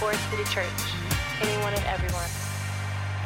Forest 0.00 0.30
City 0.30 0.44
Church. 0.44 0.64
Anyone 1.42 1.74
and 1.74 1.84
everyone. 1.84 2.24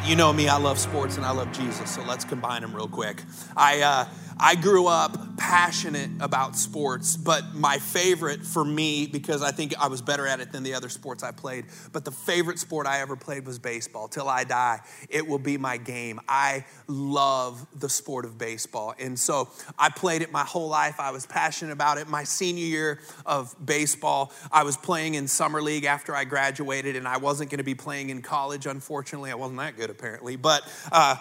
You 0.04 0.16
know 0.16 0.32
me, 0.32 0.48
I 0.48 0.58
love 0.58 0.76
sports 0.76 1.16
and 1.16 1.24
I 1.24 1.30
love 1.30 1.52
Jesus, 1.52 1.94
so 1.94 2.02
let's 2.02 2.24
combine 2.24 2.62
them 2.62 2.74
real 2.74 2.88
quick. 2.88 3.22
I, 3.56 3.80
uh, 3.82 4.04
I 4.38 4.54
grew 4.56 4.86
up 4.86 5.36
passionate 5.36 6.10
about 6.20 6.56
sports, 6.56 7.16
but 7.16 7.54
my 7.54 7.78
favorite 7.78 8.44
for 8.44 8.64
me, 8.64 9.06
because 9.06 9.42
I 9.42 9.50
think 9.50 9.74
I 9.78 9.88
was 9.88 10.02
better 10.02 10.26
at 10.26 10.40
it 10.40 10.52
than 10.52 10.62
the 10.62 10.74
other 10.74 10.88
sports 10.88 11.22
I 11.22 11.32
played, 11.32 11.66
but 11.92 12.04
the 12.04 12.10
favorite 12.10 12.58
sport 12.58 12.86
I 12.86 13.00
ever 13.00 13.16
played 13.16 13.46
was 13.46 13.58
baseball. 13.58 14.08
Till 14.08 14.28
I 14.28 14.44
die, 14.44 14.80
it 15.08 15.26
will 15.26 15.38
be 15.38 15.56
my 15.56 15.76
game. 15.76 16.20
I 16.28 16.64
love 16.88 17.66
the 17.78 17.88
sport 17.88 18.24
of 18.24 18.38
baseball. 18.38 18.94
And 18.98 19.18
so 19.18 19.48
I 19.78 19.90
played 19.90 20.22
it 20.22 20.32
my 20.32 20.44
whole 20.44 20.68
life. 20.68 20.98
I 20.98 21.10
was 21.10 21.26
passionate 21.26 21.72
about 21.72 21.98
it. 21.98 22.08
My 22.08 22.24
senior 22.24 22.64
year 22.64 23.00
of 23.26 23.54
baseball, 23.64 24.32
I 24.50 24.62
was 24.64 24.76
playing 24.76 25.14
in 25.14 25.28
summer 25.28 25.62
league 25.62 25.84
after 25.84 26.14
I 26.14 26.24
graduated, 26.24 26.96
and 26.96 27.06
I 27.06 27.18
wasn't 27.18 27.50
going 27.50 27.58
to 27.58 27.64
be 27.64 27.74
playing 27.74 28.10
in 28.10 28.22
college, 28.22 28.66
unfortunately. 28.66 29.30
I 29.30 29.34
wasn't 29.34 29.58
that 29.60 29.76
good, 29.76 29.90
apparently. 29.90 30.36
But, 30.36 30.62
uh, 30.90 31.16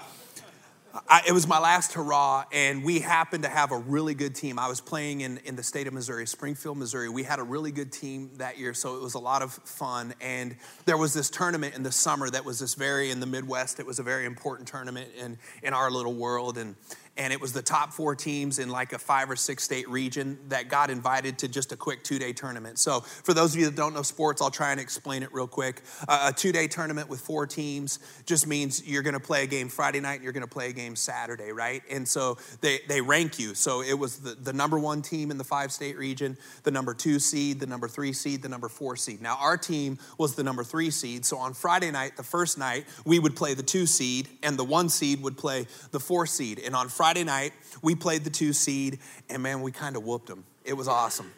I, 1.10 1.24
it 1.28 1.32
was 1.32 1.48
my 1.48 1.58
last 1.58 1.94
hurrah, 1.94 2.46
and 2.52 2.84
we 2.84 3.00
happened 3.00 3.44
to 3.46 3.50
have 3.50 3.72
a 3.72 3.78
really 3.78 4.14
good 4.14 4.36
team. 4.36 4.60
I 4.60 4.68
was 4.68 4.80
playing 4.80 5.22
in, 5.22 5.40
in 5.44 5.56
the 5.56 5.64
state 5.64 5.88
of 5.88 5.94
Missouri, 5.94 6.28
Springfield, 6.28 6.78
Missouri. 6.78 7.10
We 7.10 7.24
had 7.24 7.40
a 7.40 7.44
really 7.44 7.72
good 7.72 7.92
team 7.92 8.30
that 8.36 8.60
year, 8.60 8.76
so 8.76 8.96
it 8.96 9.02
was 9.02 9.16
a 9.16 9.20
lot 9.20 9.42
of 9.42 9.54
fun. 9.54 10.14
And 10.22 10.56
there 10.86 10.96
was 10.96 11.16
this 11.16 11.32
tournament 11.32 11.74
in 11.76 11.82
the 11.82 11.92
summer 11.92 12.30
that 12.30 12.46
was 12.46 12.60
this 12.60 12.76
very, 12.76 13.10
in 13.10 13.20
the 13.20 13.26
Midwest, 13.26 13.80
it 13.80 13.88
was 13.88 13.98
a 13.98 14.04
very 14.04 14.26
important 14.26 14.68
tournament 14.68 15.10
in, 15.18 15.40
in 15.64 15.74
our 15.74 15.90
little 15.90 16.14
world. 16.14 16.60
And 16.60 16.76
and 17.16 17.32
it 17.32 17.40
was 17.40 17.54
the 17.54 17.62
top 17.62 17.94
four 17.94 18.16
teams 18.16 18.58
in 18.58 18.70
like 18.70 18.92
a 18.92 18.98
five 18.98 19.30
or 19.30 19.36
six 19.36 19.64
state 19.64 19.88
region 19.88 20.40
that 20.50 20.68
got 20.68 20.90
invited 20.90 21.38
to 21.40 21.48
just 21.48 21.72
a 21.72 21.78
quick 21.78 22.04
two 22.04 22.18
day 22.18 22.34
tournament. 22.34 22.80
So, 22.80 23.02
for 23.02 23.34
those 23.34 23.54
of 23.54 23.60
you 23.60 23.68
that 23.68 23.76
don't 23.76 23.94
know 23.94 24.02
sports, 24.02 24.42
I'll 24.42 24.50
try 24.50 24.72
and 24.72 24.80
explain 24.80 25.22
it 25.22 25.32
real 25.32 25.48
quick. 25.48 25.82
Uh, 26.08 26.32
a 26.32 26.36
two 26.36 26.52
day 26.52 26.68
tournament 26.68 27.10
with 27.10 27.20
four 27.20 27.46
teams 27.46 28.00
just 28.26 28.48
means 28.48 28.86
you're 28.88 29.04
going 29.04 29.14
to 29.14 29.20
play 29.20 29.44
a 29.44 29.48
game 29.48 29.70
Friday 29.70 30.00
night 30.00 30.16
and 30.16 30.24
you're 30.24 30.34
going 30.34 30.46
to 30.46 30.50
play 30.50 30.70
a 30.70 30.74
game 30.74 30.96
Saturday, 30.96 31.52
right? 31.52 31.84
And 31.90 32.08
so 32.08 32.38
they, 32.62 32.80
they 32.88 33.02
rank 33.02 33.38
you. 33.38 33.54
So, 33.54 33.84
it 33.84 33.94
was 33.94 34.18
the, 34.18 34.34
the 34.34 34.54
number 34.54 34.80
one 34.80 35.04
team 35.04 35.30
in 35.30 35.38
the 35.38 35.44
five 35.44 35.72
state 35.72 35.98
region, 35.98 36.36
the 36.64 36.72
number 36.72 36.96
two 36.96 37.20
seed, 37.20 37.60
the 37.60 37.68
number 37.68 37.88
three 37.88 38.14
seed, 38.14 38.42
the 38.42 38.50
number 38.50 38.70
four 38.70 38.96
seed. 38.96 39.22
Now, 39.22 39.38
our 39.40 39.58
team 39.58 40.00
was 40.18 40.34
the 40.34 40.44
number 40.44 40.64
three 40.64 40.90
seed. 40.90 41.26
So, 41.26 41.38
on 41.38 41.54
Friday 41.54 41.92
night, 41.92 42.18
the 42.18 42.24
first 42.24 42.58
night, 42.58 42.86
we 43.06 43.20
would 43.20 43.36
play 43.36 43.54
the 43.54 43.64
two 43.64 43.86
seed, 43.86 44.30
and 44.42 44.58
the 44.58 44.64
one 44.64 44.90
seed 44.90 45.22
would 45.22 45.38
play 45.38 45.68
the 45.92 46.00
four 46.00 46.26
seed. 46.26 46.58
And 46.58 46.76
on 46.76 46.90
Friday 46.90 47.03
Friday 47.04 47.26
night, 47.26 47.52
we 47.82 47.96
played 47.96 48.24
the 48.24 48.30
two 48.30 48.54
seed, 48.54 49.00
and 49.30 49.44
man, 49.44 49.62
we 49.62 49.74
kind 49.74 49.98
of 49.98 50.06
whooped 50.06 50.28
them. 50.28 50.46
It 50.64 50.72
was 50.72 50.88
awesome. 50.88 51.34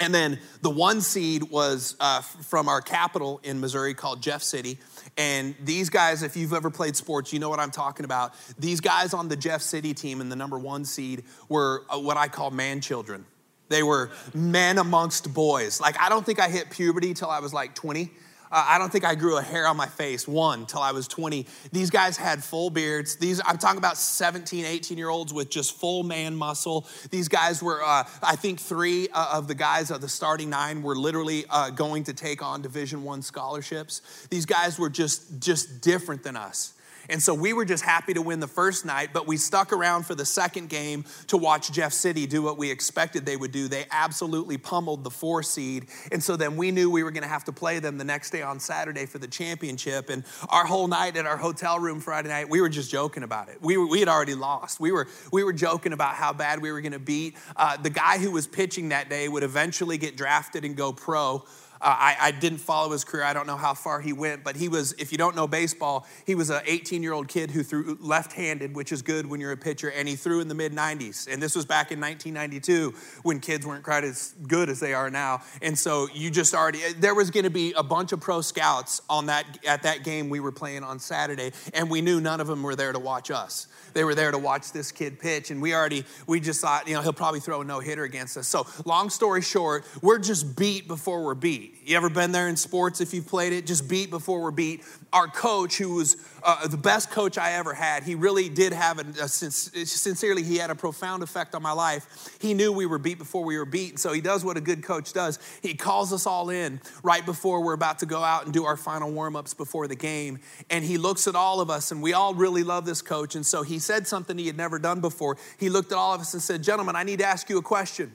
And 0.00 0.14
then 0.14 0.38
the 0.62 0.70
one 0.70 1.02
seed 1.02 1.42
was 1.42 1.94
uh, 2.00 2.22
from 2.22 2.70
our 2.70 2.80
capital 2.80 3.38
in 3.42 3.60
Missouri 3.60 3.92
called 3.92 4.22
Jeff 4.22 4.42
City. 4.42 4.78
And 5.18 5.54
these 5.62 5.90
guys, 5.90 6.22
if 6.22 6.38
you've 6.38 6.54
ever 6.54 6.70
played 6.70 6.96
sports, 6.96 7.34
you 7.34 7.38
know 7.38 7.50
what 7.50 7.60
I'm 7.60 7.70
talking 7.70 8.06
about. 8.06 8.32
These 8.58 8.80
guys 8.80 9.12
on 9.12 9.28
the 9.28 9.36
Jeff 9.36 9.60
City 9.60 9.92
team 9.92 10.22
in 10.22 10.30
the 10.30 10.36
number 10.36 10.58
one 10.58 10.86
seed 10.86 11.24
were 11.50 11.84
uh, 11.90 11.98
what 11.98 12.16
I 12.16 12.28
call 12.28 12.50
man 12.50 12.80
children. 12.80 13.26
They 13.68 13.82
were 13.82 14.10
men 14.32 14.78
amongst 14.78 15.34
boys. 15.34 15.82
Like, 15.82 16.00
I 16.00 16.08
don't 16.08 16.24
think 16.24 16.40
I 16.40 16.48
hit 16.48 16.70
puberty 16.70 17.12
till 17.12 17.28
I 17.28 17.40
was 17.40 17.52
like 17.52 17.74
20. 17.74 18.10
Uh, 18.54 18.64
I 18.68 18.78
don't 18.78 18.92
think 18.92 19.04
I 19.04 19.16
grew 19.16 19.36
a 19.36 19.42
hair 19.42 19.66
on 19.66 19.76
my 19.76 19.88
face, 19.88 20.28
one, 20.28 20.64
till 20.64 20.78
I 20.78 20.92
was 20.92 21.08
20. 21.08 21.44
These 21.72 21.90
guys 21.90 22.16
had 22.16 22.44
full 22.44 22.70
beards. 22.70 23.16
These, 23.16 23.40
I'm 23.44 23.58
talking 23.58 23.78
about 23.78 23.96
17, 23.96 24.64
18 24.64 24.96
year 24.96 25.08
olds 25.08 25.34
with 25.34 25.50
just 25.50 25.76
full 25.76 26.04
man 26.04 26.36
muscle. 26.36 26.86
These 27.10 27.26
guys 27.26 27.64
were, 27.64 27.82
uh, 27.82 28.04
I 28.22 28.36
think 28.36 28.60
three 28.60 29.08
uh, 29.08 29.30
of 29.32 29.48
the 29.48 29.56
guys 29.56 29.90
of 29.90 30.00
the 30.00 30.08
starting 30.08 30.50
nine 30.50 30.82
were 30.82 30.94
literally 30.94 31.44
uh, 31.50 31.70
going 31.70 32.04
to 32.04 32.12
take 32.12 32.42
on 32.44 32.62
Division 32.62 33.02
One 33.02 33.22
scholarships. 33.22 34.28
These 34.30 34.46
guys 34.46 34.78
were 34.78 34.90
just, 34.90 35.40
just 35.40 35.80
different 35.80 36.22
than 36.22 36.36
us. 36.36 36.74
And 37.08 37.22
so 37.22 37.34
we 37.34 37.52
were 37.52 37.64
just 37.64 37.84
happy 37.84 38.14
to 38.14 38.22
win 38.22 38.40
the 38.40 38.48
first 38.48 38.84
night, 38.84 39.10
but 39.12 39.26
we 39.26 39.36
stuck 39.36 39.72
around 39.72 40.06
for 40.06 40.14
the 40.14 40.24
second 40.24 40.68
game 40.68 41.04
to 41.28 41.36
watch 41.36 41.72
Jeff 41.72 41.92
City 41.92 42.26
do 42.26 42.42
what 42.42 42.58
we 42.58 42.70
expected 42.70 43.26
they 43.26 43.36
would 43.36 43.52
do. 43.52 43.68
They 43.68 43.86
absolutely 43.90 44.58
pummeled 44.58 45.04
the 45.04 45.10
four 45.10 45.42
seed. 45.42 45.86
And 46.12 46.22
so 46.22 46.36
then 46.36 46.56
we 46.56 46.70
knew 46.70 46.90
we 46.90 47.02
were 47.02 47.10
going 47.10 47.22
to 47.22 47.28
have 47.28 47.44
to 47.44 47.52
play 47.52 47.78
them 47.78 47.98
the 47.98 48.04
next 48.04 48.30
day 48.30 48.42
on 48.42 48.60
Saturday 48.60 49.06
for 49.06 49.18
the 49.18 49.28
championship. 49.28 50.10
And 50.10 50.24
our 50.48 50.64
whole 50.64 50.88
night 50.88 51.16
at 51.16 51.26
our 51.26 51.36
hotel 51.36 51.78
room 51.78 52.00
Friday 52.00 52.28
night, 52.28 52.48
we 52.48 52.60
were 52.60 52.68
just 52.68 52.90
joking 52.90 53.22
about 53.22 53.48
it. 53.48 53.58
We, 53.60 53.76
were, 53.76 53.86
we 53.86 54.00
had 54.00 54.08
already 54.08 54.34
lost. 54.34 54.80
We 54.80 54.92
were, 54.92 55.08
we 55.32 55.44
were 55.44 55.52
joking 55.52 55.92
about 55.92 56.14
how 56.14 56.32
bad 56.32 56.60
we 56.60 56.72
were 56.72 56.80
going 56.80 56.92
to 56.92 56.98
beat. 56.98 57.36
Uh, 57.56 57.76
the 57.76 57.90
guy 57.90 58.18
who 58.18 58.30
was 58.30 58.46
pitching 58.46 58.90
that 58.90 59.08
day 59.08 59.28
would 59.28 59.42
eventually 59.42 59.98
get 59.98 60.16
drafted 60.16 60.64
and 60.64 60.76
go 60.76 60.92
pro. 60.92 61.44
Uh, 61.84 61.94
I, 61.98 62.16
I, 62.18 62.30
didn't 62.30 62.60
follow 62.60 62.92
his 62.92 63.04
career. 63.04 63.24
I 63.24 63.34
don't 63.34 63.46
know 63.46 63.58
how 63.58 63.74
far 63.74 64.00
he 64.00 64.14
went, 64.14 64.42
but 64.42 64.56
he 64.56 64.68
was, 64.68 64.94
if 64.94 65.12
you 65.12 65.18
don't 65.18 65.36
know 65.36 65.46
baseball, 65.46 66.06
he 66.24 66.34
was 66.34 66.48
an 66.48 66.62
18 66.64 67.02
year 67.02 67.12
old 67.12 67.28
kid 67.28 67.50
who 67.50 67.62
threw 67.62 67.98
left 68.00 68.32
handed, 68.32 68.74
which 68.74 68.90
is 68.90 69.02
good 69.02 69.26
when 69.26 69.38
you're 69.38 69.52
a 69.52 69.56
pitcher, 69.56 69.90
and 69.90 70.08
he 70.08 70.16
threw 70.16 70.40
in 70.40 70.48
the 70.48 70.54
mid 70.54 70.72
90s. 70.72 71.30
And 71.30 71.42
this 71.42 71.54
was 71.54 71.66
back 71.66 71.92
in 71.92 72.00
1992 72.00 72.94
when 73.22 73.38
kids 73.38 73.66
weren't 73.66 73.84
quite 73.84 74.02
as 74.02 74.34
good 74.48 74.70
as 74.70 74.80
they 74.80 74.94
are 74.94 75.10
now. 75.10 75.42
And 75.60 75.78
so 75.78 76.08
you 76.14 76.30
just 76.30 76.54
already, 76.54 76.80
there 76.94 77.14
was 77.14 77.30
going 77.30 77.44
to 77.44 77.50
be 77.50 77.74
a 77.74 77.82
bunch 77.82 78.12
of 78.12 78.20
pro 78.20 78.40
scouts 78.40 79.02
on 79.10 79.26
that, 79.26 79.44
at 79.66 79.82
that 79.82 80.04
game 80.04 80.30
we 80.30 80.40
were 80.40 80.52
playing 80.52 80.84
on 80.84 80.98
Saturday, 80.98 81.52
and 81.74 81.90
we 81.90 82.00
knew 82.00 82.18
none 82.18 82.40
of 82.40 82.46
them 82.46 82.62
were 82.62 82.74
there 82.74 82.94
to 82.94 82.98
watch 82.98 83.30
us. 83.30 83.66
They 83.92 84.04
were 84.04 84.14
there 84.14 84.30
to 84.30 84.38
watch 84.38 84.72
this 84.72 84.90
kid 84.90 85.18
pitch, 85.18 85.50
and 85.50 85.60
we 85.60 85.74
already, 85.74 86.04
we 86.26 86.40
just 86.40 86.62
thought, 86.62 86.88
you 86.88 86.94
know, 86.94 87.02
he'll 87.02 87.12
probably 87.12 87.40
throw 87.40 87.60
a 87.60 87.64
no 87.64 87.80
hitter 87.80 88.04
against 88.04 88.38
us. 88.38 88.48
So, 88.48 88.66
long 88.86 89.10
story 89.10 89.42
short, 89.42 89.84
we're 90.02 90.18
just 90.18 90.56
beat 90.56 90.88
before 90.88 91.22
we're 91.22 91.34
beat. 91.34 91.73
You 91.82 91.96
ever 91.96 92.08
been 92.08 92.32
there 92.32 92.48
in 92.48 92.56
sports 92.56 93.00
if 93.00 93.12
you've 93.12 93.26
played 93.26 93.52
it? 93.52 93.66
Just 93.66 93.88
beat 93.88 94.08
before 94.08 94.40
we're 94.42 94.50
beat. 94.50 94.82
Our 95.12 95.28
coach, 95.28 95.76
who 95.76 95.96
was 95.96 96.16
uh, 96.42 96.66
the 96.66 96.76
best 96.76 97.10
coach 97.10 97.36
I 97.36 97.52
ever 97.52 97.74
had, 97.74 98.02
he 98.02 98.14
really 98.14 98.48
did 98.48 98.72
have 98.72 98.98
a, 98.98 99.22
a, 99.22 99.28
sincerely, 99.28 100.42
he 100.42 100.56
had 100.56 100.70
a 100.70 100.74
profound 100.74 101.22
effect 101.22 101.54
on 101.54 101.62
my 101.62 101.72
life. 101.72 102.36
He 102.40 102.54
knew 102.54 102.72
we 102.72 102.86
were 102.86 102.98
beat 102.98 103.18
before 103.18 103.44
we 103.44 103.58
were 103.58 103.64
beat. 103.64 103.98
So 103.98 104.12
he 104.12 104.20
does 104.20 104.44
what 104.44 104.56
a 104.56 104.60
good 104.60 104.82
coach 104.82 105.12
does. 105.12 105.38
He 105.62 105.74
calls 105.74 106.12
us 106.12 106.26
all 106.26 106.48
in 106.50 106.80
right 107.02 107.24
before 107.24 107.62
we're 107.62 107.74
about 107.74 107.98
to 107.98 108.06
go 108.06 108.22
out 108.22 108.44
and 108.44 108.54
do 108.54 108.64
our 108.64 108.76
final 108.76 109.10
warm 109.10 109.36
ups 109.36 109.52
before 109.52 109.86
the 109.86 109.96
game. 109.96 110.38
And 110.70 110.84
he 110.84 110.96
looks 110.96 111.28
at 111.28 111.34
all 111.34 111.60
of 111.60 111.70
us, 111.70 111.92
and 111.92 112.02
we 112.02 112.12
all 112.12 112.34
really 112.34 112.62
love 112.62 112.86
this 112.86 113.02
coach. 113.02 113.34
And 113.34 113.44
so 113.44 113.62
he 113.62 113.78
said 113.78 114.06
something 114.06 114.38
he 114.38 114.46
had 114.46 114.56
never 114.56 114.78
done 114.78 115.00
before. 115.00 115.36
He 115.58 115.68
looked 115.68 115.92
at 115.92 115.98
all 115.98 116.14
of 116.14 116.20
us 116.20 116.34
and 116.34 116.42
said, 116.42 116.62
Gentlemen, 116.62 116.96
I 116.96 117.02
need 117.02 117.18
to 117.18 117.26
ask 117.26 117.50
you 117.50 117.58
a 117.58 117.62
question. 117.62 118.12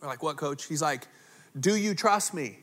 We're 0.00 0.08
like, 0.08 0.22
What, 0.22 0.36
coach? 0.36 0.66
He's 0.66 0.82
like, 0.82 1.06
Do 1.58 1.76
you 1.76 1.94
trust 1.94 2.34
me? 2.34 2.58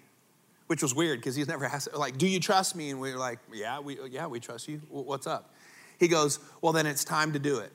which 0.68 0.82
was 0.82 0.96
weird 0.96 1.20
because 1.20 1.36
he's 1.36 1.48
never 1.48 1.66
asked, 1.66 1.94
like, 1.94 2.18
do 2.18 2.28
you 2.28 2.40
trust 2.40 2.76
me? 2.76 2.90
And 2.90 3.00
we 3.00 3.12
were 3.12 3.20
like, 3.20 3.40
yeah, 3.54 3.80
we, 3.80 4.00
yeah, 4.10 4.28
we 4.28 4.40
trust 4.40 4.68
you. 4.68 4.82
What's 4.90 5.28
up? 5.28 5.54
He 6.00 6.08
goes, 6.08 6.40
well, 6.62 6.74
then 6.74 6.86
it's 6.86 7.04
time 7.04 7.34
to 7.34 7.40
do 7.40 7.60
it. 7.60 7.72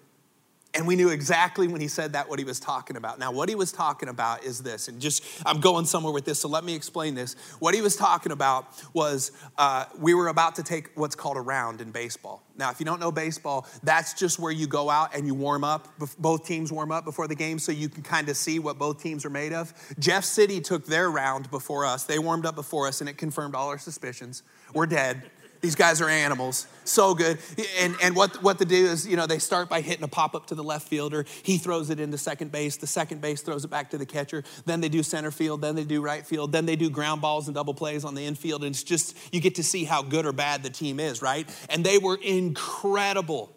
And 0.75 0.87
we 0.87 0.97
knew 0.97 1.09
exactly 1.09 1.67
when 1.67 1.81
he 1.81 1.89
said 1.89 2.13
that 2.13 2.29
what 2.29 2.39
he 2.39 2.45
was 2.45 2.61
talking 2.61 2.97
about. 2.97 3.19
Now, 3.19 3.33
what 3.33 3.49
he 3.49 3.55
was 3.55 3.73
talking 3.73 4.11
about 4.11 4.45
is 4.45 4.63
this, 4.63 4.89
and 4.89 5.01
just 5.01 5.25
I'm 5.47 5.61
going 5.61 5.87
somewhere 5.87 6.13
with 6.13 6.27
this, 6.27 6.41
so 6.41 6.49
let 6.49 6.63
me 6.63 6.75
explain 6.75 7.15
this. 7.15 7.37
What 7.59 7.75
he 7.75 7.81
was 7.81 7.97
talking 7.97 8.33
about 8.33 8.67
was 8.93 9.33
uh, 9.57 9.87
we 9.99 10.13
were 10.13 10.29
about 10.29 10.57
to 10.57 10.63
take 10.63 10.91
what's 10.95 11.15
called 11.15 11.39
a 11.39 11.41
round 11.41 11.81
in 11.81 11.91
baseball. 11.91 12.43
Now, 12.59 12.71
if 12.71 12.81
you 12.81 12.87
don't 12.87 13.01
know 13.01 13.11
baseball, 13.11 13.67
that's 13.83 14.13
just 14.13 14.39
where 14.39 14.53
you 14.53 14.67
go 14.67 14.91
out 14.91 15.15
and 15.15 15.27
you 15.27 15.35
warm 15.35 15.65
up. 15.65 15.89
Both 16.19 16.47
teams 16.47 16.71
warm 16.71 16.93
up 16.93 17.05
before 17.05 17.29
the 17.29 17.35
game 17.35 17.59
so 17.59 17.73
you 17.73 17.89
can 17.89 18.03
kind 18.03 18.29
of 18.29 18.37
see 18.37 18.59
what 18.59 18.79
both 18.79 19.03
teams 19.03 19.25
are 19.25 19.31
made 19.31 19.55
of. 19.55 19.73
Jeff 19.99 20.25
City 20.25 20.61
took 20.61 20.85
their 20.85 21.11
round 21.11 21.51
before 21.51 21.87
us. 21.87 22.05
They 22.05 22.19
warmed 22.19 22.45
up 22.45 22.57
before 22.57 22.87
us, 22.87 23.01
and 23.01 23.09
it 23.09 23.17
confirmed 23.17 23.55
all 23.55 23.69
our 23.69 23.79
suspicions. 23.79 24.43
We're 24.75 24.87
dead. 24.87 25.31
These 25.61 25.75
guys 25.75 26.01
are 26.01 26.09
animals. 26.09 26.69
So 26.85 27.15
good. 27.15 27.39
And, 27.81 27.97
and 28.03 28.15
what, 28.15 28.43
what 28.43 28.59
they 28.59 28.65
do 28.65 28.87
is, 28.87 29.07
you 29.07 29.17
know, 29.17 29.27
they 29.27 29.39
start 29.39 29.69
by 29.69 29.81
hitting 29.81 30.05
a 30.05 30.09
pop 30.09 30.35
up 30.35 30.47
to 30.47 30.55
the 30.55 30.63
left 30.63 30.87
fielder. 30.89 31.27
He 31.43 31.59
throws 31.59 31.91
it 31.91 31.99
into 31.99 32.17
second 32.17 32.53
base. 32.53 32.77
The 32.77 32.87
second 32.87 33.21
base 33.21 33.43
throws 33.43 33.65
it 33.65 33.69
back 33.69 33.91
to 33.91 33.99
the 33.99 34.07
catcher. 34.07 34.45
Then 34.67 34.81
they 34.81 34.89
do 34.89 35.03
center 35.03 35.31
field. 35.31 35.61
Then 35.61 35.75
they 35.75 35.85
do 35.85 36.01
right 36.01 36.25
field. 36.25 36.53
Then 36.53 36.65
they 36.65 36.77
do 36.77 36.91
ground 36.91 37.21
balls 37.21 37.49
and 37.49 37.55
double 37.55 37.75
plays 37.75 38.05
on 38.05 38.15
the 38.15 38.25
infield. 38.25 38.63
And 38.63 38.71
it's 38.71 38.85
just, 38.85 39.17
you 39.35 39.41
get 39.41 39.57
to 39.57 39.65
see 39.65 39.85
how 39.85 40.03
good 40.03 40.27
or 40.27 40.33
bad 40.33 40.63
the 40.63 40.71
team 40.71 41.01
is, 41.01 41.21
right? 41.21 41.49
And 41.69 41.85
they 41.85 41.99
were 41.99 42.19
incredible. 42.23 43.53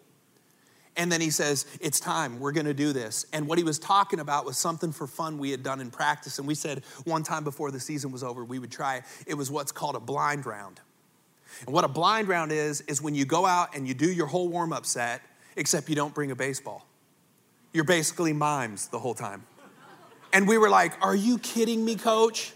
And 0.96 1.10
then 1.10 1.20
he 1.20 1.30
says, 1.30 1.64
It's 1.80 2.00
time, 2.00 2.38
we're 2.38 2.52
gonna 2.52 2.74
do 2.74 2.92
this. 2.92 3.24
And 3.32 3.46
what 3.46 3.56
he 3.56 3.64
was 3.64 3.78
talking 3.78 4.20
about 4.20 4.44
was 4.44 4.58
something 4.58 4.92
for 4.92 5.06
fun 5.06 5.38
we 5.38 5.50
had 5.50 5.62
done 5.62 5.80
in 5.80 5.90
practice. 5.90 6.38
And 6.38 6.46
we 6.46 6.54
said 6.54 6.82
one 7.04 7.22
time 7.22 7.44
before 7.44 7.70
the 7.70 7.80
season 7.80 8.12
was 8.12 8.22
over, 8.22 8.44
we 8.44 8.58
would 8.58 8.70
try 8.70 8.96
it. 8.96 9.04
It 9.26 9.34
was 9.34 9.50
what's 9.50 9.72
called 9.72 9.96
a 9.96 10.00
blind 10.00 10.44
round. 10.44 10.80
And 11.66 11.74
what 11.74 11.84
a 11.84 11.88
blind 11.88 12.28
round 12.28 12.52
is, 12.52 12.80
is 12.82 13.00
when 13.00 13.14
you 13.14 13.24
go 13.24 13.46
out 13.46 13.76
and 13.76 13.86
you 13.86 13.94
do 13.94 14.10
your 14.10 14.26
whole 14.26 14.48
warm 14.48 14.72
up 14.72 14.86
set, 14.86 15.22
except 15.56 15.88
you 15.88 15.94
don't 15.94 16.14
bring 16.14 16.30
a 16.30 16.36
baseball. 16.36 16.86
You're 17.72 17.84
basically 17.84 18.32
mimes 18.32 18.88
the 18.88 18.98
whole 18.98 19.14
time. 19.14 19.44
And 20.32 20.48
we 20.48 20.58
were 20.58 20.70
like, 20.70 20.94
Are 21.04 21.14
you 21.14 21.38
kidding 21.38 21.84
me, 21.84 21.96
coach? 21.96 22.52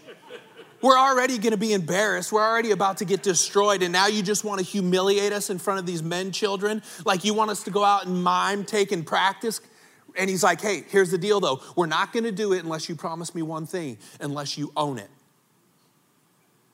We're 0.81 0.97
already 0.97 1.39
gonna 1.39 1.57
be 1.57 1.73
embarrassed. 1.73 2.31
We're 2.31 2.47
already 2.47 2.71
about 2.71 2.97
to 2.97 3.05
get 3.05 3.23
destroyed. 3.23 3.81
And 3.81 3.91
now 3.91 4.07
you 4.07 4.21
just 4.21 4.43
wanna 4.43 4.61
humiliate 4.61 5.33
us 5.33 5.49
in 5.49 5.57
front 5.57 5.79
of 5.79 5.85
these 5.85 6.03
men 6.03 6.31
children? 6.31 6.83
Like 7.05 7.23
you 7.23 7.33
want 7.33 7.49
us 7.49 7.63
to 7.63 7.71
go 7.71 7.83
out 7.83 8.05
and 8.05 8.23
mime, 8.23 8.63
take 8.63 8.91
and 8.91 9.05
practice? 9.05 9.59
And 10.15 10.29
he's 10.29 10.43
like, 10.43 10.61
Hey, 10.61 10.83
here's 10.89 11.09
the 11.11 11.17
deal 11.17 11.39
though. 11.39 11.61
We're 11.75 11.87
not 11.87 12.13
gonna 12.13 12.31
do 12.31 12.53
it 12.53 12.63
unless 12.63 12.89
you 12.89 12.95
promise 12.95 13.33
me 13.33 13.41
one 13.41 13.65
thing, 13.65 13.97
unless 14.19 14.57
you 14.57 14.71
own 14.75 14.99
it. 14.99 15.09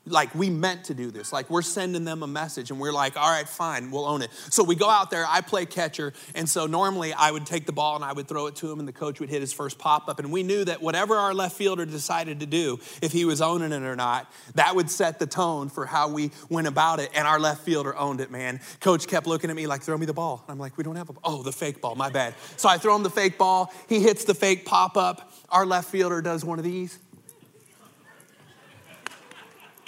Like 0.06 0.36
we 0.36 0.50
meant 0.50 0.86
to 0.86 0.94
do 0.94 1.12
this. 1.12 1.32
Like 1.32 1.50
we're 1.50 1.62
sending 1.62 2.04
them 2.04 2.24
a 2.24 2.28
message 2.28 2.72
and 2.72 2.80
we're 2.80 2.92
like, 2.92 3.16
all 3.16 3.30
right, 3.30 3.48
fine, 3.48 3.90
we'll 3.90 4.06
own 4.06 4.22
it. 4.22 4.32
So 4.50 4.62
we 4.62 4.76
go 4.76 4.90
out 4.90 5.10
there, 5.10 5.26
I 5.26 5.40
play 5.40 5.66
catcher. 5.66 6.12
And 6.36 6.50
so 6.50 6.66
normally 6.66 7.14
I 7.14 7.32
would 7.32 7.46
take 7.46 7.66
the 7.66 7.72
ball 7.72 7.96
and 7.96 8.04
I 8.04 8.12
would 8.12 8.28
throw 8.28 8.48
it 8.48 8.58
to 8.58 8.70
him 8.70 8.80
and 8.80 8.88
the 8.88 8.94
coach 8.94 9.22
would 9.22 9.30
hit 9.30 9.40
his 9.40 9.54
first 9.54 9.80
pop 9.80 10.10
up. 10.10 10.20
And 10.20 10.30
we 10.30 10.44
knew 10.44 10.66
that 10.66 10.82
whatever 10.82 11.16
our 11.16 11.34
left 11.34 11.56
fielder 11.56 11.86
decided 11.86 12.42
to 12.42 12.46
do, 12.46 12.80
if 13.02 13.14
he 13.14 13.24
was 13.24 13.42
owning 13.42 13.72
it 13.72 13.84
or 13.84 13.96
not, 13.96 14.30
that 14.56 14.76
would 14.76 14.90
set 14.90 15.20
the 15.20 15.26
tone 15.26 15.70
for 15.70 15.86
how 15.86 16.10
we 16.10 16.32
went 16.50 16.68
about 16.68 17.00
it. 17.00 17.10
And 17.16 17.26
our 17.26 17.40
left 17.40 17.64
fielder 17.64 17.96
owned 17.96 18.20
it, 18.20 18.30
man. 18.30 18.60
Coach 18.82 19.08
kept 19.08 19.26
looking 19.26 19.50
at 19.50 19.56
me 19.56 19.68
like, 19.68 19.84
throw 19.84 19.98
me 19.98 20.06
the 20.06 20.14
ball. 20.14 20.44
I'm 20.50 20.60
like, 20.60 20.78
we 20.78 20.84
don't 20.84 20.98
have 20.98 21.12
a, 21.12 21.14
oh, 21.24 21.44
the 21.44 21.54
fake 21.54 21.80
ball, 21.80 21.96
my 21.96 22.10
bad. 22.10 22.36
So 22.58 22.68
I 22.68 22.78
throw 22.78 22.94
him 22.94 23.04
the 23.04 23.10
fake 23.10 23.38
ball. 23.38 23.74
He 23.88 24.02
hits 24.02 24.26
the 24.26 24.34
fake 24.34 24.66
pop 24.66 24.98
up. 24.98 25.32
Our 25.48 25.66
left 25.66 25.90
fielder 25.90 26.22
does 26.22 26.44
one 26.44 26.60
of 26.60 26.66
these 26.66 27.00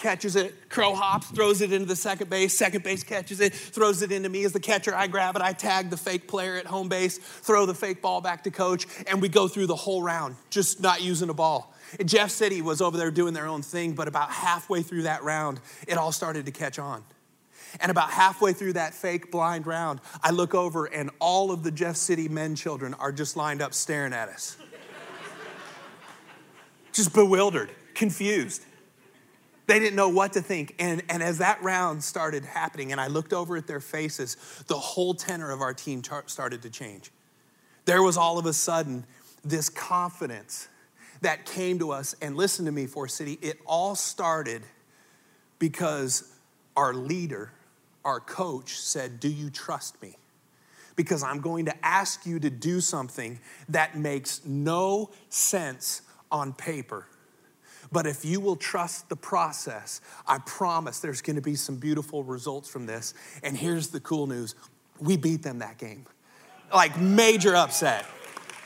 catches 0.06 0.36
it, 0.36 0.70
crow 0.70 0.94
hops, 0.94 1.32
throws 1.32 1.62
it 1.62 1.74
into 1.74 1.88
the 1.88 1.96
second 1.96 2.30
base, 2.30 2.56
second 2.56 2.84
base 2.84 3.04
catches 3.04 3.40
it, 3.40 3.56
throws 3.56 4.04
it 4.04 4.12
into 4.12 4.30
me 4.30 4.44
as 4.44 4.54
the 4.54 4.60
catcher. 4.60 4.94
I 4.94 5.08
grab 5.08 5.36
it, 5.36 5.42
I 5.42 5.52
tag 5.52 5.90
the 5.90 5.98
fake 5.98 6.28
player 6.28 6.58
at 6.58 6.68
home 6.68 6.90
base, 6.90 7.18
throw 7.18 7.66
the 7.66 7.74
fake 7.74 8.04
ball 8.04 8.22
back 8.22 8.44
to 8.44 8.52
coach, 8.52 8.86
and 9.08 9.20
we 9.20 9.30
go 9.30 9.48
through 9.48 9.66
the 9.66 9.76
whole 9.76 10.04
round, 10.04 10.36
just 10.52 10.80
not 10.80 11.02
using 11.02 11.30
a 11.30 11.34
ball. 11.34 11.74
Jeff 12.06 12.30
City 12.30 12.62
was 12.62 12.84
over 12.84 12.98
there 12.98 13.10
doing 13.10 13.34
their 13.34 13.48
own 13.48 13.64
thing, 13.64 13.94
but 13.94 14.08
about 14.08 14.30
halfway 14.30 14.84
through 14.84 15.04
that 15.04 15.24
round, 15.24 15.60
it 15.88 15.98
all 15.98 16.12
started 16.12 16.46
to 16.46 16.52
catch 16.52 16.78
on. 16.78 17.04
And 17.80 17.90
about 17.90 18.12
halfway 18.12 18.54
through 18.54 18.74
that 18.74 18.94
fake 18.94 19.32
blind 19.32 19.66
round, 19.66 20.02
I 20.22 20.30
look 20.30 20.54
over 20.54 20.86
and 20.86 21.10
all 21.20 21.52
of 21.52 21.64
the 21.64 21.72
Jeff 21.72 21.96
City 21.96 22.28
men 22.28 22.56
children 22.56 22.94
are 22.94 23.12
just 23.12 23.36
lined 23.36 23.64
up 23.64 23.74
staring 23.74 24.14
at 24.14 24.30
us. 24.30 24.56
just 26.94 27.12
bewildered, 27.12 27.72
confused. 27.96 28.64
They 29.68 29.80
didn't 29.80 29.96
know 29.96 30.10
what 30.10 30.34
to 30.34 30.42
think. 30.42 30.76
And, 30.80 31.04
and 31.10 31.24
as 31.24 31.40
that 31.40 31.62
round 31.64 32.04
started 32.04 32.46
happening, 32.46 32.92
and 32.92 33.02
I 33.02 33.08
looked 33.08 33.34
over 33.34 33.58
at 33.58 33.68
their 33.68 33.80
faces, 33.80 34.38
the 34.68 34.78
whole 34.78 35.14
tenor 35.14 35.52
of 35.52 35.62
our 35.62 35.74
team 35.74 36.04
started 36.28 36.62
to 36.62 36.70
change. 36.70 37.12
There 37.86 38.04
was 38.04 38.18
all 38.18 38.38
of 38.38 38.46
a 38.46 38.54
sudden 38.54 39.06
this 39.44 39.70
confidence 39.70 40.68
that 41.22 41.46
came 41.46 41.80
to 41.80 41.92
us. 41.92 42.16
And 42.22 42.36
listen 42.36 42.66
to 42.66 42.72
me, 42.72 42.86
Forest 42.86 43.16
City, 43.16 43.40
it 43.42 43.60
all 43.66 43.96
started 43.96 44.64
because 45.60 46.32
our 46.76 46.94
leader, 46.94 47.52
our 48.04 48.20
coach, 48.20 48.80
said, 48.80 49.20
Do 49.20 49.30
you 49.30 49.50
trust 49.50 50.02
me? 50.02 50.18
Because 50.96 51.24
I'm 51.24 51.42
going 51.42 51.66
to 51.66 51.86
ask 51.86 52.26
you 52.26 52.40
to 52.40 52.50
do 52.50 52.80
something 52.80 53.40
that 53.70 53.98
makes 53.98 54.46
no 54.46 55.12
sense 55.30 56.02
on 56.32 56.54
paper 56.54 57.08
but 57.96 58.06
if 58.06 58.26
you 58.26 58.42
will 58.42 58.58
trust 58.58 59.08
the 59.08 59.16
process, 59.16 60.02
I 60.28 60.40
promise 60.40 61.00
there's 61.00 61.22
going 61.22 61.38
to 61.38 61.42
be 61.42 61.56
some 61.56 61.78
beautiful 61.78 62.26
results 62.26 62.68
from 62.68 62.86
this. 62.86 63.14
And 63.42 63.56
here's 63.56 63.88
the 63.88 64.02
cool 64.02 64.28
news 64.28 64.54
we 65.00 65.16
beat 65.16 65.44
them 65.44 65.60
that 65.60 65.78
game. 65.78 66.06
Like, 66.74 67.00
major 67.00 67.56
upset. 67.56 68.06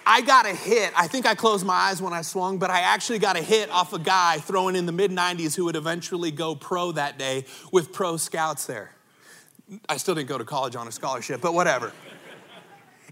I 0.04 0.22
got 0.22 0.48
a 0.48 0.56
hit. 0.56 0.94
I 0.98 1.06
think 1.06 1.28
I 1.28 1.36
closed 1.36 1.64
my 1.64 1.76
eyes 1.76 2.02
when 2.02 2.12
I 2.12 2.24
swung, 2.24 2.58
but 2.58 2.72
I 2.72 2.80
actually 2.80 3.20
got 3.20 3.38
a 3.38 3.44
hit 3.44 3.70
off 3.70 3.94
a 3.94 4.00
guy 4.00 4.40
throwing 4.40 4.76
in 4.76 4.88
the 4.88 4.92
mid 4.92 5.12
90s 5.12 5.56
who 5.56 5.66
would 5.66 5.76
eventually 5.76 6.31
go 6.31 6.56
pro 6.56 6.92
that 6.94 7.20
day 7.20 7.46
with 7.72 7.94
pro 7.94 8.18
scouts 8.18 8.66
there. 8.66 8.96
I 9.88 9.98
still 9.98 10.16
didn't 10.16 10.30
go 10.30 10.40
to 10.40 10.44
college 10.44 10.76
on 10.76 10.88
a 10.88 10.92
scholarship, 10.92 11.40
but 11.40 11.54
whatever. 11.54 11.92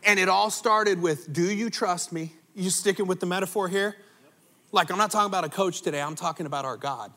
And 0.04 0.20
it 0.20 0.30
all 0.30 0.50
started 0.50 1.00
with 1.00 1.32
Do 1.32 1.44
you 1.44 1.70
trust 1.70 2.12
me? 2.12 2.34
You 2.56 2.72
sticking 2.72 3.06
with 3.06 3.20
the 3.20 3.28
metaphor 3.28 3.70
here? 3.70 3.98
Like, 4.72 4.92
I'm 4.92 4.98
not 4.98 5.12
talking 5.12 5.28
about 5.28 5.46
a 5.46 5.50
coach 5.50 5.82
today, 5.82 6.02
I'm 6.02 6.16
talking 6.16 6.46
about 6.46 6.66
our 6.66 6.78
God. 6.78 7.12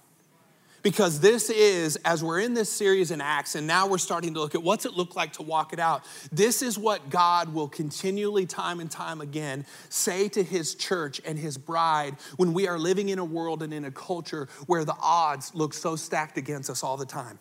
Because 0.82 1.20
this 1.20 1.50
is, 1.50 1.96
as 2.06 2.24
we're 2.24 2.40
in 2.40 2.54
this 2.54 2.70
series 2.70 3.10
in 3.10 3.20
Acts, 3.20 3.54
and 3.54 3.66
now 3.66 3.86
we're 3.86 3.98
starting 3.98 4.32
to 4.32 4.40
look 4.40 4.54
at 4.54 4.62
what's 4.62 4.86
it 4.86 4.94
look 4.94 5.14
like 5.14 5.34
to 5.34 5.42
walk 5.42 5.74
it 5.74 5.78
out. 5.78 6.06
This 6.32 6.62
is 6.62 6.78
what 6.78 7.10
God 7.10 7.52
will 7.52 7.68
continually, 7.68 8.46
time 8.46 8.80
and 8.80 8.90
time 8.90 9.20
again, 9.20 9.66
say 9.90 10.28
to 10.30 10.42
his 10.42 10.74
church 10.74 11.20
and 11.26 11.38
his 11.38 11.58
bride 11.58 12.16
when 12.38 12.54
we 12.54 12.66
are 12.66 12.78
living 12.78 13.10
in 13.10 13.18
a 13.18 13.24
world 13.24 13.62
and 13.62 13.74
in 13.74 13.84
a 13.84 13.90
culture 13.90 14.48
where 14.66 14.86
the 14.86 14.96
odds 14.98 15.54
look 15.54 15.74
so 15.74 15.96
stacked 15.96 16.38
against 16.38 16.70
us 16.70 16.82
all 16.82 16.96
the 16.96 17.04
time. 17.04 17.38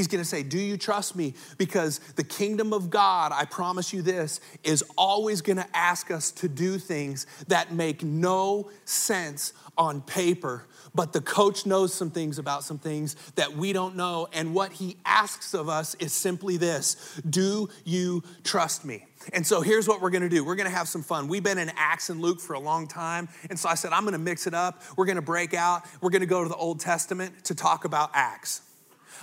He's 0.00 0.06
going 0.06 0.24
to 0.24 0.28
say, 0.28 0.42
Do 0.42 0.58
you 0.58 0.78
trust 0.78 1.14
me? 1.14 1.34
Because 1.58 1.98
the 2.16 2.24
kingdom 2.24 2.72
of 2.72 2.88
God, 2.88 3.32
I 3.34 3.44
promise 3.44 3.92
you 3.92 4.00
this, 4.00 4.40
is 4.64 4.82
always 4.96 5.42
going 5.42 5.58
to 5.58 5.66
ask 5.76 6.10
us 6.10 6.30
to 6.30 6.48
do 6.48 6.78
things 6.78 7.26
that 7.48 7.74
make 7.74 8.02
no 8.02 8.70
sense 8.86 9.52
on 9.76 10.00
paper. 10.00 10.64
But 10.94 11.12
the 11.12 11.20
coach 11.20 11.66
knows 11.66 11.92
some 11.92 12.10
things 12.10 12.38
about 12.38 12.64
some 12.64 12.78
things 12.78 13.14
that 13.34 13.54
we 13.54 13.74
don't 13.74 13.94
know. 13.94 14.26
And 14.32 14.54
what 14.54 14.72
he 14.72 14.96
asks 15.04 15.52
of 15.52 15.68
us 15.68 15.94
is 15.96 16.14
simply 16.14 16.56
this 16.56 17.20
Do 17.28 17.68
you 17.84 18.22
trust 18.42 18.86
me? 18.86 19.04
And 19.34 19.46
so 19.46 19.60
here's 19.60 19.86
what 19.86 20.00
we're 20.00 20.08
gonna 20.08 20.30
do. 20.30 20.42
We're 20.42 20.56
gonna 20.56 20.70
have 20.70 20.88
some 20.88 21.02
fun. 21.02 21.28
We've 21.28 21.42
been 21.42 21.58
in 21.58 21.70
Acts 21.76 22.08
and 22.08 22.22
Luke 22.22 22.40
for 22.40 22.54
a 22.54 22.58
long 22.58 22.88
time. 22.88 23.28
And 23.50 23.58
so 23.58 23.68
I 23.68 23.74
said, 23.74 23.92
I'm 23.92 24.06
gonna 24.06 24.16
mix 24.16 24.46
it 24.46 24.54
up. 24.54 24.82
We're 24.96 25.04
gonna 25.04 25.20
break 25.20 25.52
out. 25.52 25.82
We're 26.00 26.08
gonna 26.08 26.24
go 26.24 26.42
to 26.42 26.48
the 26.48 26.56
Old 26.56 26.80
Testament 26.80 27.44
to 27.44 27.54
talk 27.54 27.84
about 27.84 28.12
Acts. 28.14 28.62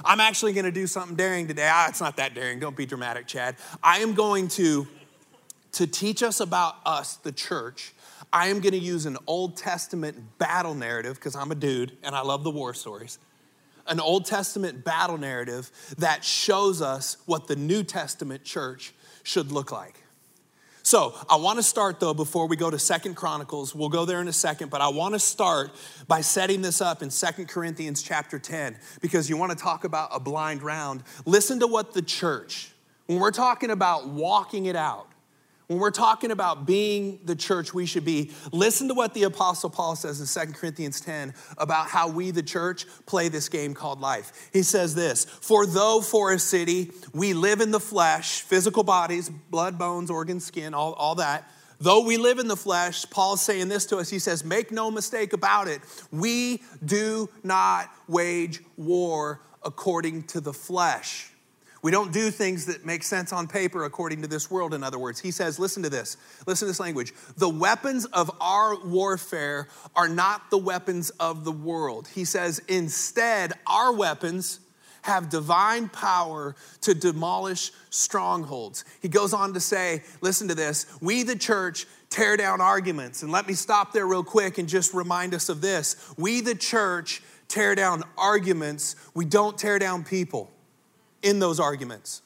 I'm 0.03 0.19
actually 0.19 0.53
going 0.53 0.65
to 0.65 0.71
do 0.71 0.87
something 0.87 1.15
daring 1.15 1.47
today. 1.47 1.69
Ah, 1.71 1.87
it's 1.89 2.01
not 2.01 2.17
that 2.17 2.33
daring. 2.33 2.59
Don't 2.59 2.75
be 2.75 2.85
dramatic, 2.85 3.27
Chad. 3.27 3.55
I 3.83 3.99
am 3.99 4.13
going 4.13 4.47
to 4.49 4.87
to 5.73 5.85
teach 5.85 6.23
us 6.23 6.39
about 6.39 6.75
us, 6.85 7.17
the 7.17 7.31
church. 7.31 7.93
I 8.33 8.47
am 8.47 8.61
going 8.61 8.73
to 8.73 8.79
use 8.79 9.05
an 9.05 9.17
Old 9.27 9.57
Testament 9.57 10.17
battle 10.39 10.73
narrative 10.73 11.15
because 11.15 11.35
I'm 11.35 11.51
a 11.51 11.55
dude 11.55 11.95
and 12.03 12.15
I 12.15 12.21
love 12.21 12.43
the 12.43 12.49
war 12.49 12.73
stories. 12.73 13.19
An 13.85 13.99
Old 13.99 14.25
Testament 14.25 14.83
battle 14.83 15.17
narrative 15.17 15.71
that 15.97 16.25
shows 16.25 16.81
us 16.81 17.17
what 17.25 17.47
the 17.47 17.55
New 17.55 17.83
Testament 17.83 18.43
church 18.43 18.93
should 19.23 19.51
look 19.51 19.71
like. 19.71 20.03
So 20.87 21.13
I 21.29 21.35
want 21.35 21.59
to 21.59 21.63
start 21.63 21.99
though 21.99 22.13
before 22.13 22.47
we 22.47 22.55
go 22.55 22.71
to 22.71 22.79
Second 22.79 23.15
Chronicles. 23.15 23.75
We'll 23.75 23.89
go 23.89 24.05
there 24.05 24.21
in 24.21 24.29
a 24.29 24.33
second, 24.33 24.69
but 24.69 24.79
I 24.79 24.87
want 24.87 25.15
to 25.15 25.19
start 25.19 25.71
by 26.07 26.21
setting 26.21 26.61
this 26.61 26.79
up 26.79 27.03
in 27.03 27.09
Second 27.09 27.49
Corinthians 27.49 28.01
chapter 28.01 28.39
10 28.39 28.77
because 29.01 29.29
you 29.29 29.35
want 29.35 29.51
to 29.51 29.57
talk 29.57 29.83
about 29.83 30.07
a 30.13 30.19
blind 30.21 30.63
round. 30.63 31.03
Listen 31.25 31.59
to 31.59 31.67
what 31.67 31.93
the 31.93 32.01
church, 32.01 32.71
when 33.07 33.19
we're 33.19 33.31
talking 33.31 33.69
about 33.69 34.07
walking 34.07 34.67
it 34.67 34.77
out, 34.77 35.09
when 35.67 35.79
we're 35.79 35.91
talking 35.91 36.31
about 36.31 36.65
being 36.65 37.19
the 37.25 37.35
church 37.35 37.73
we 37.73 37.85
should 37.85 38.05
be, 38.05 38.31
listen 38.53 38.87
to 38.87 38.93
what 38.93 39.13
the 39.13 39.23
Apostle 39.23 39.69
Paul 39.69 39.97
says 39.97 40.21
in 40.21 40.47
2 40.47 40.53
Corinthians 40.53 41.01
10 41.01 41.33
about 41.57 41.87
how 41.87 42.07
we, 42.07 42.31
the 42.31 42.43
church, 42.43 42.85
play 43.05 43.27
this 43.27 43.49
game 43.49 43.73
called 43.73 43.99
life. 43.99 44.49
He 44.53 44.63
says 44.63 44.95
this 44.95 45.25
For 45.25 45.65
though 45.65 46.01
Forest 46.01 46.47
City 46.47 46.91
we 47.13 47.33
live 47.33 47.59
in 47.59 47.71
the 47.71 47.81
flesh, 47.81 48.41
physical 48.41 48.83
bodies, 48.83 49.29
blood, 49.29 49.77
bones, 49.77 50.09
organs, 50.09 50.45
skin, 50.45 50.73
all, 50.73 50.93
all 50.93 51.15
that, 51.15 51.51
though 51.79 52.05
we 52.05 52.15
live 52.15 52.39
in 52.39 52.47
the 52.47 52.55
flesh, 52.55 53.05
Paul's 53.09 53.41
saying 53.41 53.67
this 53.67 53.85
to 53.87 53.97
us. 53.97 54.09
He 54.09 54.19
says, 54.19 54.45
Make 54.45 54.71
no 54.71 54.89
mistake 54.89 55.33
about 55.33 55.67
it, 55.67 55.81
we 56.11 56.63
do 56.85 57.29
not 57.43 57.91
wage 58.07 58.61
war 58.77 59.41
according 59.63 60.23
to 60.23 60.39
the 60.39 60.53
flesh 60.53 61.33
we 61.87 61.91
don't 61.91 62.11
do 62.11 62.31
things 62.31 62.65
that 62.65 62.85
make 62.85 63.01
sense 63.01 63.31
on 63.31 63.47
paper 63.47 63.85
according 63.85 64.21
to 64.21 64.27
this 64.27 64.51
world, 64.51 64.73
in 64.73 64.83
other 64.83 64.99
words. 64.99 65.21
He 65.21 65.31
says, 65.31 65.57
listen 65.57 65.81
to 65.83 65.89
this, 65.89 66.17
listen 66.45 66.65
to 66.65 66.69
this 66.69 66.81
language. 66.81 67.13
The 67.37 67.47
weapons 67.47 68.03
of 68.03 68.29
our 68.41 68.77
warfare 68.83 69.69
are 69.95 70.09
not 70.09 70.49
the 70.49 70.57
weapons 70.57 71.11
of 71.11 71.45
the 71.45 71.51
world. 71.53 72.09
He 72.09 72.25
says, 72.25 72.61
instead, 72.67 73.53
our 73.65 73.93
weapons 73.93 74.59
have 75.03 75.29
divine 75.29 75.87
power 75.87 76.57
to 76.81 76.93
demolish 76.93 77.71
strongholds. 77.89 78.83
He 79.01 79.07
goes 79.07 79.33
on 79.33 79.53
to 79.53 79.61
say, 79.61 80.03
listen 80.19 80.49
to 80.49 80.55
this, 80.55 80.87
we, 80.99 81.23
the 81.23 81.37
church, 81.37 81.85
tear 82.09 82.35
down 82.35 82.59
arguments. 82.59 83.23
And 83.23 83.31
let 83.31 83.47
me 83.47 83.53
stop 83.53 83.93
there 83.93 84.07
real 84.07 84.25
quick 84.25 84.57
and 84.57 84.67
just 84.67 84.93
remind 84.93 85.33
us 85.33 85.47
of 85.47 85.61
this. 85.61 86.13
We, 86.17 86.41
the 86.41 86.55
church, 86.55 87.23
tear 87.47 87.75
down 87.75 88.03
arguments, 88.17 88.97
we 89.13 89.23
don't 89.23 89.57
tear 89.57 89.79
down 89.79 90.03
people 90.03 90.51
in 91.21 91.39
those 91.39 91.59
arguments. 91.59 92.21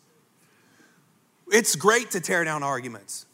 It's 1.52 1.76
great 1.76 2.12
to 2.12 2.22
tear 2.22 2.44
down 2.44 2.64
arguments. 2.64 3.26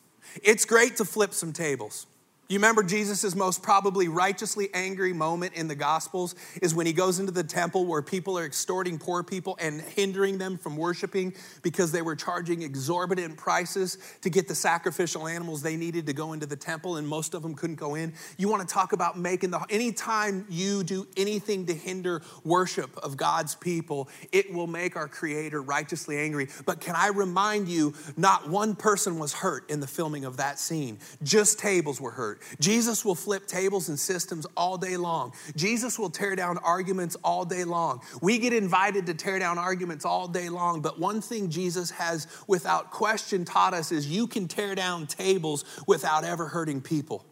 It's 0.44 0.66
great 0.66 0.98
to 0.98 1.06
flip 1.06 1.34
some 1.34 1.54
tables. 1.54 2.08
You 2.50 2.60
remember 2.60 2.82
Jesus' 2.82 3.36
most 3.36 3.62
probably 3.62 4.08
righteously 4.08 4.70
angry 4.74 5.12
moment 5.12 5.56
in 5.56 5.68
the 5.68 5.75
Gospels 5.75 6.34
is 6.62 6.74
when 6.74 6.86
he 6.86 6.94
goes 6.94 7.20
into 7.20 7.34
the 7.34 7.44
temple 7.44 7.86
where 7.86 8.01
people 8.01 8.39
are 8.39 8.46
extorting 8.46 8.98
poor 8.98 9.22
people 9.22 9.58
and 9.60 9.82
hindering 9.82 10.38
them 10.38 10.58
from 10.58 10.77
worshiping 10.77 11.34
because 11.62 11.92
they 11.92 12.01
were 12.01 12.16
charging 12.16 12.62
exorbitant 12.62 13.36
prices 13.36 13.98
to 14.22 14.30
get 14.30 14.48
the 14.48 14.56
sacrificial 14.56 15.27
animals 15.27 15.62
they 15.62 15.75
needed 15.75 16.06
to 16.06 16.13
go 16.13 16.32
into 16.32 16.46
the 16.46 16.56
temple, 16.56 16.96
and 16.96 17.06
most 17.06 17.34
of 17.34 17.42
them 17.42 17.54
couldn't 17.54 17.75
go 17.75 17.96
in. 17.96 18.13
You 18.38 18.48
want 18.48 18.66
to 18.66 18.74
talk 18.74 18.94
about 18.94 19.20
making 19.20 19.51
the, 19.51 19.60
anytime 19.70 20.46
you 20.50 20.86
do 20.86 21.06
anything 21.18 21.66
to 21.66 21.74
hinder 21.74 22.22
worship 22.46 22.96
of 23.00 23.18
God's 23.18 23.56
people, 23.56 24.08
it 24.32 24.54
will 24.54 24.68
make 24.68 24.96
our 24.96 25.10
Creator 25.10 25.62
righteously 25.62 26.18
angry. 26.18 26.48
But 26.66 26.80
can 26.80 26.96
I 26.96 27.08
remind 27.08 27.68
you, 27.68 27.94
not 28.16 28.48
one 28.48 28.77
person 28.77 29.20
was 29.20 29.34
hurt 29.34 29.70
in 29.70 29.82
the 29.82 29.88
filming 29.88 30.24
of 30.24 30.38
that 30.38 30.60
scene, 30.60 31.00
just 31.22 31.60
tables 31.60 32.00
were 32.00 32.12
hurt 32.12 32.37
Jesus 32.60 33.03
will 33.03 33.15
flip 33.15 33.48
tables 33.48 33.89
and 33.89 34.00
systems 34.00 34.46
all 34.56 34.77
day 34.77 34.98
long. 34.98 35.34
Jesus 35.56 35.98
will 35.98 36.10
tear 36.10 36.36
down 36.36 36.58
arguments 36.60 37.15
all 37.24 37.46
day 37.46 37.63
long. 37.63 38.01
We 38.22 38.39
get 38.39 38.53
invited 38.53 39.06
to 39.08 39.13
tear 39.13 39.39
down 39.39 39.58
arguments 39.58 40.06
all 40.06 40.27
day 40.27 40.50
long, 40.50 40.82
but 40.82 41.00
one 41.00 41.22
thing 41.22 41.50
Jesus 41.50 41.91
has 41.91 42.27
without 42.48 42.91
question 42.91 43.46
taught 43.46 43.74
us 43.74 43.91
is 43.91 44.08
you 44.08 44.27
can 44.27 44.48
tear 44.48 44.75
down 44.75 45.08
tables 45.08 45.65
without 45.88 46.24
ever 46.24 46.48
hurting 46.48 46.82
people. 46.82 47.25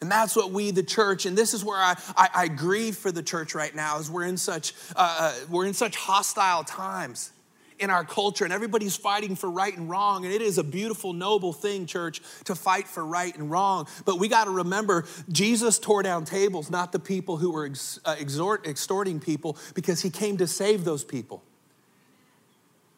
And 0.00 0.10
that's 0.10 0.36
what 0.36 0.50
we, 0.50 0.70
the 0.70 0.82
church, 0.82 1.24
and 1.24 1.38
this 1.38 1.54
is 1.54 1.64
where 1.64 1.78
I, 1.78 1.94
I, 2.14 2.28
I 2.34 2.48
grieve 2.48 2.96
for 2.96 3.10
the 3.10 3.22
church 3.22 3.54
right 3.54 3.74
now, 3.74 3.98
is 3.98 4.10
we're 4.10 4.24
in 4.24 4.36
such 4.36 4.74
uh, 4.94 5.16
uh, 5.18 5.34
we're 5.48 5.64
in 5.64 5.72
such 5.72 5.96
hostile 5.96 6.62
times 6.62 7.32
in 7.78 7.90
our 7.90 8.04
culture, 8.04 8.44
and 8.44 8.52
everybody's 8.52 8.96
fighting 8.96 9.36
for 9.36 9.50
right 9.50 9.76
and 9.76 9.90
wrong. 9.90 10.24
And 10.24 10.32
it 10.32 10.42
is 10.42 10.58
a 10.58 10.64
beautiful, 10.64 11.12
noble 11.12 11.52
thing, 11.52 11.86
church, 11.86 12.20
to 12.44 12.54
fight 12.54 12.88
for 12.88 13.04
right 13.04 13.36
and 13.36 13.50
wrong. 13.50 13.86
But 14.04 14.18
we 14.18 14.28
got 14.28 14.44
to 14.44 14.50
remember, 14.50 15.04
Jesus 15.30 15.78
tore 15.78 16.02
down 16.02 16.24
tables, 16.24 16.70
not 16.70 16.92
the 16.92 16.98
people 16.98 17.36
who 17.36 17.50
were 17.50 17.70
uh, 18.04 18.16
exhort, 18.18 18.66
extorting 18.66 19.20
people, 19.20 19.56
because 19.74 20.02
he 20.02 20.10
came 20.10 20.36
to 20.38 20.46
save 20.46 20.84
those 20.84 21.04
people. 21.04 21.42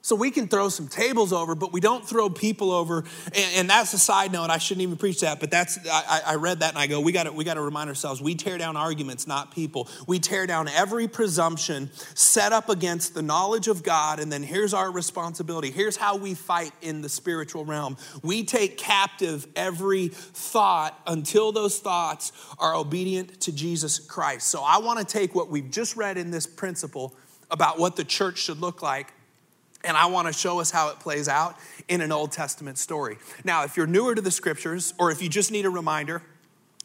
So 0.06 0.14
we 0.14 0.30
can 0.30 0.46
throw 0.46 0.68
some 0.68 0.86
tables 0.86 1.32
over, 1.32 1.56
but 1.56 1.72
we 1.72 1.80
don't 1.80 2.08
throw 2.08 2.30
people 2.30 2.70
over. 2.70 2.98
And, 3.34 3.50
and 3.56 3.68
that's 3.68 3.92
a 3.92 3.98
side 3.98 4.30
note. 4.30 4.50
I 4.50 4.58
shouldn't 4.58 4.82
even 4.82 4.96
preach 4.96 5.22
that, 5.22 5.40
but 5.40 5.50
that's 5.50 5.80
I, 5.84 6.20
I 6.24 6.34
read 6.36 6.60
that 6.60 6.68
and 6.68 6.78
I 6.78 6.86
go, 6.86 7.00
we 7.00 7.10
got 7.10 7.34
we 7.34 7.42
got 7.42 7.54
to 7.54 7.60
remind 7.60 7.88
ourselves. 7.88 8.22
We 8.22 8.36
tear 8.36 8.56
down 8.56 8.76
arguments, 8.76 9.26
not 9.26 9.52
people. 9.52 9.88
We 10.06 10.20
tear 10.20 10.46
down 10.46 10.68
every 10.68 11.08
presumption 11.08 11.90
set 12.14 12.52
up 12.52 12.68
against 12.68 13.14
the 13.14 13.22
knowledge 13.22 13.66
of 13.66 13.82
God. 13.82 14.20
And 14.20 14.30
then 14.30 14.44
here's 14.44 14.72
our 14.72 14.92
responsibility. 14.92 15.72
Here's 15.72 15.96
how 15.96 16.16
we 16.16 16.34
fight 16.34 16.70
in 16.82 17.02
the 17.02 17.08
spiritual 17.08 17.64
realm. 17.64 17.96
We 18.22 18.44
take 18.44 18.78
captive 18.78 19.48
every 19.56 20.06
thought 20.06 20.96
until 21.08 21.50
those 21.50 21.80
thoughts 21.80 22.30
are 22.60 22.76
obedient 22.76 23.40
to 23.40 23.50
Jesus 23.50 23.98
Christ. 23.98 24.46
So 24.46 24.62
I 24.62 24.78
want 24.78 25.00
to 25.00 25.04
take 25.04 25.34
what 25.34 25.50
we've 25.50 25.68
just 25.68 25.96
read 25.96 26.16
in 26.16 26.30
this 26.30 26.46
principle 26.46 27.16
about 27.50 27.80
what 27.80 27.96
the 27.96 28.04
church 28.04 28.38
should 28.38 28.60
look 28.60 28.82
like 28.82 29.12
and 29.86 29.96
I 29.96 30.06
want 30.06 30.26
to 30.26 30.32
show 30.32 30.60
us 30.60 30.70
how 30.70 30.90
it 30.90 30.98
plays 30.98 31.28
out 31.28 31.56
in 31.88 32.00
an 32.00 32.12
Old 32.12 32.32
Testament 32.32 32.76
story. 32.76 33.16
Now, 33.44 33.64
if 33.64 33.76
you're 33.76 33.86
newer 33.86 34.14
to 34.14 34.20
the 34.20 34.30
scriptures, 34.30 34.92
or 34.98 35.10
if 35.10 35.22
you 35.22 35.28
just 35.28 35.50
need 35.50 35.64
a 35.64 35.70
reminder, 35.70 36.22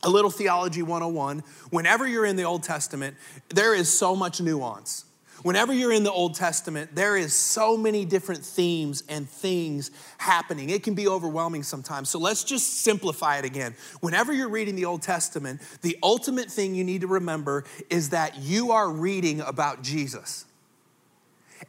a 0.04 0.10
little 0.10 0.32
theology 0.32 0.82
101, 0.82 1.44
whenever 1.70 2.08
you're 2.08 2.26
in 2.26 2.36
the 2.36 2.44
Old 2.44 2.64
Testament, 2.64 3.18
there 3.50 3.76
is 3.76 3.92
so 3.96 4.16
much 4.16 4.40
nuance. 4.40 5.06
Whenever 5.44 5.74
you're 5.74 5.92
in 5.92 6.04
the 6.04 6.12
Old 6.12 6.36
Testament, 6.36 6.94
there 6.94 7.18
is 7.18 7.34
so 7.34 7.76
many 7.76 8.06
different 8.06 8.46
themes 8.46 9.04
and 9.10 9.28
things 9.28 9.90
happening. 10.20 10.70
It 10.70 10.84
can 10.84 10.94
be 10.94 11.08
overwhelming 11.08 11.64
sometimes. 11.64 12.10
So 12.10 12.20
let's 12.20 12.44
just 12.44 12.82
simplify 12.82 13.38
it 13.40 13.46
again. 13.46 13.76
Whenever 14.02 14.34
you're 14.34 14.50
reading 14.50 14.76
the 14.76 14.86
Old 14.86 15.02
Testament, 15.02 15.62
the 15.82 15.98
ultimate 16.04 16.52
thing 16.52 16.76
you 16.76 16.84
need 16.84 17.02
to 17.02 17.08
remember 17.08 17.64
is 17.90 18.10
that 18.10 18.38
you 18.38 18.72
are 18.72 18.92
reading 18.92 19.42
about 19.42 19.82
Jesus. 19.82 20.46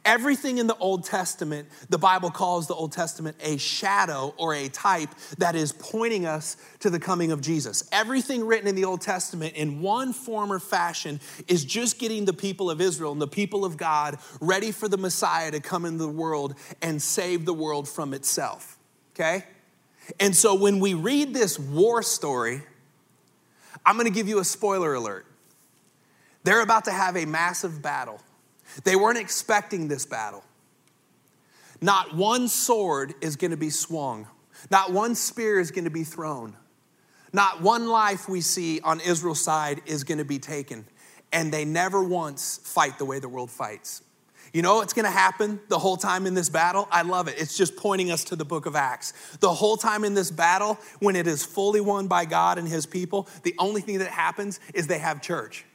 Everything 0.05 0.57
in 0.57 0.67
the 0.67 0.75
Old 0.77 1.03
Testament, 1.03 1.67
the 1.89 1.97
Bible 1.97 2.31
calls 2.31 2.67
the 2.67 2.73
Old 2.73 2.91
Testament 2.91 3.37
a 3.41 3.57
shadow 3.57 4.33
or 4.37 4.53
a 4.53 4.67
type 4.69 5.09
that 5.37 5.55
is 5.55 5.71
pointing 5.71 6.25
us 6.25 6.57
to 6.79 6.89
the 6.89 6.99
coming 6.99 7.31
of 7.31 7.41
Jesus. 7.41 7.87
Everything 7.91 8.45
written 8.45 8.67
in 8.67 8.75
the 8.75 8.85
Old 8.85 9.01
Testament, 9.01 9.55
in 9.55 9.81
one 9.81 10.11
form 10.13 10.51
or 10.51 10.59
fashion, 10.59 11.19
is 11.47 11.63
just 11.63 11.99
getting 11.99 12.25
the 12.25 12.33
people 12.33 12.69
of 12.69 12.81
Israel 12.81 13.11
and 13.11 13.21
the 13.21 13.27
people 13.27 13.65
of 13.65 13.77
God 13.77 14.17
ready 14.41 14.71
for 14.71 14.87
the 14.87 14.97
Messiah 14.97 15.51
to 15.51 15.59
come 15.59 15.85
into 15.85 15.99
the 15.99 16.09
world 16.09 16.55
and 16.81 17.01
save 17.01 17.45
the 17.45 17.53
world 17.53 17.87
from 17.87 18.13
itself. 18.13 18.77
Okay? 19.13 19.45
And 20.19 20.35
so 20.35 20.55
when 20.55 20.79
we 20.79 20.95
read 20.95 21.33
this 21.33 21.59
war 21.59 22.01
story, 22.01 22.63
I'm 23.85 23.97
gonna 23.97 24.09
give 24.09 24.27
you 24.27 24.39
a 24.39 24.45
spoiler 24.45 24.93
alert. 24.93 25.25
They're 26.43 26.61
about 26.61 26.85
to 26.85 26.91
have 26.91 27.15
a 27.15 27.25
massive 27.25 27.81
battle. 27.81 28.19
They 28.83 28.95
weren't 28.95 29.17
expecting 29.17 29.87
this 29.87 30.05
battle. 30.05 30.43
Not 31.81 32.15
one 32.15 32.47
sword 32.47 33.13
is 33.21 33.35
going 33.35 33.51
to 33.51 33.57
be 33.57 33.69
swung, 33.69 34.27
not 34.71 34.91
one 34.91 35.15
spear 35.15 35.59
is 35.59 35.71
going 35.71 35.83
to 35.83 35.89
be 35.89 36.03
thrown, 36.03 36.55
not 37.33 37.61
one 37.61 37.87
life 37.87 38.29
we 38.29 38.41
see 38.41 38.79
on 38.81 39.01
Israel's 39.01 39.41
side 39.41 39.81
is 39.85 40.03
going 40.03 40.19
to 40.19 40.25
be 40.25 40.39
taken. 40.39 40.85
And 41.31 41.51
they 41.51 41.65
never 41.65 42.03
once 42.03 42.59
fight 42.63 42.99
the 42.99 43.05
way 43.05 43.19
the 43.19 43.27
world 43.27 43.49
fights. 43.49 44.03
You 44.53 44.61
know 44.61 44.75
what's 44.75 44.93
gonna 44.93 45.09
happen 45.09 45.59
the 45.67 45.79
whole 45.79 45.97
time 45.97 46.27
in 46.27 46.35
this 46.35 46.47
battle? 46.47 46.87
I 46.91 47.01
love 47.01 47.27
it. 47.27 47.39
It's 47.39 47.57
just 47.57 47.75
pointing 47.75 48.11
us 48.11 48.23
to 48.25 48.35
the 48.35 48.45
book 48.45 48.67
of 48.67 48.75
Acts. 48.75 49.13
The 49.39 49.51
whole 49.51 49.77
time 49.77 50.03
in 50.03 50.13
this 50.13 50.29
battle, 50.29 50.77
when 50.99 51.15
it 51.15 51.25
is 51.25 51.43
fully 51.43 51.81
won 51.81 52.07
by 52.07 52.25
God 52.25 52.59
and 52.59 52.67
his 52.67 52.85
people, 52.85 53.27
the 53.41 53.55
only 53.57 53.81
thing 53.81 53.97
that 53.97 54.09
happens 54.09 54.59
is 54.75 54.85
they 54.85 54.99
have 54.99 55.23
church. 55.23 55.65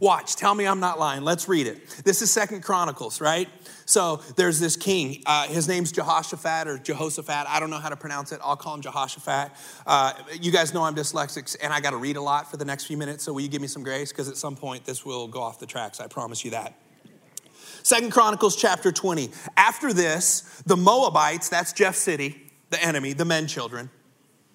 Watch, 0.00 0.36
tell 0.36 0.54
me 0.54 0.66
I'm 0.66 0.80
not 0.80 0.98
lying. 0.98 1.22
Let's 1.22 1.48
read 1.48 1.66
it. 1.66 1.86
This 2.04 2.22
is 2.22 2.30
Second 2.30 2.62
Chronicles, 2.62 3.20
right? 3.20 3.48
So 3.84 4.16
there's 4.36 4.58
this 4.58 4.76
king. 4.76 5.22
Uh, 5.26 5.46
his 5.46 5.68
name's 5.68 5.92
Jehoshaphat 5.92 6.66
or 6.66 6.78
Jehoshaphat. 6.78 7.46
I 7.48 7.60
don't 7.60 7.70
know 7.70 7.78
how 7.78 7.88
to 7.88 7.96
pronounce 7.96 8.32
it. 8.32 8.40
I'll 8.42 8.56
call 8.56 8.74
him 8.74 8.80
Jehoshaphat. 8.80 9.52
Uh, 9.86 10.12
you 10.40 10.50
guys 10.50 10.72
know 10.72 10.84
I'm 10.84 10.94
dyslexic 10.94 11.56
and 11.62 11.72
I 11.72 11.80
got 11.80 11.90
to 11.90 11.96
read 11.96 12.16
a 12.16 12.22
lot 12.22 12.50
for 12.50 12.56
the 12.56 12.64
next 12.64 12.86
few 12.86 12.96
minutes. 12.96 13.24
So 13.24 13.32
will 13.32 13.42
you 13.42 13.48
give 13.48 13.60
me 13.60 13.68
some 13.68 13.82
grace? 13.82 14.12
Because 14.12 14.28
at 14.28 14.36
some 14.36 14.56
point 14.56 14.84
this 14.84 15.04
will 15.04 15.28
go 15.28 15.42
off 15.42 15.58
the 15.58 15.66
tracks. 15.66 16.00
I 16.00 16.06
promise 16.06 16.44
you 16.44 16.52
that. 16.52 16.74
Second 17.82 18.12
Chronicles 18.12 18.56
chapter 18.56 18.92
20. 18.92 19.30
After 19.56 19.92
this, 19.92 20.62
the 20.66 20.76
Moabites, 20.76 21.48
that's 21.48 21.72
Jeff 21.72 21.96
City, 21.96 22.52
the 22.70 22.82
enemy, 22.82 23.12
the 23.12 23.24
men 23.24 23.48
children, 23.48 23.90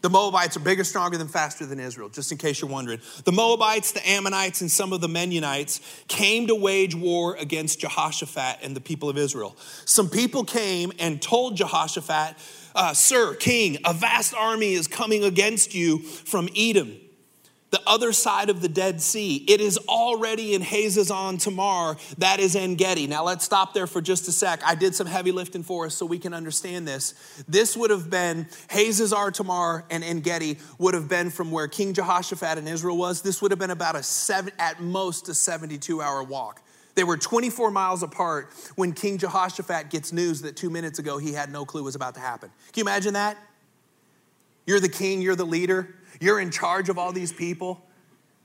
the 0.01 0.09
Moabites 0.09 0.55
are 0.55 0.61
bigger, 0.61 0.83
stronger 0.83 1.17
than 1.17 1.27
faster 1.27 1.65
than 1.65 1.79
Israel, 1.79 2.09
just 2.09 2.31
in 2.31 2.37
case 2.37 2.61
you're 2.61 2.69
wondering. 2.69 3.01
The 3.25 3.31
Moabites, 3.31 3.93
the 3.93 4.07
Ammonites, 4.07 4.61
and 4.61 4.69
some 4.69 4.93
of 4.93 5.01
the 5.01 5.07
Mennonites 5.07 5.81
came 6.07 6.47
to 6.47 6.55
wage 6.55 6.93
war 6.93 7.35
against 7.35 7.79
Jehoshaphat 7.79 8.59
and 8.61 8.75
the 8.75 8.81
people 8.81 9.09
of 9.09 9.17
Israel. 9.17 9.57
Some 9.85 10.09
people 10.09 10.43
came 10.43 10.91
and 10.99 11.21
told 11.21 11.57
Jehoshaphat, 11.57 12.37
uh, 12.75 12.93
Sir, 12.93 13.33
king, 13.35 13.77
a 13.85 13.93
vast 13.93 14.35
army 14.35 14.73
is 14.73 14.87
coming 14.87 15.23
against 15.23 15.73
you 15.73 15.99
from 15.99 16.47
Edom 16.55 16.99
the 17.69 17.81
other 17.85 18.13
side 18.13 18.49
of 18.49 18.61
the 18.61 18.69
Dead 18.69 19.01
Sea. 19.01 19.43
It 19.47 19.59
is 19.59 19.77
already 19.89 20.53
in 20.53 20.61
Hazezon 20.61 21.41
Tamar, 21.41 21.97
that 22.17 22.39
is 22.39 22.55
En 22.55 22.75
Gedi. 22.75 23.07
Now 23.07 23.23
let's 23.23 23.43
stop 23.43 23.73
there 23.73 23.87
for 23.87 24.01
just 24.01 24.27
a 24.27 24.31
sec. 24.31 24.61
I 24.65 24.75
did 24.75 24.95
some 24.95 25.07
heavy 25.07 25.31
lifting 25.31 25.63
for 25.63 25.85
us 25.85 25.95
so 25.95 26.05
we 26.05 26.19
can 26.19 26.33
understand 26.33 26.87
this. 26.87 27.13
This 27.47 27.75
would 27.75 27.89
have 27.89 28.09
been 28.09 28.45
Hazezon 28.69 29.33
Tamar 29.33 29.85
and 29.89 30.03
En 30.03 30.21
Gedi 30.21 30.57
would 30.77 30.93
have 30.93 31.09
been 31.09 31.29
from 31.29 31.51
where 31.51 31.67
King 31.67 31.93
Jehoshaphat 31.93 32.57
in 32.57 32.67
Israel 32.67 32.97
was. 32.97 33.21
This 33.21 33.41
would 33.41 33.51
have 33.51 33.59
been 33.59 33.71
about 33.71 33.95
a 33.95 34.03
seven, 34.03 34.53
at 34.59 34.81
most 34.81 35.27
a 35.29 35.33
72 35.33 36.01
hour 36.01 36.23
walk. 36.23 36.61
They 36.95 37.03
were 37.03 37.17
24 37.17 37.69
miles 37.69 38.01
apart 38.01 38.51
when 38.75 38.93
King 38.93 39.19
Jehoshaphat 39.19 39.91
gets 39.91 40.11
news 40.11 40.41
that 40.41 40.55
two 40.55 40.71
minutes 40.71 40.97
ago 40.97 41.19
he 41.19 41.31
had 41.31 41.51
no 41.51 41.63
clue 41.63 41.83
was 41.83 41.95
about 41.95 42.15
to 42.15 42.21
happen. 42.21 42.49
Can 42.71 42.81
you 42.81 42.83
imagine 42.83 43.13
that? 43.13 43.37
You're 44.65 44.79
the 44.79 44.89
king, 44.89 45.21
you're 45.21 45.35
the 45.35 45.45
leader. 45.45 45.95
You're 46.19 46.39
in 46.39 46.51
charge 46.51 46.89
of 46.89 46.97
all 46.97 47.11
these 47.11 47.33
people. 47.33 47.83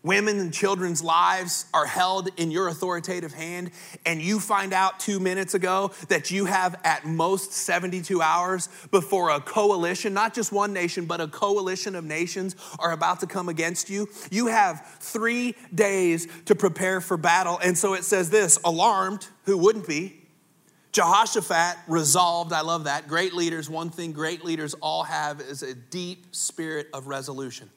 Women 0.04 0.40
and 0.40 0.52
children's 0.52 1.00
lives 1.00 1.66
are 1.72 1.86
held 1.86 2.28
in 2.36 2.50
your 2.50 2.66
authoritative 2.66 3.32
hand, 3.32 3.70
and 4.04 4.20
you 4.20 4.40
find 4.40 4.72
out 4.72 4.98
two 4.98 5.20
minutes 5.20 5.54
ago 5.54 5.92
that 6.08 6.32
you 6.32 6.46
have 6.46 6.74
at 6.82 7.04
most 7.04 7.52
72 7.52 8.20
hours 8.20 8.68
before 8.90 9.30
a 9.30 9.40
coalition, 9.40 10.12
not 10.12 10.34
just 10.34 10.50
one 10.50 10.72
nation, 10.72 11.04
but 11.04 11.20
a 11.20 11.28
coalition 11.28 11.94
of 11.94 12.04
nations 12.04 12.56
are 12.80 12.90
about 12.90 13.20
to 13.20 13.28
come 13.28 13.48
against 13.48 13.90
you. 13.90 14.08
You 14.32 14.48
have 14.48 14.84
three 14.98 15.54
days 15.72 16.26
to 16.46 16.56
prepare 16.56 17.00
for 17.00 17.16
battle. 17.16 17.60
And 17.62 17.78
so 17.78 17.94
it 17.94 18.02
says 18.02 18.28
this 18.28 18.58
alarmed, 18.64 19.28
who 19.44 19.56
wouldn't 19.56 19.86
be? 19.86 20.21
Jehoshaphat 20.92 21.78
resolved, 21.88 22.52
I 22.52 22.60
love 22.60 22.84
that. 22.84 23.08
Great 23.08 23.32
leaders, 23.32 23.68
one 23.68 23.90
thing 23.90 24.12
great 24.12 24.44
leaders 24.44 24.74
all 24.74 25.04
have 25.04 25.40
is 25.40 25.62
a 25.62 25.74
deep 25.74 26.34
spirit 26.34 26.88
of 26.92 27.06
resolution. 27.06 27.70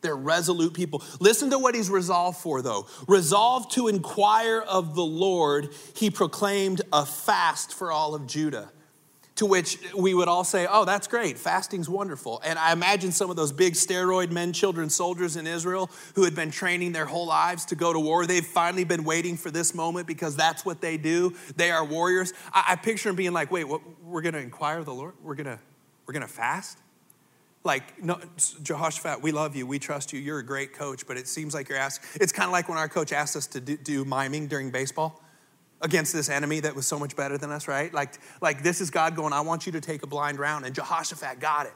They're 0.00 0.16
resolute 0.16 0.74
people. 0.74 1.02
Listen 1.18 1.50
to 1.50 1.58
what 1.58 1.74
he's 1.74 1.90
resolved 1.90 2.38
for, 2.38 2.62
though. 2.62 2.86
Resolved 3.08 3.72
to 3.72 3.88
inquire 3.88 4.60
of 4.60 4.94
the 4.94 5.04
Lord, 5.04 5.70
he 5.94 6.10
proclaimed 6.10 6.82
a 6.92 7.04
fast 7.04 7.74
for 7.74 7.90
all 7.90 8.14
of 8.14 8.28
Judah 8.28 8.70
to 9.38 9.46
which 9.46 9.78
we 9.96 10.14
would 10.14 10.26
all 10.26 10.42
say, 10.42 10.66
Oh, 10.68 10.84
that's 10.84 11.06
great. 11.06 11.38
Fasting's 11.38 11.88
wonderful. 11.88 12.40
And 12.44 12.58
I 12.58 12.72
imagine 12.72 13.12
some 13.12 13.30
of 13.30 13.36
those 13.36 13.52
big 13.52 13.74
steroid 13.74 14.32
men, 14.32 14.52
children, 14.52 14.90
soldiers 14.90 15.36
in 15.36 15.46
Israel 15.46 15.90
who 16.16 16.24
had 16.24 16.34
been 16.34 16.50
training 16.50 16.90
their 16.90 17.06
whole 17.06 17.26
lives 17.26 17.64
to 17.66 17.76
go 17.76 17.92
to 17.92 18.00
war. 18.00 18.26
They've 18.26 18.44
finally 18.44 18.82
been 18.82 19.04
waiting 19.04 19.36
for 19.36 19.52
this 19.52 19.74
moment 19.76 20.08
because 20.08 20.34
that's 20.34 20.64
what 20.64 20.80
they 20.80 20.96
do. 20.96 21.34
They 21.54 21.70
are 21.70 21.84
warriors. 21.84 22.32
I, 22.52 22.64
I 22.70 22.76
picture 22.76 23.08
them 23.08 23.16
being 23.16 23.32
like, 23.32 23.52
Wait, 23.52 23.64
what, 23.64 23.80
we're 24.02 24.22
going 24.22 24.34
to 24.34 24.40
inquire 24.40 24.82
the 24.82 24.94
Lord? 24.94 25.14
We're 25.22 25.36
going 25.36 25.46
to 25.46 25.58
we're 26.06 26.14
going 26.14 26.26
to 26.26 26.32
fast? 26.32 26.78
Like, 27.62 28.02
no, 28.02 28.18
Jehoshaphat, 28.62 29.20
we 29.20 29.30
love 29.30 29.54
you, 29.54 29.66
we 29.66 29.78
trust 29.78 30.12
you, 30.12 30.18
you're 30.18 30.38
a 30.38 30.44
great 30.44 30.72
coach, 30.72 31.06
but 31.06 31.16
it 31.16 31.28
seems 31.28 31.54
like 31.54 31.68
you're 31.68 31.78
asked. 31.78 32.00
It's 32.14 32.32
kind 32.32 32.46
of 32.46 32.52
like 32.52 32.68
when 32.68 32.78
our 32.78 32.88
coach 32.88 33.12
asked 33.12 33.36
us 33.36 33.46
to 33.48 33.60
do, 33.60 33.76
do 33.76 34.04
miming 34.04 34.48
during 34.48 34.70
baseball 34.70 35.20
against 35.80 36.12
this 36.12 36.28
enemy 36.28 36.60
that 36.60 36.74
was 36.74 36.86
so 36.86 36.98
much 36.98 37.14
better 37.14 37.38
than 37.38 37.50
us, 37.50 37.68
right? 37.68 37.92
Like, 37.92 38.14
like 38.40 38.62
this 38.62 38.80
is 38.80 38.90
God 38.90 39.14
going, 39.14 39.32
I 39.32 39.40
want 39.42 39.66
you 39.66 39.72
to 39.72 39.80
take 39.80 40.02
a 40.02 40.06
blind 40.06 40.38
round. 40.38 40.64
And 40.64 40.74
Jehoshaphat 40.74 41.40
got 41.40 41.66
it. 41.66 41.72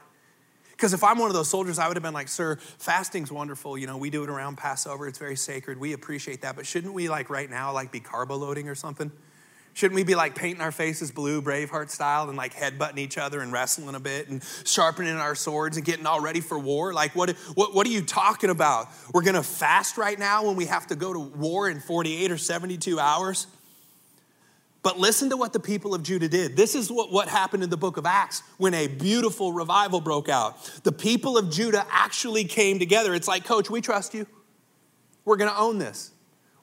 Because 0.71 0.93
if 0.93 1.03
I'm 1.03 1.17
one 1.19 1.29
of 1.29 1.35
those 1.35 1.49
soldiers, 1.49 1.79
I 1.79 1.87
would 1.87 1.95
have 1.95 2.03
been 2.03 2.13
like, 2.13 2.27
sir, 2.27 2.57
fasting's 2.57 3.31
wonderful. 3.31 3.77
You 3.77 3.87
know, 3.87 3.97
we 3.97 4.09
do 4.09 4.23
it 4.23 4.29
around 4.29 4.57
Passover. 4.57 5.07
It's 5.07 5.19
very 5.19 5.35
sacred. 5.35 5.79
We 5.79 5.93
appreciate 5.93 6.41
that. 6.41 6.55
But 6.55 6.65
shouldn't 6.65 6.93
we, 6.93 7.07
like 7.09 7.29
right 7.29 7.49
now, 7.49 7.71
like 7.71 7.91
be 7.91 7.99
carbo 7.99 8.35
loading 8.35 8.67
or 8.67 8.75
something? 8.75 9.11
Shouldn't 9.75 9.95
we 9.95 10.03
be 10.03 10.13
like 10.13 10.35
painting 10.35 10.61
our 10.61 10.71
faces 10.71 11.11
blue, 11.11 11.41
Braveheart 11.41 11.89
style, 11.89 12.27
and 12.29 12.37
like 12.37 12.53
headbutting 12.53 12.99
each 12.99 13.17
other 13.17 13.39
and 13.39 13.51
wrestling 13.51 13.95
a 13.95 13.99
bit 13.99 14.29
and 14.29 14.43
sharpening 14.65 15.15
our 15.15 15.35
swords 15.35 15.77
and 15.77 15.85
getting 15.85 16.05
all 16.05 16.21
ready 16.21 16.41
for 16.41 16.59
war? 16.59 16.93
Like, 16.93 17.15
what, 17.15 17.31
what, 17.55 17.73
what 17.73 17.87
are 17.87 17.91
you 17.91 18.03
talking 18.03 18.51
about? 18.51 18.87
We're 19.13 19.23
gonna 19.23 19.41
fast 19.41 19.97
right 19.97 20.17
now 20.17 20.45
when 20.45 20.55
we 20.55 20.65
have 20.65 20.87
to 20.87 20.95
go 20.95 21.13
to 21.13 21.19
war 21.19 21.69
in 21.69 21.79
48 21.79 22.31
or 22.31 22.37
72 22.37 22.99
hours? 22.99 23.47
But 24.83 24.99
listen 24.99 25.29
to 25.29 25.37
what 25.37 25.53
the 25.53 25.59
people 25.59 25.95
of 25.95 26.03
Judah 26.03 26.27
did. 26.27 26.57
This 26.57 26.75
is 26.75 26.91
what, 26.91 27.11
what 27.11 27.29
happened 27.29 27.63
in 27.63 27.69
the 27.69 27.77
book 27.77 27.95
of 27.95 28.05
Acts 28.05 28.43
when 28.57 28.73
a 28.73 28.87
beautiful 28.87 29.53
revival 29.53 30.01
broke 30.01 30.27
out. 30.27 30.61
The 30.83 30.91
people 30.91 31.37
of 31.37 31.49
Judah 31.49 31.85
actually 31.89 32.43
came 32.43 32.79
together. 32.79 33.13
It's 33.13 33.27
like, 33.27 33.45
Coach, 33.45 33.69
we 33.69 33.79
trust 33.79 34.13
you. 34.13 34.27
We're 35.23 35.37
gonna 35.37 35.55
own 35.57 35.79
this. 35.79 36.11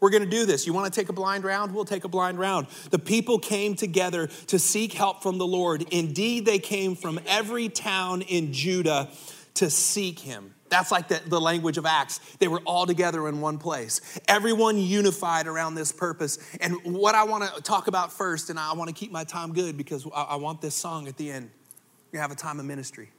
We're 0.00 0.10
going 0.10 0.24
to 0.24 0.30
do 0.30 0.46
this. 0.46 0.66
You 0.66 0.72
want 0.72 0.92
to 0.92 0.98
take 0.98 1.10
a 1.10 1.12
blind 1.12 1.44
round? 1.44 1.74
We'll 1.74 1.84
take 1.84 2.04
a 2.04 2.08
blind 2.08 2.38
round. 2.38 2.68
The 2.90 2.98
people 2.98 3.38
came 3.38 3.74
together 3.74 4.28
to 4.46 4.58
seek 4.58 4.94
help 4.94 5.22
from 5.22 5.36
the 5.36 5.46
Lord. 5.46 5.84
Indeed, 5.90 6.46
they 6.46 6.58
came 6.58 6.96
from 6.96 7.20
every 7.26 7.68
town 7.68 8.22
in 8.22 8.52
Judah 8.52 9.10
to 9.54 9.68
seek 9.68 10.20
him. 10.20 10.54
That's 10.70 10.90
like 10.90 11.08
the, 11.08 11.20
the 11.26 11.40
language 11.40 11.76
of 11.76 11.84
Acts. 11.84 12.18
They 12.38 12.48
were 12.48 12.60
all 12.64 12.86
together 12.86 13.28
in 13.28 13.40
one 13.40 13.58
place. 13.58 14.00
Everyone 14.26 14.78
unified 14.78 15.46
around 15.46 15.74
this 15.74 15.92
purpose. 15.92 16.38
And 16.60 16.76
what 16.84 17.14
I 17.14 17.24
want 17.24 17.54
to 17.54 17.60
talk 17.60 17.88
about 17.88 18.12
first, 18.12 18.48
and 18.48 18.58
I 18.58 18.72
want 18.72 18.88
to 18.88 18.94
keep 18.94 19.12
my 19.12 19.24
time 19.24 19.52
good 19.52 19.76
because 19.76 20.06
I, 20.14 20.22
I 20.22 20.36
want 20.36 20.62
this 20.62 20.74
song 20.74 21.08
at 21.08 21.16
the 21.16 21.30
end. 21.30 21.50
We 22.12 22.18
have 22.18 22.30
a 22.30 22.36
time 22.36 22.58
of 22.58 22.64
ministry. 22.64 23.10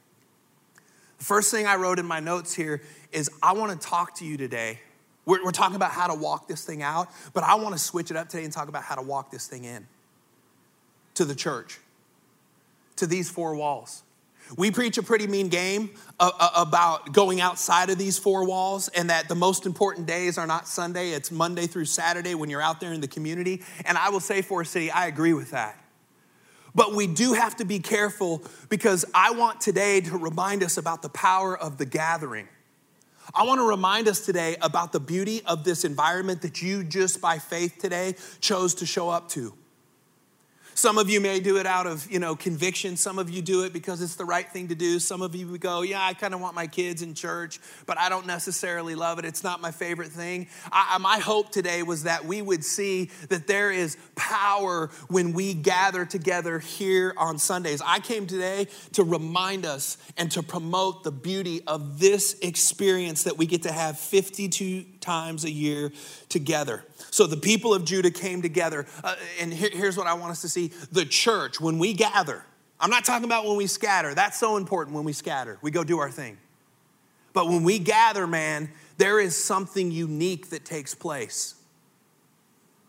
The 1.18 1.24
first 1.24 1.50
thing 1.50 1.66
I 1.66 1.76
wrote 1.76 1.98
in 1.98 2.06
my 2.06 2.18
notes 2.18 2.52
here 2.54 2.82
is 3.12 3.30
I 3.42 3.52
want 3.52 3.80
to 3.80 3.86
talk 3.86 4.16
to 4.16 4.24
you 4.24 4.36
today 4.36 4.80
we're, 5.24 5.44
we're 5.44 5.52
talking 5.52 5.76
about 5.76 5.92
how 5.92 6.08
to 6.08 6.14
walk 6.14 6.48
this 6.48 6.64
thing 6.64 6.82
out, 6.82 7.08
but 7.32 7.44
I 7.44 7.54
want 7.54 7.74
to 7.74 7.78
switch 7.78 8.10
it 8.10 8.16
up 8.16 8.28
today 8.28 8.44
and 8.44 8.52
talk 8.52 8.68
about 8.68 8.82
how 8.82 8.96
to 8.96 9.02
walk 9.02 9.30
this 9.30 9.46
thing 9.46 9.64
in 9.64 9.86
to 11.14 11.24
the 11.24 11.34
church, 11.34 11.78
to 12.96 13.06
these 13.06 13.30
four 13.30 13.54
walls. 13.54 14.02
We 14.56 14.70
preach 14.70 14.98
a 14.98 15.02
pretty 15.02 15.26
mean 15.26 15.48
game 15.48 15.90
uh, 16.20 16.30
uh, 16.38 16.50
about 16.56 17.12
going 17.12 17.40
outside 17.40 17.90
of 17.90 17.98
these 17.98 18.18
four 18.18 18.44
walls 18.46 18.88
and 18.88 19.08
that 19.08 19.28
the 19.28 19.34
most 19.34 19.64
important 19.66 20.06
days 20.06 20.36
are 20.36 20.46
not 20.46 20.68
Sunday, 20.68 21.10
it's 21.10 21.30
Monday 21.30 21.66
through 21.66 21.86
Saturday 21.86 22.34
when 22.34 22.50
you're 22.50 22.62
out 22.62 22.80
there 22.80 22.92
in 22.92 23.00
the 23.00 23.08
community. 23.08 23.62
And 23.84 23.96
I 23.96 24.10
will 24.10 24.20
say, 24.20 24.42
Forest 24.42 24.72
City, 24.72 24.90
I 24.90 25.06
agree 25.06 25.32
with 25.32 25.52
that. 25.52 25.78
But 26.74 26.94
we 26.94 27.06
do 27.06 27.34
have 27.34 27.56
to 27.56 27.64
be 27.64 27.78
careful 27.78 28.42
because 28.68 29.04
I 29.14 29.32
want 29.32 29.60
today 29.60 30.00
to 30.02 30.16
remind 30.16 30.62
us 30.62 30.76
about 30.76 31.02
the 31.02 31.10
power 31.10 31.56
of 31.56 31.78
the 31.78 31.84
gathering. 31.84 32.48
I 33.34 33.44
want 33.44 33.58
to 33.60 33.68
remind 33.68 34.08
us 34.08 34.24
today 34.24 34.56
about 34.60 34.92
the 34.92 35.00
beauty 35.00 35.42
of 35.46 35.64
this 35.64 35.84
environment 35.84 36.42
that 36.42 36.60
you 36.60 36.82
just 36.84 37.20
by 37.20 37.38
faith 37.38 37.78
today 37.78 38.16
chose 38.40 38.74
to 38.76 38.86
show 38.86 39.08
up 39.08 39.28
to. 39.30 39.54
Some 40.74 40.98
of 40.98 41.10
you 41.10 41.20
may 41.20 41.40
do 41.40 41.58
it 41.58 41.66
out 41.66 41.86
of, 41.86 42.10
you 42.10 42.18
know, 42.18 42.34
conviction. 42.34 42.96
Some 42.96 43.18
of 43.18 43.28
you 43.28 43.42
do 43.42 43.64
it 43.64 43.72
because 43.72 44.00
it's 44.00 44.16
the 44.16 44.24
right 44.24 44.48
thing 44.48 44.68
to 44.68 44.74
do. 44.74 44.98
Some 44.98 45.22
of 45.22 45.34
you 45.34 45.58
go, 45.58 45.82
yeah, 45.82 46.02
I 46.02 46.14
kind 46.14 46.34
of 46.34 46.40
want 46.40 46.54
my 46.54 46.66
kids 46.66 47.02
in 47.02 47.14
church, 47.14 47.60
but 47.86 47.98
I 47.98 48.08
don't 48.08 48.26
necessarily 48.26 48.94
love 48.94 49.18
it. 49.18 49.24
It's 49.24 49.44
not 49.44 49.60
my 49.60 49.70
favorite 49.70 50.10
thing. 50.10 50.48
I, 50.72 50.98
my 50.98 51.18
hope 51.18 51.50
today 51.50 51.82
was 51.82 52.04
that 52.04 52.24
we 52.24 52.40
would 52.40 52.64
see 52.64 53.10
that 53.28 53.46
there 53.46 53.70
is 53.70 53.96
power 54.16 54.90
when 55.08 55.32
we 55.32 55.54
gather 55.54 56.04
together 56.04 56.58
here 56.58 57.14
on 57.16 57.38
Sundays. 57.38 57.82
I 57.84 58.00
came 58.00 58.26
today 58.26 58.68
to 58.92 59.04
remind 59.04 59.66
us 59.66 59.98
and 60.16 60.30
to 60.32 60.42
promote 60.42 61.04
the 61.04 61.12
beauty 61.12 61.60
of 61.66 61.98
this 61.98 62.38
experience 62.40 63.24
that 63.24 63.36
we 63.36 63.46
get 63.46 63.62
to 63.62 63.72
have 63.72 63.98
52 63.98 64.84
times 65.02 65.44
a 65.44 65.50
year 65.50 65.92
together. 66.28 66.84
So 67.10 67.26
the 67.26 67.36
people 67.36 67.74
of 67.74 67.84
Judah 67.84 68.10
came 68.10 68.40
together. 68.40 68.86
Uh, 69.04 69.16
and 69.40 69.52
here, 69.52 69.70
here's 69.72 69.96
what 69.96 70.06
I 70.06 70.14
want 70.14 70.30
us 70.30 70.40
to 70.42 70.48
see 70.48 70.68
the 70.90 71.04
church, 71.04 71.60
when 71.60 71.78
we 71.78 71.92
gather, 71.92 72.44
I'm 72.80 72.90
not 72.90 73.04
talking 73.04 73.24
about 73.26 73.44
when 73.44 73.56
we 73.56 73.66
scatter. 73.66 74.14
That's 74.14 74.38
so 74.38 74.56
important 74.56 74.96
when 74.96 75.04
we 75.04 75.12
scatter. 75.12 75.58
We 75.62 75.70
go 75.70 75.84
do 75.84 75.98
our 75.98 76.10
thing. 76.10 76.38
But 77.32 77.48
when 77.48 77.62
we 77.62 77.78
gather, 77.78 78.26
man, 78.26 78.70
there 78.98 79.20
is 79.20 79.36
something 79.36 79.90
unique 79.90 80.50
that 80.50 80.64
takes 80.64 80.94
place. 80.94 81.54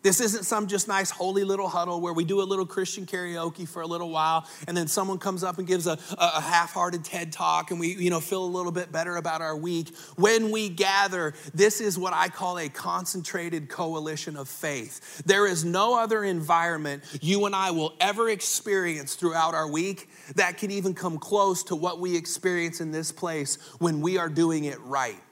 This 0.03 0.19
isn't 0.19 0.43
some 0.43 0.67
just 0.67 0.89
nice 0.89 1.09
holy 1.09 1.45
little 1.45 1.69
huddle 1.69 2.01
where 2.01 2.11
we 2.11 2.25
do 2.25 2.41
a 2.41 2.43
little 2.43 2.65
Christian 2.65 3.05
karaoke 3.05 3.67
for 3.67 3.81
a 3.81 3.87
little 3.87 4.09
while 4.09 4.45
and 4.67 4.75
then 4.75 4.87
someone 4.87 5.17
comes 5.17 5.45
up 5.45 5.59
and 5.59 5.65
gives 5.65 5.87
a, 5.87 5.97
a 6.17 6.41
half-hearted 6.41 7.05
TED 7.05 7.31
talk 7.31 7.71
and 7.71 7.79
we 7.79 7.95
you 7.95 8.09
know 8.09 8.19
feel 8.19 8.43
a 8.43 8.45
little 8.45 8.73
bit 8.73 8.91
better 8.91 9.15
about 9.15 9.41
our 9.41 9.55
week. 9.55 9.95
When 10.17 10.51
we 10.51 10.67
gather, 10.67 11.33
this 11.53 11.79
is 11.79 11.97
what 11.97 12.11
I 12.13 12.27
call 12.27 12.59
a 12.59 12.67
concentrated 12.67 13.69
coalition 13.69 14.35
of 14.35 14.49
faith. 14.49 15.23
There 15.25 15.47
is 15.47 15.63
no 15.63 15.97
other 15.97 16.25
environment 16.25 17.03
you 17.21 17.45
and 17.45 17.55
I 17.55 17.71
will 17.71 17.93
ever 18.01 18.29
experience 18.29 19.15
throughout 19.15 19.53
our 19.55 19.71
week 19.71 20.09
that 20.35 20.57
can 20.57 20.69
even 20.69 20.93
come 20.93 21.17
close 21.17 21.63
to 21.63 21.77
what 21.77 22.01
we 22.01 22.17
experience 22.17 22.81
in 22.81 22.91
this 22.91 23.13
place 23.13 23.57
when 23.79 24.01
we 24.01 24.17
are 24.17 24.27
doing 24.27 24.65
it 24.65 24.81
right. 24.81 25.22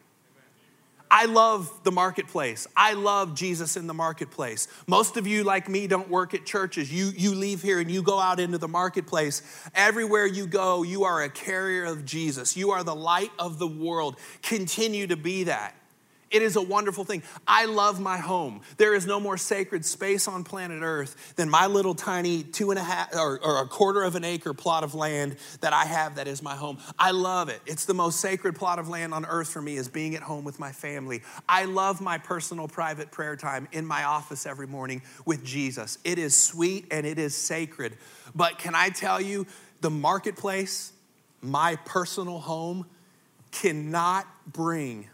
I 1.13 1.26
love 1.26 1.84
the 1.84 1.91
marketplace. 1.91 2.67
I 2.76 2.93
love 2.93 3.36
Jesus 3.36 3.76
in 3.76 3.86
the 3.86 3.93
marketplace. 3.93 4.69
Most 4.88 5.17
of 5.17 5.28
you, 5.28 5.43
like 5.43 5.67
me, 5.67 5.86
don't 5.86 6.10
work 6.10 6.34
at 6.34 6.45
churches. 6.45 6.91
You, 6.91 7.08
you 7.08 7.36
leave 7.36 7.62
here 7.62 7.82
and 7.82 7.91
you 7.91 8.02
go 8.02 8.17
out 8.17 8.39
into 8.39 8.58
the 8.58 8.69
marketplace. 8.69 9.41
Everywhere 9.76 10.26
you 10.26 10.47
go, 10.47 10.84
you 10.84 11.04
are 11.04 11.21
a 11.21 11.30
carrier 11.30 11.84
of 11.84 12.06
Jesus. 12.06 12.56
You 12.56 12.71
are 12.71 12.86
the 12.86 12.95
light 12.95 13.32
of 13.38 13.60
the 13.60 13.67
world. 13.67 14.15
Continue 14.41 15.06
to 15.08 15.17
be 15.17 15.43
that. 15.43 15.76
It 16.32 16.41
is 16.41 16.56
a 16.56 16.62
wonderful 16.62 17.04
thing. 17.04 17.24
I 17.46 17.65
love 17.65 18.00
my 18.00 18.17
home. 18.17 18.62
There 18.78 18.94
is 18.96 19.06
no 19.06 19.20
more 19.20 19.38
sacred 19.38 19.86
space 19.86 20.28
on 20.28 20.46
planet 20.46 20.82
Earth 20.82 21.36
than 21.36 21.50
my 21.50 21.67
little 21.67 21.94
tiny 21.94 22.44
two 22.44 22.72
and 22.72 22.80
a 22.80 22.84
half 22.84 23.13
or, 23.13 23.39
or, 23.44 23.62
a 23.62 23.67
quarter 23.67 24.04
of 24.04 24.15
an 24.15 24.24
acre 24.24 24.54
plot 24.54 24.84
of 24.84 24.96
land 24.96 25.36
that 25.60 25.74
I 25.74 25.84
have 25.86 26.15
that 26.15 26.28
is 26.28 26.41
my 26.41 26.56
home. 26.56 26.78
I 26.98 27.12
love 27.12 27.50
it. 27.50 27.60
It's 27.65 27.86
the 27.86 27.94
most 27.94 28.22
sacred 28.22 28.56
plot 28.56 28.80
of 28.80 28.88
land 28.88 29.13
on 29.13 29.26
earth 29.26 29.50
for 29.50 29.62
me 29.62 29.76
is 29.76 29.89
being 29.89 30.15
at 30.15 30.22
home 30.22 30.46
with 30.46 30.58
my 30.58 30.72
family. 30.72 31.22
I 31.48 31.65
love 31.65 32.00
my 32.00 32.17
personal 32.17 32.67
private 32.67 33.12
prayer 33.12 33.36
time 33.36 33.67
in 33.74 33.86
my 33.86 34.06
office 34.06 34.46
every 34.46 34.67
morning 34.67 35.02
with 35.26 35.44
Jesus. 35.44 35.98
It 36.06 36.17
is 36.17 36.36
sweet 36.36 36.88
and 36.91 37.06
it 37.06 37.20
is 37.20 37.36
sacred. 37.36 37.98
But 38.34 38.58
can 38.58 38.74
I 38.74 38.89
tell 38.89 39.20
you, 39.20 39.46
the 39.82 39.89
marketplace, 39.89 40.94
my 41.41 41.76
personal 41.86 42.39
home, 42.39 42.86
cannot 43.52 44.26
bring 44.48 45.10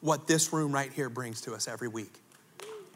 what 0.00 0.26
this 0.26 0.52
room 0.52 0.72
right 0.72 0.92
here 0.92 1.08
brings 1.08 1.40
to 1.42 1.54
us 1.54 1.68
every 1.68 1.88
week. 1.88 2.12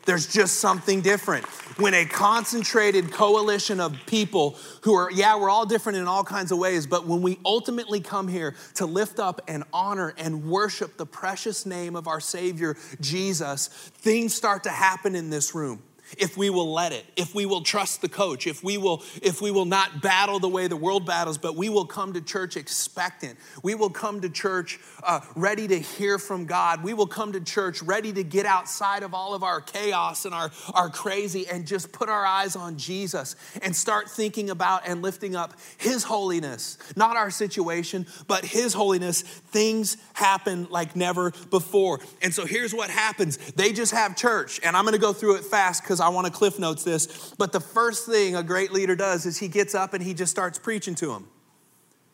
There's 0.07 0.31
just 0.31 0.57
something 0.57 1.01
different. 1.01 1.47
When 1.79 1.95
a 1.95 2.05
concentrated 2.05 3.11
coalition 3.11 3.81
of 3.81 3.97
people 4.07 4.57
who 4.83 4.95
are, 4.95 5.11
yeah, 5.11 5.37
we're 5.37 5.49
all 5.49 5.65
different 5.65 5.99
in 5.99 6.07
all 6.07 6.25
kinds 6.25 6.53
of 6.53 6.59
ways, 6.59 6.87
but 6.87 7.07
when 7.07 7.23
we 7.23 7.39
ultimately 7.45 8.01
come 8.01 8.29
here 8.29 8.55
to 8.75 8.87
lift 8.87 9.19
up 9.19 9.41
and 9.49 9.65
honor 9.73 10.13
and 10.19 10.45
worship 10.45 10.99
the 10.99 11.07
precious 11.07 11.65
name 11.65 11.97
of 11.97 12.07
our 12.07 12.21
Savior, 12.21 12.77
Jesus, 13.01 13.69
things 13.69 14.35
start 14.35 14.65
to 14.65 14.71
happen 14.71 15.15
in 15.15 15.31
this 15.31 15.55
room 15.55 15.83
if 16.19 16.37
we 16.37 16.51
will 16.51 16.73
let 16.73 16.93
it 16.93 17.05
if 17.17 17.35
we 17.35 17.47
will 17.47 17.63
trust 17.63 18.01
the 18.01 18.09
coach 18.09 18.47
if 18.47 18.63
we 18.63 18.79
will 18.79 19.03
if 19.23 19.41
we 19.41 19.51
will 19.51 19.65
not 19.65 20.03
battle 20.03 20.39
the 20.39 20.49
way 20.49 20.67
the 20.67 20.77
world 20.77 21.07
battles 21.07 21.39
but 21.39 21.57
we 21.57 21.69
will 21.69 21.85
come 21.85 22.13
to 22.13 22.21
church 22.21 22.57
expectant. 22.57 23.39
We 23.63 23.75
will 23.75 23.91
come 23.91 24.21
to 24.23 24.31
church 24.31 24.79
uh, 25.03 25.21
ready 25.37 25.69
to 25.69 25.79
hear 25.79 26.19
from 26.19 26.47
god. 26.47 26.83
We 26.83 26.95
will 26.95 27.07
come 27.07 27.33
to 27.33 27.41
church 27.41 27.83
ready 27.83 28.13
to 28.13 28.25
get 28.25 28.47
outside 28.47 29.03
of 29.03 29.15
all 29.15 29.35
of 29.35 29.43
our 29.43 29.61
chaos 29.61 30.25
and 30.25 30.35
our, 30.35 30.51
our 30.73 30.91
crazy 30.91 31.47
and 31.47 31.67
just 31.67 31.93
put 31.93 32.09
our 32.09 32.25
eyes 32.25 32.57
on 32.57 32.79
jesus 32.79 33.37
and 33.63 33.75
start 33.75 34.09
thinking 34.09 34.51
about 34.51 34.87
and 34.87 35.03
lifting 35.03 35.37
up 35.37 35.55
his 35.79 36.05
holiness 36.05 36.79
not 36.97 37.17
our 37.17 37.31
situation 37.31 38.07
but 38.27 38.45
his 38.45 38.73
holiness. 38.75 39.23
Things 39.23 39.97
happen 40.15 40.67
like 40.71 40.97
never 40.97 41.33
before. 41.51 42.01
And 42.23 42.33
so 42.33 42.47
here's 42.47 42.75
what 42.75 42.91
happens. 42.91 43.37
They 43.53 43.73
just 43.73 43.93
have 43.93 44.17
church 44.17 44.61
and 44.63 44.77
i'm 44.77 44.85
to 44.85 44.99
go 44.99 45.13
through 45.13 45.37
it 45.37 45.45
fast 45.45 45.83
because 45.83 46.01
I 46.05 46.09
want 46.11 46.27
to 46.27 46.33
cliff 46.33 46.59
notes 46.59 46.85
this. 46.85 47.35
But 47.39 47.53
the 47.53 47.61
first 47.61 48.07
thing 48.07 48.37
a 48.37 48.43
great 48.43 48.73
leader 48.73 48.95
does 48.95 49.27
is 49.27 49.39
he 49.39 49.49
gets 49.49 49.75
up 49.75 49.95
and 49.95 50.03
he 50.03 50.15
just 50.15 50.31
starts 50.31 50.59
preaching 50.59 50.95
to 50.97 51.07
them. 51.07 51.29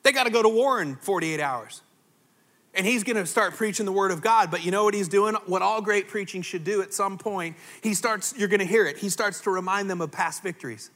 They 0.02 0.12
got 0.12 0.24
to 0.24 0.30
go 0.30 0.42
to 0.42 0.48
war 0.48 0.80
in 0.80 0.96
48 0.96 1.40
hours. 1.40 1.82
And 2.72 2.86
he's 2.86 3.02
going 3.02 3.16
to 3.16 3.26
start 3.26 3.54
preaching 3.54 3.84
the 3.84 3.92
word 3.92 4.12
of 4.12 4.22
God. 4.22 4.50
But 4.50 4.64
you 4.64 4.70
know 4.70 4.84
what 4.84 4.94
he's 4.94 5.08
doing? 5.08 5.34
What 5.46 5.60
all 5.60 5.82
great 5.82 6.08
preaching 6.08 6.42
should 6.42 6.62
do 6.62 6.82
at 6.82 6.94
some 6.94 7.18
point. 7.18 7.56
He 7.82 7.94
starts, 7.94 8.32
you're 8.36 8.48
going 8.48 8.60
to 8.60 8.66
hear 8.66 8.86
it. 8.86 8.98
He 8.98 9.08
starts 9.08 9.40
to 9.42 9.50
remind 9.50 9.90
them 9.90 10.00
of 10.00 10.12
past 10.12 10.42
victories. 10.42 10.90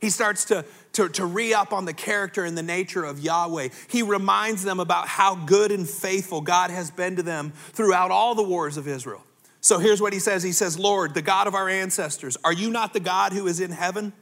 He 0.00 0.08
starts 0.08 0.46
to, 0.46 0.64
to, 0.92 1.08
to 1.10 1.26
re 1.26 1.52
up 1.52 1.72
on 1.72 1.84
the 1.84 1.92
character 1.92 2.44
and 2.44 2.56
the 2.56 2.62
nature 2.62 3.04
of 3.04 3.20
Yahweh. 3.20 3.68
He 3.88 4.02
reminds 4.02 4.62
them 4.62 4.80
about 4.80 5.08
how 5.08 5.34
good 5.34 5.72
and 5.72 5.88
faithful 5.88 6.40
God 6.40 6.70
has 6.70 6.90
been 6.90 7.16
to 7.16 7.22
them 7.22 7.52
throughout 7.72 8.10
all 8.10 8.34
the 8.34 8.42
wars 8.42 8.76
of 8.76 8.88
Israel. 8.88 9.22
So 9.60 9.78
here's 9.78 10.00
what 10.00 10.12
he 10.12 10.18
says 10.18 10.42
He 10.42 10.52
says, 10.52 10.78
Lord, 10.78 11.14
the 11.14 11.22
God 11.22 11.46
of 11.46 11.54
our 11.54 11.68
ancestors, 11.68 12.36
are 12.44 12.52
you 12.52 12.70
not 12.70 12.92
the 12.92 13.00
God 13.00 13.32
who 13.32 13.46
is 13.46 13.60
in 13.60 13.70
heaven? 13.70 14.12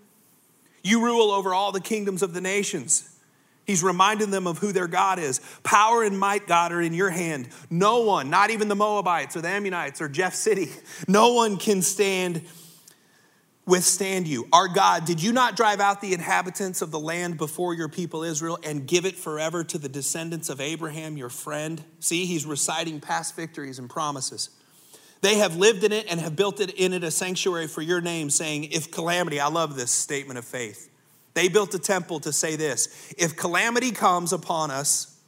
You 0.83 1.05
rule 1.05 1.31
over 1.31 1.53
all 1.55 1.73
the 1.73 1.81
kingdoms 1.81 2.23
of 2.23 2.35
the 2.35 2.41
nations. 2.41 3.15
He's 3.67 3.83
reminding 3.83 4.31
them 4.31 4.47
of 4.47 4.59
who 4.59 4.73
their 4.73 4.89
God 4.89 5.19
is. 5.19 5.43
Power 5.63 6.03
and 6.03 6.19
might, 6.19 6.47
God, 6.47 6.73
are 6.73 6.81
in 6.81 6.95
your 6.95 7.11
hand. 7.11 7.51
No 7.69 8.01
one, 8.01 8.31
not 8.31 8.49
even 8.49 8.69
the 8.69 8.75
Moabites 8.75 9.37
or 9.37 9.43
the 9.43 9.49
Ammonites 9.49 10.01
or 10.01 10.09
Jeff 10.09 10.35
City, 10.35 10.71
no 11.07 11.35
one 11.35 11.59
can 11.59 11.83
stand 11.83 12.43
withstand 13.67 14.27
you. 14.27 14.49
Our 14.51 14.67
God, 14.67 15.05
did 15.05 15.23
you 15.23 15.31
not 15.31 15.55
drive 15.55 15.79
out 15.79 16.01
the 16.01 16.15
inhabitants 16.15 16.81
of 16.81 16.91
the 16.91 16.99
land 16.99 17.37
before 17.37 17.75
your 17.75 17.91
people 17.91 18.23
Israel 18.23 18.59
and 18.65 18.87
give 18.87 19.05
it 19.05 19.15
forever 19.15 19.63
to 19.63 19.77
the 19.77 19.91
descendants 19.91 20.49
of 20.49 20.59
Abraham, 20.59 21.19
your 21.19 21.29
friend? 21.29 21.85
See, 22.01 22.25
he's 22.25 22.47
reciting 22.47 22.99
past 22.99 23.37
victories 23.37 23.79
and 23.79 23.91
promises. 23.91 24.49
They 25.21 25.37
have 25.39 25.57
lived 25.57 25.85
in 25.85 25.93
it 25.93 26.07
and 26.09 26.21
have 26.21 26.37
built 26.37 26.61
it 26.61 26.71
in 26.71 26.93
it 26.93 27.03
a 27.03 27.11
sanctuary 27.11 27.67
for 27.67 27.83
your 27.83 28.01
name, 28.01 28.31
saying, 28.31 28.65
If 28.65 28.91
calamity, 28.91 29.41
I 29.41 29.49
love 29.49 29.77
this 29.77 29.91
statement 29.91 30.39
of 30.39 30.45
faith. 30.45 30.91
They 31.35 31.49
built 31.49 31.75
a 31.75 31.79
temple 31.79 32.21
to 32.21 32.33
say 32.33 32.57
this 32.57 33.15
if 33.17 33.37
calamity 33.37 33.93
comes 33.93 34.33
upon 34.33 34.71
us, 34.71 35.19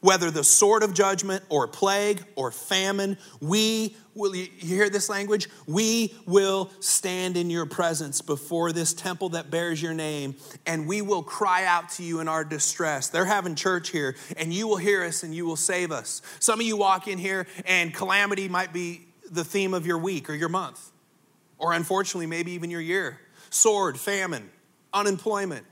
whether 0.00 0.30
the 0.30 0.44
sword 0.44 0.82
of 0.82 0.92
judgment 0.92 1.42
or 1.48 1.66
plague 1.66 2.22
or 2.36 2.50
famine, 2.50 3.16
we 3.40 3.96
will, 4.14 4.36
you 4.36 4.48
hear 4.58 4.90
this 4.90 5.08
language? 5.08 5.48
We 5.66 6.14
will 6.26 6.70
stand 6.80 7.36
in 7.36 7.48
your 7.50 7.66
presence 7.66 8.20
before 8.20 8.70
this 8.70 8.92
temple 8.92 9.30
that 9.30 9.50
bears 9.50 9.80
your 9.82 9.94
name, 9.94 10.36
and 10.66 10.86
we 10.86 11.02
will 11.02 11.22
cry 11.22 11.64
out 11.64 11.88
to 11.92 12.02
you 12.02 12.20
in 12.20 12.28
our 12.28 12.44
distress. 12.44 13.08
They're 13.08 13.24
having 13.24 13.54
church 13.54 13.88
here, 13.88 14.14
and 14.36 14.52
you 14.52 14.68
will 14.68 14.76
hear 14.76 15.02
us 15.02 15.22
and 15.22 15.34
you 15.34 15.46
will 15.46 15.56
save 15.56 15.90
us. 15.90 16.20
Some 16.38 16.60
of 16.60 16.66
you 16.66 16.76
walk 16.76 17.08
in 17.08 17.18
here, 17.18 17.46
and 17.64 17.92
calamity 17.94 18.48
might 18.48 18.72
be 18.72 19.03
the 19.30 19.44
theme 19.44 19.74
of 19.74 19.86
your 19.86 19.98
week 19.98 20.28
or 20.28 20.34
your 20.34 20.48
month, 20.48 20.92
or 21.58 21.72
unfortunately, 21.72 22.26
maybe 22.26 22.52
even 22.52 22.70
your 22.70 22.80
year. 22.80 23.18
Sword, 23.50 23.98
famine, 23.98 24.50
unemployment, 24.92 25.66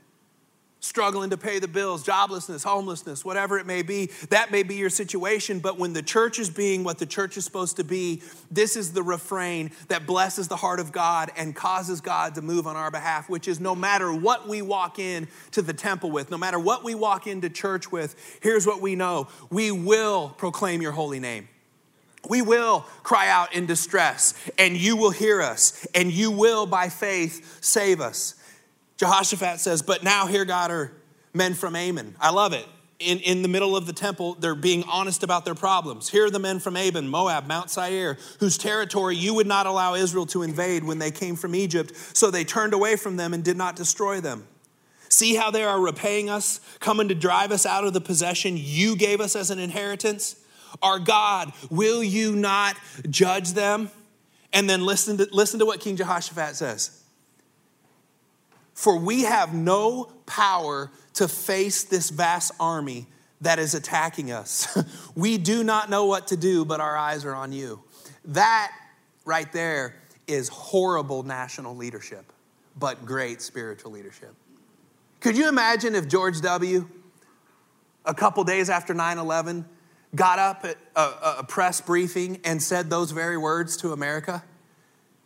struggling 0.83 1.29
to 1.29 1.37
pay 1.37 1.59
the 1.59 1.67
bills, 1.67 2.03
joblessness, 2.05 2.63
homelessness, 2.63 3.23
whatever 3.23 3.57
it 3.57 3.65
may 3.65 3.81
be. 3.81 4.07
That 4.29 4.51
may 4.51 4.63
be 4.63 4.75
your 4.75 4.89
situation, 4.89 5.59
but 5.59 5.79
when 5.79 5.93
the 5.93 6.01
church 6.01 6.39
is 6.39 6.49
being 6.49 6.83
what 6.83 6.97
the 6.97 7.05
church 7.05 7.37
is 7.37 7.45
supposed 7.45 7.77
to 7.77 7.85
be, 7.85 8.21
this 8.51 8.75
is 8.75 8.91
the 8.91 9.01
refrain 9.01 9.71
that 9.87 10.05
blesses 10.05 10.49
the 10.49 10.57
heart 10.57 10.81
of 10.81 10.91
God 10.91 11.31
and 11.37 11.55
causes 11.55 12.01
God 12.01 12.35
to 12.35 12.41
move 12.41 12.67
on 12.67 12.75
our 12.75 12.91
behalf, 12.91 13.29
which 13.29 13.47
is 13.47 13.61
no 13.61 13.75
matter 13.75 14.13
what 14.13 14.47
we 14.47 14.61
walk 14.61 14.99
in 14.99 15.29
to 15.51 15.61
the 15.61 15.73
temple 15.73 16.11
with, 16.11 16.29
no 16.29 16.37
matter 16.37 16.59
what 16.59 16.83
we 16.83 16.95
walk 16.95 17.27
into 17.27 17.49
church 17.49 17.89
with, 17.89 18.39
here's 18.41 18.67
what 18.67 18.81
we 18.81 18.95
know 18.95 19.29
we 19.49 19.71
will 19.71 20.29
proclaim 20.37 20.81
your 20.81 20.91
holy 20.91 21.19
name. 21.19 21.47
We 22.29 22.41
will 22.41 22.85
cry 23.03 23.27
out 23.27 23.53
in 23.53 23.65
distress, 23.65 24.33
and 24.57 24.77
you 24.77 24.95
will 24.95 25.11
hear 25.11 25.41
us, 25.41 25.85
and 25.93 26.11
you 26.11 26.31
will, 26.31 26.65
by 26.65 26.87
faith, 26.89 27.59
save 27.61 27.99
us. 27.99 28.35
Jehoshaphat 28.97 29.59
says, 29.59 29.81
But 29.81 30.03
now 30.03 30.27
here, 30.27 30.45
God, 30.45 30.71
are 30.71 30.93
men 31.33 31.53
from 31.53 31.75
Ammon. 31.75 32.15
I 32.21 32.31
love 32.31 32.53
it. 32.53 32.65
In, 32.99 33.19
in 33.19 33.41
the 33.41 33.49
middle 33.49 33.75
of 33.75 33.85
the 33.85 33.91
temple, 33.91 34.35
they're 34.35 34.55
being 34.55 34.83
honest 34.83 35.23
about 35.23 35.43
their 35.43 35.55
problems. 35.55 36.07
Here 36.07 36.25
are 36.25 36.29
the 36.29 36.39
men 36.39 36.59
from 36.59 36.77
Ammon, 36.77 37.09
Moab, 37.09 37.47
Mount 37.47 37.69
Seir, 37.69 38.17
whose 38.39 38.57
territory 38.57 39.17
you 39.17 39.33
would 39.33 39.47
not 39.47 39.65
allow 39.65 39.95
Israel 39.95 40.25
to 40.27 40.43
invade 40.43 40.85
when 40.85 40.99
they 40.99 41.11
came 41.11 41.35
from 41.35 41.53
Egypt. 41.55 41.91
So 42.13 42.31
they 42.31 42.45
turned 42.45 42.73
away 42.73 42.95
from 42.95 43.17
them 43.17 43.33
and 43.33 43.43
did 43.43 43.57
not 43.57 43.75
destroy 43.75 44.21
them. 44.21 44.47
See 45.09 45.35
how 45.35 45.51
they 45.51 45.63
are 45.63 45.79
repaying 45.79 46.29
us, 46.29 46.61
coming 46.79 47.09
to 47.09 47.15
drive 47.15 47.51
us 47.51 47.65
out 47.65 47.83
of 47.83 47.91
the 47.93 47.99
possession 47.99 48.55
you 48.57 48.95
gave 48.95 49.19
us 49.19 49.35
as 49.35 49.49
an 49.49 49.59
inheritance? 49.59 50.37
Our 50.81 50.99
God, 50.99 51.53
will 51.69 52.03
you 52.03 52.35
not 52.35 52.75
judge 53.09 53.53
them? 53.53 53.89
And 54.51 54.69
then 54.69 54.85
listen 54.85 55.17
to, 55.17 55.27
listen 55.31 55.59
to 55.59 55.65
what 55.65 55.79
King 55.79 55.95
Jehoshaphat 55.95 56.55
says. 56.55 57.03
For 58.73 58.97
we 58.97 59.23
have 59.23 59.53
no 59.53 60.11
power 60.25 60.91
to 61.13 61.27
face 61.27 61.83
this 61.83 62.09
vast 62.09 62.51
army 62.59 63.07
that 63.41 63.59
is 63.59 63.75
attacking 63.75 64.31
us. 64.31 64.67
we 65.15 65.37
do 65.37 65.63
not 65.63 65.89
know 65.89 66.05
what 66.05 66.27
to 66.27 66.37
do, 66.37 66.65
but 66.65 66.79
our 66.79 66.95
eyes 66.95 67.25
are 67.25 67.35
on 67.35 67.51
you. 67.51 67.83
That 68.25 68.71
right 69.25 69.51
there 69.51 69.95
is 70.27 70.47
horrible 70.49 71.23
national 71.23 71.75
leadership, 71.75 72.31
but 72.77 73.05
great 73.05 73.41
spiritual 73.41 73.91
leadership. 73.91 74.33
Could 75.19 75.37
you 75.37 75.47
imagine 75.47 75.95
if 75.95 76.07
George 76.07 76.41
W., 76.41 76.87
a 78.05 78.13
couple 78.13 78.43
days 78.43 78.69
after 78.69 78.93
9 78.93 79.17
11, 79.17 79.65
got 80.15 80.39
up 80.39 80.65
at 80.65 80.77
a, 80.95 81.37
a, 81.39 81.43
press 81.43 81.81
briefing 81.81 82.39
and 82.43 82.61
said 82.61 82.89
those 82.89 83.11
very 83.11 83.37
words 83.37 83.77
to 83.77 83.93
America? 83.93 84.43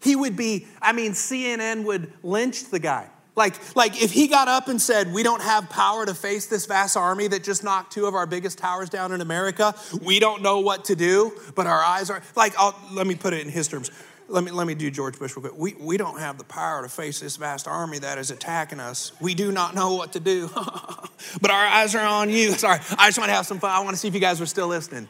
He 0.02 0.16
would 0.16 0.36
be, 0.36 0.68
I 0.82 0.94
mean, 0.94 1.12
CNN 1.12 1.84
would 1.86 2.12
lynch 2.24 2.66
the 2.66 2.80
guy. 2.80 3.10
Like, 3.36 3.76
like 3.76 4.02
if 4.02 4.12
he 4.12 4.28
got 4.28 4.48
up 4.48 4.68
and 4.68 4.82
said, 4.82 5.14
We 5.14 5.22
don't 5.22 5.42
have 5.42 5.70
power 5.70 6.06
to 6.06 6.16
face 6.16 6.48
this 6.48 6.66
vast 6.66 6.98
army 6.98 7.28
that 7.28 7.44
just 7.44 7.64
knocked 7.64 7.94
two 7.94 8.08
of 8.08 8.16
our 8.16 8.26
biggest 8.26 8.58
towers 8.58 8.90
down 8.90 9.12
in 9.12 9.22
America, 9.22 9.76
we 10.02 10.20
don't 10.20 10.42
know 10.42 10.60
what 10.60 10.86
to 10.86 10.96
do, 10.96 11.34
but 11.56 11.68
our 11.68 11.84
eyes 11.84 12.10
are 12.10 12.22
like, 12.36 12.54
I'll, 12.58 12.76
let 12.92 13.06
me 13.06 13.16
put 13.16 13.34
it 13.34 13.46
in 13.46 13.52
his 13.52 13.68
terms. 13.68 13.92
Let 14.30 14.44
me, 14.44 14.52
let 14.52 14.68
me 14.68 14.76
do 14.76 14.92
George 14.92 15.18
Bush 15.18 15.38
real 15.38 15.42
quick. 15.42 15.58
We, 15.58 15.74
we 15.80 15.96
don't 15.96 16.20
have 16.20 16.38
the 16.38 16.44
power 16.44 16.82
to 16.82 16.90
face 16.90 17.22
this 17.22 17.38
vast 17.38 17.66
army 17.66 18.00
that 18.00 18.18
is 18.18 18.30
attacking 18.30 18.82
us. 18.82 19.14
We 19.22 19.34
do 19.34 19.54
not 19.54 19.74
know 19.74 19.96
what 19.96 20.14
to 20.14 20.20
do, 20.20 20.50
but 21.42 21.50
our 21.50 21.66
eyes 21.66 21.96
are 21.96 22.06
on 22.06 22.30
you. 22.30 22.52
Sorry, 22.54 22.80
I 22.98 23.08
just 23.08 23.18
want 23.18 23.30
to 23.30 23.36
have 23.36 23.46
some 23.46 23.60
fun. 23.60 23.72
I 23.72 23.80
want 23.80 23.92
to 23.92 23.98
see 23.98 24.10
if 24.10 24.14
you 24.14 24.20
guys 24.20 24.40
were 24.40 24.46
still 24.46 24.68
listening. 24.68 25.08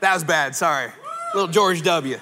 That 0.00 0.14
was 0.14 0.24
bad, 0.24 0.54
sorry. 0.54 0.90
Little 1.34 1.48
George 1.48 1.80
W. 1.82 2.18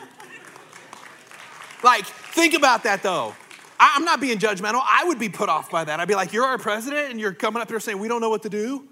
Like, 1.83 2.07
think 2.07 2.55
about 2.55 2.85
that 2.85 3.03
though. 3.03 3.35
I'm 3.79 4.05
not 4.05 4.21
being 4.21 4.39
judgmental. 4.39 4.81
I 4.85 5.05
would 5.07 5.19
be 5.19 5.29
put 5.29 5.49
off 5.49 5.69
by 5.69 5.83
that. 5.83 5.99
I'd 5.99 6.07
be 6.07 6.15
like, 6.15 6.33
You're 6.33 6.45
our 6.45 6.59
president, 6.59 7.11
and 7.11 7.21
you're 7.21 7.33
coming 7.33 7.61
up 7.61 7.69
here 7.69 7.81
saying, 7.81 7.99
We 7.99 8.07
don't 8.07 8.21
know 8.21 8.31
what 8.31 8.43
to 8.43 8.49
do? 8.49 8.87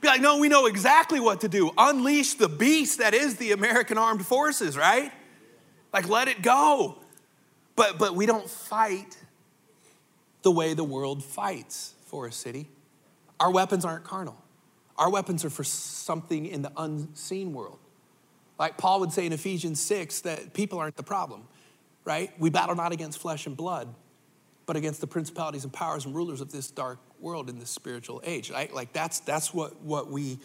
Be 0.00 0.06
like, 0.06 0.20
No, 0.20 0.38
we 0.38 0.48
know 0.48 0.66
exactly 0.66 1.18
what 1.18 1.40
to 1.40 1.48
do. 1.48 1.72
Unleash 1.76 2.34
the 2.34 2.48
beast 2.48 2.98
that 2.98 3.12
is 3.14 3.36
the 3.36 3.50
American 3.50 3.98
armed 3.98 4.24
forces, 4.24 4.76
right? 4.76 5.10
Like, 5.96 6.08
let 6.08 6.28
it 6.28 6.42
go. 6.42 6.98
But, 7.74 7.98
but 7.98 8.14
we 8.14 8.26
don't 8.26 8.48
fight 8.48 9.18
the 10.42 10.50
way 10.50 10.74
the 10.74 10.84
world 10.84 11.24
fights 11.24 11.94
Forest 12.06 12.40
City. 12.40 12.68
Our 13.40 13.50
weapons 13.50 13.84
aren't 13.84 14.04
carnal, 14.04 14.40
our 14.96 15.10
weapons 15.10 15.44
are 15.44 15.50
for 15.50 15.64
something 15.64 16.46
in 16.46 16.62
the 16.62 16.72
unseen 16.76 17.52
world. 17.52 17.78
Like 18.58 18.78
Paul 18.78 19.00
would 19.00 19.12
say 19.12 19.26
in 19.26 19.32
Ephesians 19.34 19.80
6 19.80 20.22
that 20.22 20.54
people 20.54 20.78
aren't 20.78 20.96
the 20.96 21.02
problem 21.02 21.46
right? 22.06 22.32
We 22.38 22.48
battle 22.48 22.74
not 22.74 22.92
against 22.92 23.18
flesh 23.18 23.46
and 23.46 23.54
blood, 23.54 23.92
but 24.64 24.76
against 24.76 25.02
the 25.02 25.06
principalities 25.06 25.64
and 25.64 25.72
powers 25.72 26.06
and 26.06 26.14
rulers 26.14 26.40
of 26.40 26.50
this 26.50 26.70
dark 26.70 26.98
world 27.20 27.50
in 27.50 27.58
this 27.58 27.68
spiritual 27.68 28.22
age, 28.24 28.50
right? 28.50 28.72
Like 28.72 28.94
that's 28.94 29.20
that's 29.20 29.52
what 29.52 29.82
what 29.82 30.10
we 30.10 30.38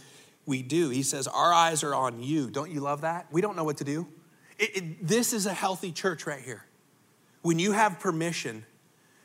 we 0.45 0.63
do. 0.63 0.89
He 0.89 1.03
says, 1.03 1.27
"Our 1.27 1.53
eyes 1.53 1.83
are 1.83 1.95
on 1.95 2.21
you." 2.21 2.49
Don't 2.49 2.71
you 2.71 2.81
love 2.81 3.01
that? 3.01 3.27
We 3.31 3.41
don't 3.41 3.55
know 3.55 3.63
what 3.63 3.77
to 3.77 3.83
do. 3.83 4.07
It, 4.61 4.77
it, 4.77 5.07
this 5.07 5.33
is 5.33 5.47
a 5.47 5.53
healthy 5.53 5.91
church 5.91 6.25
right 6.25 6.41
here. 6.41 6.63
When 7.41 7.59
you 7.59 7.73
have 7.73 7.99
permission 7.99 8.63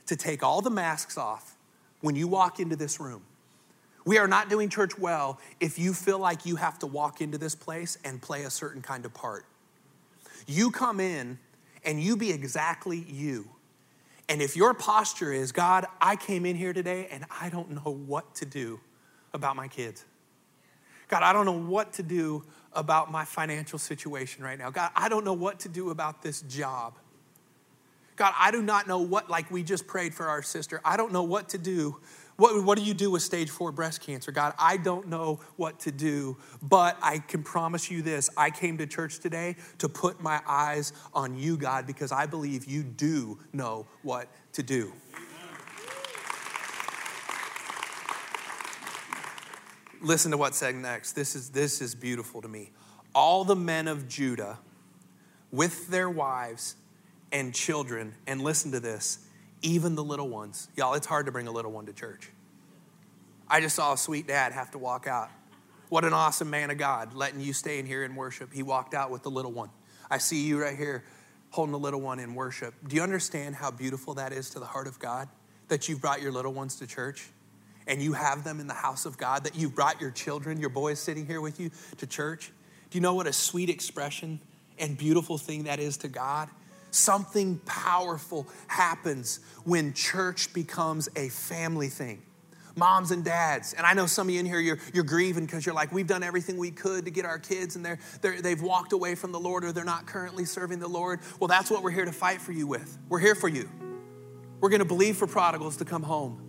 to 0.06 0.16
take 0.16 0.42
all 0.42 0.62
the 0.62 0.70
masks 0.70 1.18
off 1.18 1.56
when 2.00 2.16
you 2.16 2.26
walk 2.26 2.58
into 2.58 2.76
this 2.76 2.98
room. 2.98 3.22
We 4.04 4.18
are 4.18 4.28
not 4.28 4.48
doing 4.48 4.68
church 4.68 4.98
well 4.98 5.40
if 5.60 5.78
you 5.78 5.92
feel 5.92 6.18
like 6.18 6.46
you 6.46 6.56
have 6.56 6.78
to 6.78 6.86
walk 6.86 7.20
into 7.20 7.38
this 7.38 7.54
place 7.54 7.98
and 8.04 8.22
play 8.22 8.44
a 8.44 8.50
certain 8.50 8.80
kind 8.80 9.04
of 9.04 9.12
part. 9.12 9.44
You 10.46 10.70
come 10.70 11.00
in 11.00 11.38
and 11.84 12.00
you 12.00 12.16
be 12.16 12.30
exactly 12.30 12.98
you. 12.98 13.48
And 14.28 14.40
if 14.40 14.56
your 14.56 14.74
posture 14.74 15.32
is, 15.32 15.52
God, 15.52 15.86
I 16.00 16.16
came 16.16 16.46
in 16.46 16.56
here 16.56 16.72
today 16.72 17.08
and 17.10 17.24
I 17.40 17.48
don't 17.48 17.70
know 17.70 17.92
what 17.92 18.34
to 18.36 18.46
do 18.46 18.80
about 19.34 19.56
my 19.56 19.68
kids. 19.68 20.04
God, 21.08 21.22
I 21.22 21.32
don't 21.32 21.46
know 21.46 21.52
what 21.52 21.92
to 21.94 22.02
do 22.02 22.44
about 22.76 23.10
my 23.10 23.24
financial 23.24 23.78
situation 23.78 24.44
right 24.44 24.58
now. 24.58 24.70
God, 24.70 24.90
I 24.94 25.08
don't 25.08 25.24
know 25.24 25.32
what 25.32 25.60
to 25.60 25.68
do 25.68 25.90
about 25.90 26.22
this 26.22 26.42
job. 26.42 26.94
God, 28.14 28.32
I 28.38 28.50
do 28.50 28.62
not 28.62 28.86
know 28.86 28.98
what, 28.98 29.28
like 29.28 29.50
we 29.50 29.62
just 29.62 29.86
prayed 29.86 30.14
for 30.14 30.26
our 30.28 30.42
sister, 30.42 30.80
I 30.84 30.96
don't 30.96 31.12
know 31.12 31.24
what 31.24 31.50
to 31.50 31.58
do 31.58 31.96
what, 32.36 32.62
what 32.64 32.78
do 32.78 32.84
you 32.84 32.94
do 32.94 33.10
with 33.10 33.22
stage 33.22 33.48
four 33.48 33.72
breast 33.72 34.02
cancer? 34.02 34.30
God, 34.30 34.52
I 34.58 34.76
don't 34.76 35.08
know 35.08 35.40
what 35.56 35.80
to 35.80 35.92
do, 35.92 36.36
but 36.62 36.98
I 37.02 37.18
can 37.18 37.42
promise 37.42 37.90
you 37.90 38.02
this. 38.02 38.28
I 38.36 38.50
came 38.50 38.76
to 38.78 38.86
church 38.86 39.20
today 39.20 39.56
to 39.78 39.88
put 39.88 40.20
my 40.20 40.40
eyes 40.46 40.92
on 41.14 41.36
you, 41.36 41.56
God, 41.56 41.86
because 41.86 42.12
I 42.12 42.26
believe 42.26 42.66
you 42.66 42.82
do 42.82 43.38
know 43.52 43.86
what 44.02 44.28
to 44.52 44.62
do. 44.62 44.92
Listen 50.00 50.30
to 50.30 50.36
what's 50.36 50.58
said 50.58 50.74
next. 50.74 51.12
This 51.12 51.34
is, 51.34 51.50
this 51.50 51.80
is 51.80 51.94
beautiful 51.94 52.42
to 52.42 52.48
me. 52.48 52.70
All 53.14 53.44
the 53.44 53.56
men 53.56 53.88
of 53.88 54.08
Judah, 54.08 54.58
with 55.50 55.88
their 55.88 56.10
wives 56.10 56.76
and 57.32 57.54
children, 57.54 58.14
and 58.26 58.42
listen 58.42 58.72
to 58.72 58.80
this, 58.80 59.20
even 59.62 59.94
the 59.94 60.04
little 60.04 60.28
ones. 60.28 60.68
Y'all, 60.76 60.94
it's 60.94 61.06
hard 61.06 61.26
to 61.26 61.32
bring 61.32 61.46
a 61.46 61.52
little 61.52 61.72
one 61.72 61.86
to 61.86 61.92
church. 61.92 62.30
I 63.48 63.60
just 63.60 63.76
saw 63.76 63.92
a 63.92 63.98
sweet 63.98 64.26
dad 64.26 64.52
have 64.52 64.70
to 64.72 64.78
walk 64.78 65.06
out. 65.06 65.30
What 65.88 66.04
an 66.04 66.12
awesome 66.12 66.50
man 66.50 66.70
of 66.70 66.78
God 66.78 67.14
letting 67.14 67.40
you 67.40 67.52
stay 67.52 67.78
in 67.78 67.86
here 67.86 68.02
and 68.02 68.16
worship. 68.16 68.52
He 68.52 68.62
walked 68.62 68.92
out 68.92 69.10
with 69.10 69.22
the 69.22 69.30
little 69.30 69.52
one. 69.52 69.70
I 70.10 70.18
see 70.18 70.44
you 70.44 70.60
right 70.60 70.76
here 70.76 71.04
holding 71.50 71.72
the 71.72 71.78
little 71.78 72.00
one 72.00 72.18
in 72.18 72.34
worship. 72.34 72.74
Do 72.86 72.96
you 72.96 73.02
understand 73.02 73.54
how 73.54 73.70
beautiful 73.70 74.14
that 74.14 74.32
is 74.32 74.50
to 74.50 74.58
the 74.58 74.66
heart 74.66 74.88
of 74.88 74.98
God 74.98 75.28
that 75.68 75.88
you've 75.88 76.00
brought 76.00 76.20
your 76.20 76.32
little 76.32 76.52
ones 76.52 76.76
to 76.76 76.86
church? 76.86 77.28
And 77.86 78.02
you 78.02 78.12
have 78.12 78.44
them 78.44 78.60
in 78.60 78.66
the 78.66 78.74
house 78.74 79.06
of 79.06 79.16
God, 79.16 79.44
that 79.44 79.54
you've 79.54 79.74
brought 79.74 80.00
your 80.00 80.10
children, 80.10 80.58
your 80.58 80.70
boys 80.70 80.98
sitting 80.98 81.26
here 81.26 81.40
with 81.40 81.60
you 81.60 81.70
to 81.98 82.06
church, 82.06 82.52
do 82.90 82.98
you 82.98 83.02
know 83.02 83.14
what 83.14 83.26
a 83.26 83.32
sweet 83.32 83.70
expression 83.70 84.40
and 84.78 84.96
beautiful 84.96 85.38
thing 85.38 85.64
that 85.64 85.78
is 85.78 85.96
to 85.98 86.08
God? 86.08 86.48
Something 86.90 87.60
powerful 87.66 88.46
happens 88.68 89.40
when 89.64 89.92
church 89.92 90.52
becomes 90.54 91.08
a 91.16 91.28
family 91.28 91.88
thing 91.88 92.22
moms 92.76 93.10
and 93.10 93.24
dads. 93.24 93.72
And 93.72 93.86
I 93.86 93.94
know 93.94 94.06
some 94.06 94.28
of 94.28 94.34
you 94.34 94.40
in 94.40 94.46
here, 94.46 94.60
you're, 94.60 94.78
you're 94.92 95.04
grieving 95.04 95.46
because 95.46 95.64
you're 95.64 95.74
like, 95.74 95.92
we've 95.92 96.06
done 96.06 96.22
everything 96.22 96.58
we 96.58 96.70
could 96.70 97.06
to 97.06 97.10
get 97.10 97.24
our 97.24 97.38
kids 97.38 97.74
and 97.74 97.84
they're, 97.84 97.98
they're, 98.20 98.42
they've 98.42 98.60
walked 98.60 98.92
away 98.92 99.14
from 99.14 99.32
the 99.32 99.40
Lord 99.40 99.64
or 99.64 99.72
they're 99.72 99.84
not 99.84 100.06
currently 100.06 100.44
serving 100.44 100.78
the 100.78 100.88
Lord. 100.88 101.20
Well, 101.40 101.48
that's 101.48 101.70
what 101.70 101.82
we're 101.82 101.90
here 101.90 102.04
to 102.04 102.12
fight 102.12 102.40
for 102.40 102.52
you 102.52 102.66
with. 102.66 102.98
We're 103.08 103.18
here 103.18 103.34
for 103.34 103.48
you. 103.48 103.68
We're 104.60 104.68
going 104.68 104.80
to 104.80 104.86
believe 104.86 105.16
for 105.16 105.26
prodigals 105.26 105.78
to 105.78 105.84
come 105.84 106.02
home. 106.02 106.45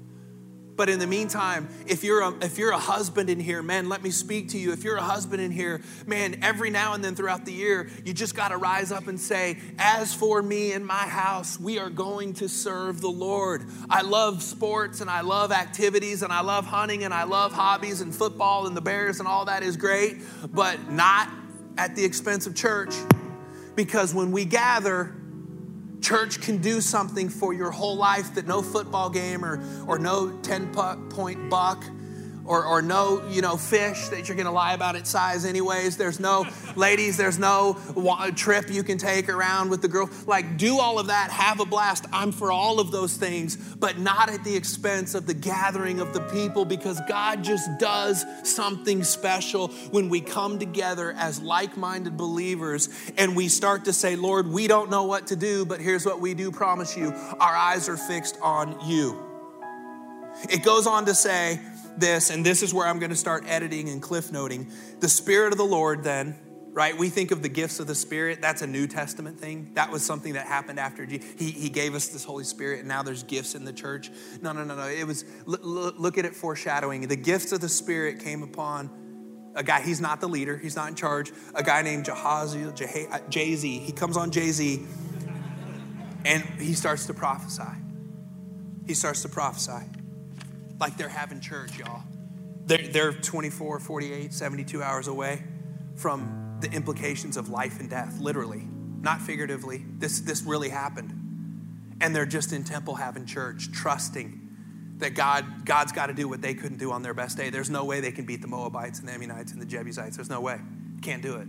But 0.78 0.90
in 0.90 1.00
the 1.00 1.08
meantime, 1.08 1.68
if 1.88 2.04
you're 2.04 2.22
a, 2.22 2.34
if 2.46 2.60
you're 2.60 2.72
a 2.72 2.78
husband 2.78 3.32
in 3.32 3.40
here, 3.40 3.64
man, 3.64 3.90
let 3.90 4.04
me 4.04 4.12
speak 4.12 4.50
to 4.50 4.60
you. 4.60 4.72
If 4.72 4.84
you're 4.84 4.98
a 4.98 5.02
husband 5.02 5.42
in 5.42 5.52
here, 5.52 5.82
man, 6.06 6.40
every 6.44 6.70
now 6.70 6.94
and 6.94 7.04
then 7.04 7.16
throughout 7.16 7.46
the 7.46 7.52
year, 7.52 7.90
you 8.06 8.14
just 8.14 8.36
got 8.36 8.50
to 8.50 8.58
rise 8.58 8.92
up 8.92 9.08
and 9.08 9.20
say, 9.20 9.58
"As 9.80 10.14
for 10.14 10.42
me 10.42 10.74
and 10.74 10.86
my 10.86 10.94
house, 10.94 11.60
we 11.60 11.80
are 11.80 11.90
going 11.90 12.34
to 12.36 12.48
serve 12.48 13.02
the 13.02 13.10
Lord." 13.10 13.66
I 13.90 14.04
love 14.04 14.44
sports 14.44 15.02
and 15.02 15.10
I 15.10 15.22
love 15.22 15.52
activities 15.52 16.22
and 16.22 16.32
I 16.32 16.42
love 16.42 16.68
hunting 16.68 17.04
and 17.04 17.14
I 17.14 17.24
love 17.24 17.54
hobbies 17.54 18.02
and 18.02 18.14
football 18.14 18.68
and 18.68 18.78
the 18.78 18.82
Bears 18.82 19.20
and 19.20 19.28
all 19.28 19.46
that 19.46 19.64
is 19.64 19.78
great, 19.78 20.18
but 20.54 20.92
not 20.92 21.30
at 21.80 21.96
the 21.96 22.06
expense 22.06 22.46
of 22.46 22.56
church. 22.56 22.94
Because 23.76 24.14
when 24.14 24.32
we 24.32 24.46
gather, 24.46 25.16
Church 26.02 26.42
can 26.42 26.58
do 26.58 26.80
something 26.80 27.30
for 27.30 27.54
your 27.54 27.72
whole 27.72 27.96
life 27.96 28.34
that 28.36 28.48
no 28.48 28.62
football 28.62 29.10
game 29.10 29.44
or, 29.44 29.62
or 29.88 29.98
no 29.98 30.32
10 30.42 30.74
point 31.10 31.50
buck 31.50 31.84
or, 32.48 32.66
or 32.66 32.82
no, 32.82 33.22
you 33.30 33.42
know, 33.42 33.58
fish 33.58 34.08
that 34.08 34.28
you're 34.28 34.38
going 34.38 34.48
to 34.48 34.52
lie 34.52 34.74
about 34.74 34.96
its 34.96 35.10
size 35.10 35.46
anyways. 35.46 35.98
There's 35.98 36.20
no, 36.20 36.46
ladies, 36.76 37.18
there's 37.18 37.38
no 37.38 37.78
trip 38.36 38.72
you 38.72 38.84
can 38.84 38.98
take 38.98 39.30
around 39.30 39.70
with 39.70 39.82
the 39.82 39.88
girl. 39.88 40.10
Like, 40.26 40.58
do 40.58 40.80
all 40.80 40.98
of 40.98 41.08
that, 41.08 41.30
have 41.30 41.60
a 41.60 41.66
blast. 41.66 42.06
I'm 42.12 42.32
for 42.32 42.52
all 42.52 42.80
of 42.80 42.92
those 42.92 43.18
things, 43.18 43.58
but 43.58 44.00
not 44.00 44.30
at 44.30 44.44
the 44.44 44.56
expense 44.56 45.14
of 45.14 45.28
the 45.28 45.34
gathering 45.34 46.00
of 46.00 46.14
the 46.14 46.22
people 46.22 46.64
because 46.64 47.02
God 47.08 47.44
just 47.44 47.70
does 47.80 48.26
something 48.44 49.04
special 49.04 49.68
when 49.92 50.08
we 50.08 50.22
come 50.22 50.58
together 50.58 51.14
as 51.18 51.42
like 51.42 51.76
minded 51.76 52.16
believers 52.16 52.90
and 53.18 53.36
we 53.36 53.50
start 53.50 53.86
to 53.86 53.94
say, 53.94 54.16
Lord, 54.16 54.48
we 54.48 54.68
don't 54.68 54.90
know 54.90 55.04
what 55.04 55.28
to 55.28 55.36
do, 55.36 55.66
but 55.66 55.82
here's 55.82 56.06
what 56.06 56.22
we 56.22 56.34
do 56.34 56.50
promise 56.52 56.96
you 56.96 57.10
our 57.40 57.56
eyes 57.56 57.90
are 57.90 57.98
fixed 57.98 58.38
on 58.42 58.78
you. 58.88 59.28
It 60.50 60.64
goes 60.64 60.86
on 60.86 61.06
to 61.06 61.16
say, 61.16 61.60
this, 61.98 62.30
and 62.30 62.46
this 62.46 62.64
is 62.64 62.74
where 62.74 62.88
I'm 62.88 63.00
going 63.00 63.10
to 63.10 63.16
start 63.16 63.44
editing 63.48 63.90
and 63.90 64.02
cliff 64.02 64.32
noting. 64.32 64.72
The 65.00 65.10
Spirit 65.10 65.52
of 65.52 65.58
the 65.58 65.66
Lord, 65.66 66.04
then, 66.04 66.38
right? 66.72 66.98
We 66.98 67.10
think 67.10 67.32
of 67.32 67.42
the 67.42 67.50
gifts 67.50 67.80
of 67.80 67.88
the 67.88 67.96
Spirit. 67.96 68.42
That's 68.42 68.62
a 68.62 68.68
New 68.68 68.88
Testament 68.88 69.40
thing. 69.40 69.72
That 69.74 69.92
was 69.92 70.06
something 70.06 70.34
that 70.34 70.46
happened 70.46 70.80
after 70.80 71.06
he, 71.06 71.18
he 71.18 71.70
gave 71.70 71.96
us 71.96 72.08
this 72.10 72.24
Holy 72.24 72.44
Spirit, 72.44 72.80
and 72.80 72.88
now 72.88 73.04
there's 73.04 73.24
gifts 73.24 73.56
in 73.56 73.66
the 73.66 73.74
church. 73.74 74.12
No, 74.42 74.52
no, 74.52 74.64
no, 74.64 74.76
no. 74.76 74.88
It 74.88 75.06
was, 75.06 75.26
look 75.46 76.18
at 76.18 76.26
it 76.26 76.36
foreshadowing. 76.36 77.08
The 77.08 77.16
gifts 77.16 77.52
of 77.52 77.62
the 77.62 77.70
Spirit 77.70 78.20
came 78.20 78.44
upon 78.44 78.92
a 79.56 79.64
guy, 79.64 79.82
he's 79.82 80.00
not 80.00 80.22
the 80.22 80.30
leader, 80.30 80.56
he's 80.56 80.76
not 80.76 80.88
in 80.88 80.96
charge, 80.96 81.32
a 81.56 81.64
guy 81.64 81.82
named 81.82 82.06
Jahaziel, 82.06 82.76
Jay 83.30 83.54
uh, 83.54 83.58
Z. 83.58 83.80
He 83.80 83.92
comes 83.92 84.16
on 84.16 84.30
Jay 84.30 84.52
Z 84.52 84.86
and 86.26 86.44
he 86.60 86.74
starts 86.74 87.08
to 87.08 87.14
prophesy. 87.16 87.64
He 88.86 88.94
starts 88.94 89.24
to 89.24 89.30
prophesy 89.30 89.84
like 90.80 90.98
they're 90.98 91.10
having 91.10 91.40
church, 91.40 91.78
y'all. 91.78 92.04
They're, 92.66 92.88
they're 92.88 93.14
24, 93.14 93.80
48, 93.80 94.34
72 94.34 94.84
hours 94.84 95.08
away 95.08 95.44
from 95.96 96.58
the 96.60 96.72
implications 96.72 97.38
of 97.38 97.50
life 97.50 97.80
and 97.80 97.90
death, 97.90 98.20
literally, 98.20 98.68
not 99.02 99.22
figuratively. 99.22 99.86
This, 99.98 100.20
this 100.22 100.44
really 100.44 100.70
happened. 100.70 101.14
And 102.02 102.16
they're 102.16 102.26
just 102.26 102.52
in 102.52 102.64
temple 102.64 102.96
having 102.96 103.26
church, 103.26 103.72
trusting 103.72 104.48
that 104.98 105.14
God, 105.14 105.66
God's 105.66 105.92
got 105.92 106.08
to 106.08 106.14
do 106.14 106.28
what 106.28 106.42
they 106.42 106.54
couldn't 106.54 106.78
do 106.78 106.92
on 106.92 107.04
their 107.04 107.14
best 107.14 107.38
day. 107.38 107.50
There's 107.50 107.70
no 107.70 107.86
way 107.86 108.00
they 108.00 108.12
can 108.12 108.26
beat 108.26 108.42
the 108.42 108.48
Moabites 108.48 109.00
and 109.00 109.08
the 109.08 109.14
Ammonites 109.14 109.52
and 109.52 109.62
the 109.62 109.66
Jebusites. 109.66 110.18
There's 110.18 110.30
no 110.30 110.42
way. 110.42 110.60
Can't 111.02 111.22
do 111.22 111.36
it. 111.36 111.48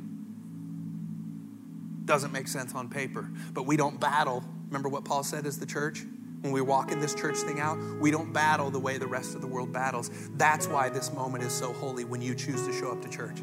Doesn't 2.07 2.33
make 2.33 2.49
sense 2.49 2.75
on 2.75 2.89
paper. 2.89 3.31
But 3.53 3.65
we 3.65 3.77
don't 3.77 3.99
battle. 3.99 4.45
Remember 4.67 4.89
what 4.89 5.05
Paul 5.05 5.25
said 5.25 5.47
as 5.47 5.59
the 5.59 5.67
church? 5.67 6.05
When 6.41 6.53
we 6.53 6.61
walk 6.61 6.93
in 6.93 7.01
this 7.01 7.15
church 7.15 7.37
thing 7.39 7.61
out, 7.61 7.79
we 8.01 8.11
don't 8.11 8.33
battle 8.33 8.71
the 8.71 8.79
way 8.79 8.99
the 8.99 9.07
rest 9.07 9.35
of 9.35 9.41
the 9.41 9.47
world 9.47 9.73
battles. 9.73 10.11
That's 10.35 10.67
why 10.69 10.89
this 10.89 11.13
moment 11.13 11.45
is 11.45 11.53
so 11.53 11.73
holy 11.73 12.05
when 12.05 12.23
you 12.23 12.35
choose 12.35 12.67
to 12.67 12.73
show 12.73 12.93
up 12.93 13.03
to 13.03 13.09
church. 13.09 13.43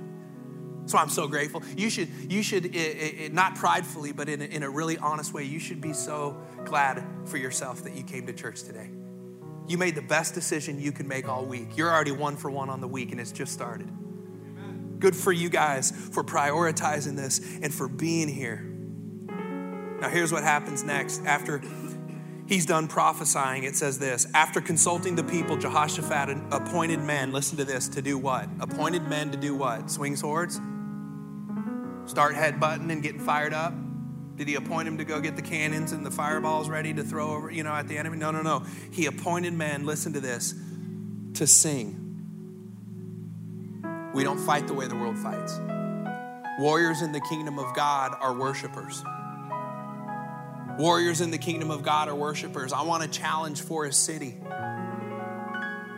So 0.85 0.97
I'm 0.97 1.09
so 1.09 1.27
grateful. 1.27 1.63
You 1.75 1.89
should, 1.89 2.09
you 2.31 2.43
should, 2.43 2.67
it, 2.67 2.69
it, 2.75 3.33
not 3.33 3.55
pridefully, 3.55 4.11
but 4.11 4.29
in 4.29 4.41
a, 4.41 4.45
in 4.45 4.63
a 4.63 4.69
really 4.69 4.97
honest 4.97 5.33
way, 5.33 5.43
you 5.43 5.59
should 5.59 5.81
be 5.81 5.93
so 5.93 6.37
glad 6.63 7.03
for 7.25 7.37
yourself 7.37 7.83
that 7.83 7.95
you 7.95 8.03
came 8.03 8.27
to 8.27 8.33
church 8.33 8.63
today. 8.63 8.89
You 9.67 9.79
made 9.79 9.95
the 9.95 10.03
best 10.03 10.35
decision 10.35 10.79
you 10.79 10.91
can 10.91 11.07
make 11.07 11.27
all 11.27 11.43
week. 11.43 11.75
You're 11.75 11.91
already 11.91 12.11
one 12.11 12.37
for 12.37 12.51
one 12.51 12.69
on 12.69 12.81
the 12.81 12.87
week, 12.87 13.11
and 13.11 13.19
it's 13.19 13.31
just 13.31 13.51
started. 13.51 13.89
Good 14.99 15.15
for 15.15 15.31
you 15.31 15.49
guys 15.49 15.91
for 15.91 16.23
prioritizing 16.23 17.15
this 17.15 17.39
and 17.61 17.73
for 17.73 17.87
being 17.87 18.27
here. 18.27 18.71
Now, 19.99 20.09
here's 20.09 20.31
what 20.31 20.43
happens 20.43 20.83
next. 20.83 21.23
After 21.25 21.61
he's 22.47 22.65
done 22.65 22.87
prophesying, 22.87 23.63
it 23.63 23.75
says 23.75 23.99
this 23.99 24.27
After 24.33 24.61
consulting 24.61 25.15
the 25.15 25.23
people, 25.23 25.57
Jehoshaphat 25.57 26.37
appointed 26.51 26.99
men, 27.01 27.31
listen 27.31 27.57
to 27.57 27.65
this, 27.65 27.87
to 27.89 28.01
do 28.01 28.17
what? 28.17 28.47
Appointed 28.59 29.03
men 29.07 29.31
to 29.31 29.37
do 29.37 29.55
what? 29.55 29.89
Swing 29.89 30.15
swords? 30.15 30.59
Start 32.05 32.35
headbutting 32.35 32.91
and 32.91 33.01
getting 33.01 33.19
fired 33.19 33.53
up? 33.53 33.73
Did 34.35 34.47
he 34.47 34.55
appoint 34.55 34.87
him 34.87 34.97
to 34.97 35.05
go 35.05 35.21
get 35.21 35.35
the 35.35 35.41
cannons 35.41 35.91
and 35.91 36.05
the 36.05 36.11
fireballs 36.11 36.69
ready 36.69 36.93
to 36.93 37.03
throw 37.03 37.31
over, 37.31 37.49
you 37.49 37.63
know, 37.63 37.73
at 37.73 37.87
the 37.87 37.97
enemy? 37.97 38.17
No, 38.17 38.31
no, 38.31 38.41
no. 38.41 38.63
He 38.91 39.05
appointed 39.05 39.53
men, 39.53 39.85
listen 39.85 40.13
to 40.13 40.19
this, 40.19 40.53
to 41.35 41.47
sing. 41.47 42.01
We 44.13 44.23
don't 44.23 44.39
fight 44.39 44.67
the 44.67 44.73
way 44.73 44.87
the 44.87 44.95
world 44.95 45.17
fights. 45.17 45.59
Warriors 46.59 47.01
in 47.01 47.11
the 47.11 47.21
kingdom 47.21 47.59
of 47.59 47.73
God 47.75 48.15
are 48.19 48.33
worshipers. 48.33 49.03
Warriors 50.77 51.21
in 51.21 51.31
the 51.31 51.37
kingdom 51.37 51.71
of 51.71 51.83
God 51.83 52.09
are 52.09 52.15
worshipers. 52.15 52.73
I 52.73 52.81
want 52.81 53.01
to 53.03 53.09
challenge 53.09 53.61
Forest 53.61 54.03
City. 54.03 54.35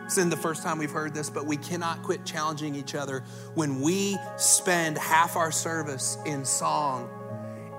It's 0.04 0.18
in 0.18 0.30
the 0.30 0.36
first 0.36 0.62
time 0.62 0.78
we've 0.78 0.90
heard 0.90 1.14
this, 1.14 1.28
but 1.28 1.46
we 1.46 1.56
cannot 1.56 2.04
quit 2.04 2.24
challenging 2.24 2.76
each 2.76 2.94
other. 2.94 3.24
When 3.54 3.80
we 3.80 4.16
spend 4.36 4.96
half 4.96 5.36
our 5.36 5.50
service 5.50 6.16
in 6.24 6.44
song, 6.44 7.10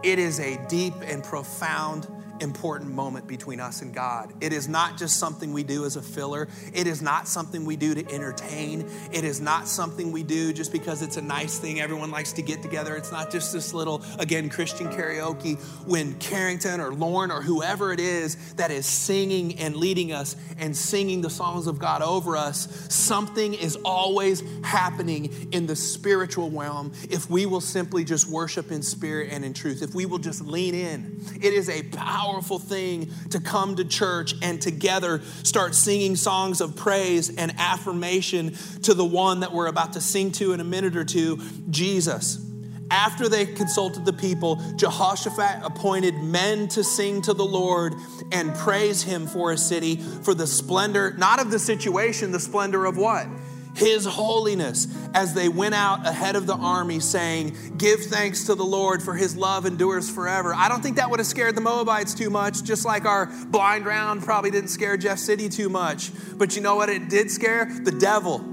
it 0.03 0.19
is 0.19 0.41
a 0.41 0.63
deep 0.67 0.93
and 1.01 1.23
profound 1.23 2.07
important 2.41 2.91
moment 2.91 3.28
between 3.28 3.60
us 3.60 3.82
and 3.82 3.93
God. 3.93 4.34
It 4.41 4.54
is 4.54 4.67
not 4.67 4.97
just 4.97 5.17
something 5.17 5.54
we 5.54 5.63
do 5.63 5.86
as 5.86 5.95
a 5.95 6.02
filler. 6.02 6.47
It 6.73 6.88
is 6.88 7.02
not 7.02 7.28
something 7.28 7.65
we 7.65 7.75
do 7.75 7.93
to 7.95 8.13
entertain. 8.13 8.89
It 9.12 9.23
is 9.23 9.41
not 9.41 9.67
something 9.67 10.12
we 10.12 10.23
do 10.23 10.54
just 10.54 10.71
because 10.71 11.02
it's 11.02 11.17
a 11.17 11.21
nice 11.21 11.60
thing 11.60 11.80
everyone 11.80 12.12
likes 12.12 12.34
to 12.34 12.41
get 12.41 12.62
together. 12.62 12.95
It's 12.95 13.12
not 13.12 13.32
just 13.32 13.54
this 13.54 13.73
little, 13.73 14.04
again, 14.19 14.49
Christian 14.49 14.88
karaoke 14.88 15.60
when 15.86 16.13
Carrington 16.19 16.80
or 16.80 16.93
Lauren 16.93 17.32
or 17.32 17.41
whoever 17.41 17.91
it 17.91 17.99
is 17.99 18.54
that 18.54 18.71
is 18.71 18.86
singing 18.86 19.60
and 19.60 19.75
leading 19.75 20.12
us 20.12 20.36
and 20.58 20.75
singing 20.75 21.21
the 21.21 21.30
songs 21.30 21.67
of 21.67 21.80
God 21.80 22.02
over 22.02 22.38
us. 22.38 22.88
Something 22.93 23.54
is 23.54 23.75
always 23.84 24.43
happening 24.63 25.49
in 25.52 25.65
the 25.65 25.75
spiritual 25.75 26.52
realm 26.52 26.93
if 27.10 27.30
we 27.30 27.45
will 27.45 27.62
simply 27.62 28.04
just 28.04 28.28
worship 28.28 28.71
in 28.71 28.82
spirit 28.82 29.30
and 29.32 29.43
in 29.43 29.54
truth, 29.54 29.82
if 29.82 29.93
we 29.93 30.06
will 30.06 30.19
just 30.19 30.41
lean 30.41 30.75
in. 30.75 31.21
It 31.41 31.54
is 31.54 31.69
a 31.69 31.84
power 31.84 32.28
powerful 32.29 32.59
thing 32.59 33.11
to 33.31 33.39
come 33.39 33.75
to 33.75 33.83
church 33.83 34.35
and 34.41 34.61
together 34.61 35.21
start 35.43 35.73
singing 35.73 36.15
songs 36.15 36.61
of 36.61 36.75
praise 36.75 37.35
and 37.35 37.53
affirmation 37.57 38.53
to 38.83 38.93
the 38.93 39.05
one 39.05 39.39
that 39.39 39.51
we're 39.51 39.67
about 39.67 39.93
to 39.93 40.01
sing 40.01 40.31
to 40.31 40.53
in 40.53 40.59
a 40.59 40.63
minute 40.63 40.95
or 40.95 41.03
two, 41.03 41.39
Jesus. 41.71 42.45
After 42.91 43.29
they 43.29 43.45
consulted 43.45 44.05
the 44.05 44.13
people, 44.13 44.57
Jehoshaphat 44.75 45.63
appointed 45.63 46.15
men 46.15 46.67
to 46.69 46.83
sing 46.83 47.21
to 47.23 47.33
the 47.33 47.45
Lord 47.45 47.95
and 48.31 48.53
praise 48.55 49.01
him 49.01 49.27
Forest 49.27 49.67
City, 49.67 49.95
for 49.97 50.33
the 50.33 50.47
splendor, 50.47 51.15
not 51.17 51.39
of 51.39 51.51
the 51.51 51.59
situation, 51.59 52.31
the 52.31 52.39
splendor 52.39 52.85
of 52.85 52.97
what? 52.97 53.27
His 53.75 54.05
holiness 54.05 54.88
as 55.13 55.34
they 55.34 55.49
went 55.49 55.75
out 55.75 56.05
ahead 56.05 56.36
of 56.36 56.47
the 56.47 56.55
army 56.55 56.99
saying, 56.99 57.55
Give 57.77 57.99
thanks 57.99 58.45
to 58.45 58.55
the 58.55 58.65
Lord 58.65 59.01
for 59.01 59.15
his 59.15 59.36
love 59.36 59.65
endures 59.65 60.10
forever. 60.10 60.53
I 60.53 60.69
don't 60.69 60.82
think 60.82 60.97
that 60.97 61.10
would 61.10 61.19
have 61.19 61.27
scared 61.27 61.55
the 61.55 61.62
Moabites 61.62 62.13
too 62.13 62.29
much, 62.29 62.63
just 62.63 62.86
like 62.86 63.05
our 63.05 63.27
blind 63.47 63.86
round 63.86 64.23
probably 64.23 64.51
didn't 64.51 64.69
scare 64.69 64.97
Jeff 64.97 65.19
City 65.19 65.49
too 65.49 65.69
much. 65.69 66.12
But 66.38 66.55
you 66.55 66.62
know 66.62 66.75
what 66.75 66.89
it 66.89 67.10
did 67.10 67.32
scare? 67.32 67.65
The 67.65 67.91
devil. 67.91 68.45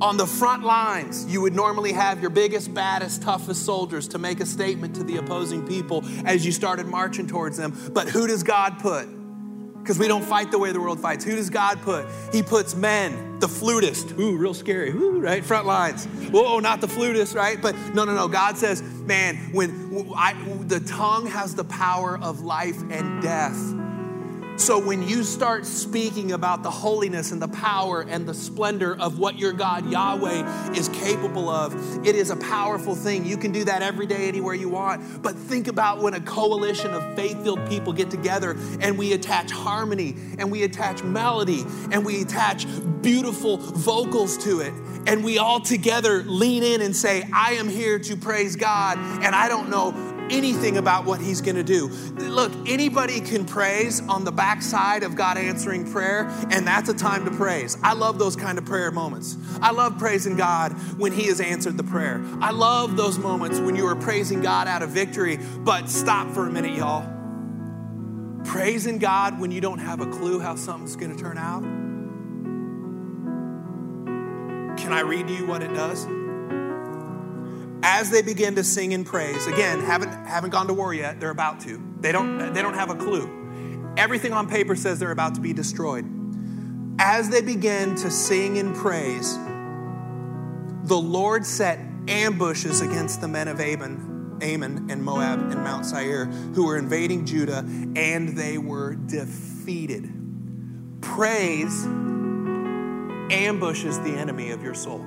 On 0.00 0.16
the 0.16 0.26
front 0.26 0.64
lines, 0.64 1.24
you 1.26 1.40
would 1.40 1.54
normally 1.54 1.92
have 1.92 2.20
your 2.20 2.30
biggest, 2.30 2.74
baddest, 2.74 3.22
toughest 3.22 3.64
soldiers 3.64 4.08
to 4.08 4.18
make 4.18 4.40
a 4.40 4.46
statement 4.46 4.96
to 4.96 5.04
the 5.04 5.18
opposing 5.18 5.66
people 5.66 6.04
as 6.26 6.44
you 6.44 6.52
started 6.52 6.86
marching 6.86 7.26
towards 7.26 7.56
them. 7.56 7.90
But 7.92 8.08
who 8.08 8.26
does 8.26 8.42
God 8.42 8.80
put? 8.80 9.08
Because 9.84 9.98
we 9.98 10.08
don't 10.08 10.24
fight 10.24 10.50
the 10.50 10.58
way 10.58 10.72
the 10.72 10.80
world 10.80 10.98
fights. 10.98 11.26
Who 11.26 11.36
does 11.36 11.50
God 11.50 11.82
put? 11.82 12.06
He 12.32 12.42
puts 12.42 12.74
men, 12.74 13.38
the 13.38 13.46
flutist. 13.46 14.18
Ooh, 14.18 14.34
real 14.34 14.54
scary. 14.54 14.88
Ooh, 14.88 15.20
right? 15.20 15.44
Front 15.44 15.66
lines. 15.66 16.06
Whoa, 16.30 16.58
not 16.58 16.80
the 16.80 16.88
flutist, 16.88 17.34
right? 17.34 17.60
But 17.60 17.76
no, 17.92 18.06
no, 18.06 18.14
no. 18.14 18.26
God 18.26 18.56
says, 18.56 18.80
man, 18.80 19.36
when 19.52 20.10
I, 20.16 20.32
the 20.62 20.80
tongue 20.80 21.26
has 21.26 21.54
the 21.54 21.64
power 21.64 22.18
of 22.18 22.40
life 22.40 22.80
and 22.90 23.22
death. 23.22 23.58
So 24.56 24.78
when 24.78 25.06
you 25.06 25.24
start 25.24 25.66
speaking 25.66 26.32
about 26.32 26.62
the 26.62 26.70
holiness 26.70 27.32
and 27.32 27.42
the 27.42 27.48
power 27.48 28.02
and 28.08 28.26
the 28.26 28.32
splendor 28.32 28.96
of 28.98 29.18
what 29.18 29.36
your 29.36 29.52
God 29.52 29.90
Yahweh 29.90 30.72
is 30.74 30.88
capable 30.90 31.50
of, 31.50 31.74
it 32.06 32.14
is 32.14 32.30
a 32.30 32.36
powerful 32.36 32.94
thing. 32.94 33.26
You 33.26 33.36
can 33.36 33.50
do 33.50 33.64
that 33.64 33.82
every 33.82 34.06
day, 34.06 34.28
anywhere 34.28 34.54
you 34.54 34.68
want. 34.68 35.22
But 35.22 35.34
think 35.34 35.66
about 35.66 36.00
when 36.00 36.14
a 36.14 36.20
coalition 36.20 36.94
of 36.94 37.16
faith 37.16 37.42
filled 37.42 37.68
people 37.68 37.92
get 37.92 38.10
together 38.10 38.56
and 38.80 38.96
we 38.96 39.12
attach 39.12 39.50
harmony 39.50 40.14
and 40.38 40.50
we 40.52 40.62
attach 40.62 41.02
melody 41.02 41.64
and 41.90 42.04
we 42.04 42.22
attach 42.22 42.66
beautiful 43.02 43.56
vocals 43.58 44.38
to 44.44 44.60
it. 44.60 44.72
And 45.06 45.22
we 45.22 45.36
all 45.36 45.60
together 45.60 46.22
lean 46.22 46.62
in 46.62 46.80
and 46.80 46.96
say, 46.96 47.28
I 47.32 47.54
am 47.54 47.68
here 47.68 47.98
to 47.98 48.16
praise 48.16 48.56
God, 48.56 48.96
and 48.98 49.34
I 49.34 49.48
don't 49.48 49.68
know 49.68 50.13
anything 50.30 50.76
about 50.76 51.04
what 51.04 51.20
he's 51.20 51.40
going 51.40 51.56
to 51.56 51.62
do. 51.62 51.88
Look, 51.88 52.52
anybody 52.66 53.20
can 53.20 53.44
praise 53.44 54.00
on 54.08 54.24
the 54.24 54.32
backside 54.32 55.02
of 55.02 55.16
God 55.16 55.36
answering 55.36 55.90
prayer, 55.90 56.28
and 56.50 56.66
that's 56.66 56.88
a 56.88 56.94
time 56.94 57.24
to 57.24 57.30
praise. 57.30 57.76
I 57.82 57.94
love 57.94 58.18
those 58.18 58.36
kind 58.36 58.58
of 58.58 58.64
prayer 58.64 58.90
moments. 58.90 59.36
I 59.60 59.72
love 59.72 59.98
praising 59.98 60.36
God 60.36 60.72
when 60.98 61.12
he 61.12 61.26
has 61.26 61.40
answered 61.40 61.76
the 61.76 61.84
prayer. 61.84 62.22
I 62.40 62.50
love 62.50 62.96
those 62.96 63.18
moments 63.18 63.58
when 63.60 63.76
you 63.76 63.86
are 63.86 63.96
praising 63.96 64.40
God 64.40 64.66
out 64.68 64.82
of 64.82 64.90
victory, 64.90 65.38
but 65.58 65.88
stop 65.88 66.30
for 66.32 66.46
a 66.46 66.50
minute, 66.50 66.76
y'all. 66.76 67.10
Praising 68.44 68.98
God 68.98 69.40
when 69.40 69.50
you 69.50 69.60
don't 69.60 69.78
have 69.78 70.00
a 70.00 70.06
clue 70.06 70.38
how 70.38 70.54
something's 70.54 70.96
going 70.96 71.14
to 71.14 71.22
turn 71.22 71.38
out. 71.38 71.62
Can 74.76 74.92
I 74.92 75.00
read 75.00 75.28
to 75.28 75.32
you 75.32 75.46
what 75.46 75.62
it 75.62 75.72
does? 75.72 76.06
As 77.84 78.10
they 78.10 78.22
begin 78.22 78.54
to 78.54 78.64
sing 78.64 78.92
in 78.92 79.04
praise, 79.04 79.46
again, 79.46 79.80
haven't, 79.80 80.10
haven't 80.26 80.50
gone 80.50 80.66
to 80.68 80.72
war 80.72 80.94
yet, 80.94 81.20
they're 81.20 81.28
about 81.28 81.60
to. 81.60 81.80
They 82.00 82.12
don't, 82.12 82.54
they 82.54 82.62
don't 82.62 82.74
have 82.74 82.88
a 82.88 82.94
clue. 82.94 83.92
Everything 83.98 84.32
on 84.32 84.48
paper 84.48 84.74
says 84.74 84.98
they're 84.98 85.10
about 85.10 85.34
to 85.34 85.40
be 85.42 85.52
destroyed. 85.52 86.06
As 86.98 87.28
they 87.28 87.42
begin 87.42 87.94
to 87.96 88.10
sing 88.10 88.56
in 88.56 88.72
praise, 88.74 89.34
the 90.84 90.96
Lord 90.96 91.44
set 91.44 91.78
ambushes 92.08 92.80
against 92.80 93.20
the 93.20 93.28
men 93.28 93.48
of 93.48 93.60
Ammon, 93.60 94.38
Ammon 94.40 94.90
and 94.90 95.04
Moab 95.04 95.50
and 95.50 95.62
Mount 95.62 95.84
Seir, 95.84 96.24
who 96.24 96.64
were 96.64 96.78
invading 96.78 97.26
Judah, 97.26 97.58
and 97.96 98.30
they 98.36 98.56
were 98.56 98.94
defeated. 98.94 100.10
Praise 101.02 101.84
ambushes 103.30 104.00
the 104.00 104.14
enemy 104.14 104.50
of 104.52 104.62
your 104.62 104.74
soul 104.74 105.04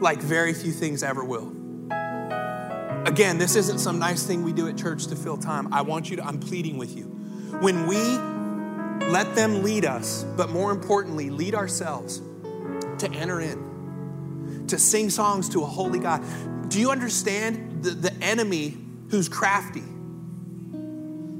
like 0.00 0.20
very 0.20 0.52
few 0.52 0.72
things 0.72 1.02
ever 1.02 1.24
will. 1.24 1.61
Again, 3.06 3.36
this 3.36 3.56
isn't 3.56 3.78
some 3.78 3.98
nice 3.98 4.22
thing 4.24 4.44
we 4.44 4.52
do 4.52 4.68
at 4.68 4.76
church 4.76 5.08
to 5.08 5.16
fill 5.16 5.36
time. 5.36 5.72
I 5.74 5.82
want 5.82 6.08
you 6.08 6.16
to, 6.16 6.24
I'm 6.24 6.38
pleading 6.38 6.78
with 6.78 6.96
you. 6.96 7.04
When 7.60 7.86
we 7.86 7.96
let 9.08 9.34
them 9.34 9.62
lead 9.64 9.84
us, 9.84 10.24
but 10.36 10.50
more 10.50 10.70
importantly, 10.70 11.28
lead 11.28 11.54
ourselves 11.54 12.22
to 12.98 13.10
enter 13.12 13.40
in, 13.40 14.66
to 14.68 14.78
sing 14.78 15.10
songs 15.10 15.48
to 15.50 15.62
a 15.62 15.66
holy 15.66 15.98
God. 15.98 16.24
Do 16.68 16.78
you 16.78 16.90
understand 16.90 17.82
the, 17.82 17.90
the 17.90 18.14
enemy 18.22 18.76
who's 19.10 19.28
crafty? 19.28 19.82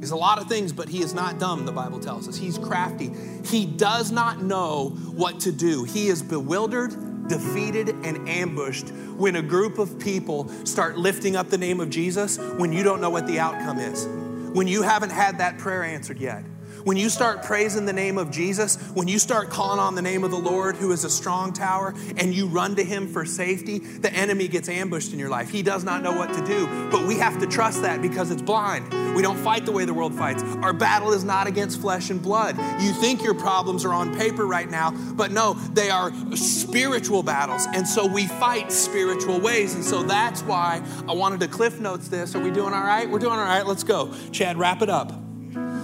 He's 0.00 0.10
a 0.10 0.16
lot 0.16 0.40
of 0.40 0.48
things, 0.48 0.72
but 0.72 0.88
he 0.88 1.00
is 1.00 1.14
not 1.14 1.38
dumb, 1.38 1.64
the 1.64 1.70
Bible 1.70 2.00
tells 2.00 2.26
us. 2.26 2.36
He's 2.36 2.58
crafty. 2.58 3.12
He 3.44 3.66
does 3.66 4.10
not 4.10 4.42
know 4.42 4.88
what 4.88 5.38
to 5.40 5.52
do. 5.52 5.84
He 5.84 6.08
is 6.08 6.22
bewildered 6.22 6.92
defeated 7.32 7.88
and 8.04 8.28
ambushed 8.28 8.90
when 9.16 9.36
a 9.36 9.42
group 9.42 9.78
of 9.78 9.98
people 9.98 10.48
start 10.66 10.98
lifting 10.98 11.34
up 11.34 11.48
the 11.48 11.56
name 11.56 11.80
of 11.80 11.88
Jesus 11.88 12.38
when 12.58 12.74
you 12.74 12.82
don't 12.82 13.00
know 13.00 13.08
what 13.08 13.26
the 13.26 13.38
outcome 13.38 13.78
is, 13.78 14.06
when 14.54 14.68
you 14.68 14.82
haven't 14.82 15.10
had 15.10 15.38
that 15.38 15.56
prayer 15.56 15.82
answered 15.82 16.18
yet. 16.18 16.44
When 16.84 16.96
you 16.96 17.08
start 17.08 17.44
praising 17.44 17.86
the 17.86 17.92
name 17.92 18.18
of 18.18 18.30
Jesus, 18.30 18.76
when 18.94 19.06
you 19.06 19.18
start 19.18 19.50
calling 19.50 19.78
on 19.78 19.94
the 19.94 20.02
name 20.02 20.24
of 20.24 20.30
the 20.30 20.38
Lord, 20.38 20.76
who 20.76 20.90
is 20.90 21.04
a 21.04 21.10
strong 21.10 21.52
tower, 21.52 21.94
and 22.16 22.34
you 22.34 22.46
run 22.48 22.74
to 22.76 22.84
him 22.84 23.06
for 23.06 23.24
safety, 23.24 23.78
the 23.78 24.12
enemy 24.12 24.48
gets 24.48 24.68
ambushed 24.68 25.12
in 25.12 25.18
your 25.18 25.28
life. 25.28 25.50
He 25.50 25.62
does 25.62 25.84
not 25.84 26.02
know 26.02 26.12
what 26.12 26.32
to 26.34 26.44
do, 26.44 26.66
but 26.90 27.06
we 27.06 27.18
have 27.18 27.38
to 27.40 27.46
trust 27.46 27.82
that 27.82 28.02
because 28.02 28.30
it's 28.30 28.42
blind. 28.42 28.92
We 29.14 29.22
don't 29.22 29.38
fight 29.38 29.64
the 29.64 29.72
way 29.72 29.84
the 29.84 29.94
world 29.94 30.14
fights. 30.14 30.42
Our 30.42 30.72
battle 30.72 31.12
is 31.12 31.22
not 31.22 31.46
against 31.46 31.80
flesh 31.80 32.10
and 32.10 32.20
blood. 32.20 32.56
You 32.80 32.92
think 32.92 33.22
your 33.22 33.34
problems 33.34 33.84
are 33.84 33.92
on 33.92 34.16
paper 34.16 34.46
right 34.46 34.68
now, 34.68 34.90
but 34.90 35.30
no, 35.30 35.54
they 35.72 35.90
are 35.90 36.12
spiritual 36.34 37.22
battles. 37.22 37.66
And 37.74 37.86
so 37.86 38.06
we 38.06 38.26
fight 38.26 38.72
spiritual 38.72 39.40
ways. 39.40 39.74
And 39.74 39.84
so 39.84 40.02
that's 40.02 40.42
why 40.42 40.82
I 41.08 41.12
wanted 41.12 41.40
to 41.40 41.48
cliff 41.48 41.78
notes 41.78 42.08
this. 42.08 42.34
Are 42.34 42.40
we 42.40 42.50
doing 42.50 42.74
all 42.74 42.82
right? 42.84 43.08
We're 43.08 43.18
doing 43.18 43.38
all 43.38 43.44
right. 43.44 43.66
Let's 43.66 43.84
go. 43.84 44.12
Chad, 44.32 44.58
wrap 44.58 44.82
it 44.82 44.90
up. 44.90 45.21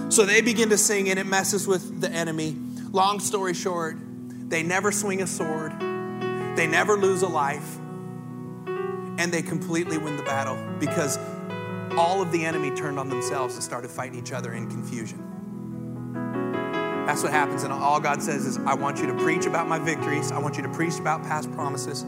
So 0.09 0.25
they 0.25 0.41
begin 0.41 0.69
to 0.69 0.77
sing, 0.77 1.09
and 1.09 1.19
it 1.19 1.25
messes 1.25 1.67
with 1.67 2.01
the 2.01 2.09
enemy. 2.09 2.55
Long 2.91 3.19
story 3.19 3.53
short, 3.53 3.97
they 4.49 4.63
never 4.63 4.91
swing 4.91 5.21
a 5.21 5.27
sword, 5.27 5.71
they 6.57 6.65
never 6.67 6.97
lose 6.97 7.21
a 7.21 7.27
life, 7.27 7.77
and 8.67 9.31
they 9.31 9.43
completely 9.43 9.97
win 9.97 10.17
the 10.17 10.23
battle 10.23 10.57
because 10.79 11.19
all 11.97 12.21
of 12.21 12.31
the 12.31 12.43
enemy 12.43 12.71
turned 12.71 12.97
on 12.97 13.09
themselves 13.09 13.53
and 13.55 13.63
started 13.63 13.91
fighting 13.91 14.17
each 14.17 14.31
other 14.31 14.53
in 14.53 14.67
confusion. 14.69 15.25
That's 17.05 17.23
what 17.23 17.31
happens. 17.31 17.63
And 17.63 17.73
all 17.73 17.99
God 17.99 18.21
says 18.21 18.45
is, 18.45 18.57
I 18.59 18.73
want 18.75 18.99
you 18.99 19.07
to 19.07 19.15
preach 19.15 19.45
about 19.45 19.67
my 19.67 19.79
victories. 19.79 20.31
I 20.31 20.39
want 20.39 20.57
you 20.57 20.63
to 20.63 20.69
preach 20.69 20.99
about 20.99 21.23
past 21.23 21.51
promises. 21.51 22.05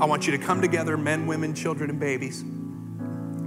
I 0.00 0.06
want 0.06 0.26
you 0.26 0.32
to 0.36 0.38
come 0.38 0.60
together, 0.60 0.96
men, 0.96 1.26
women, 1.26 1.54
children, 1.54 1.90
and 1.90 2.00
babies. 2.00 2.42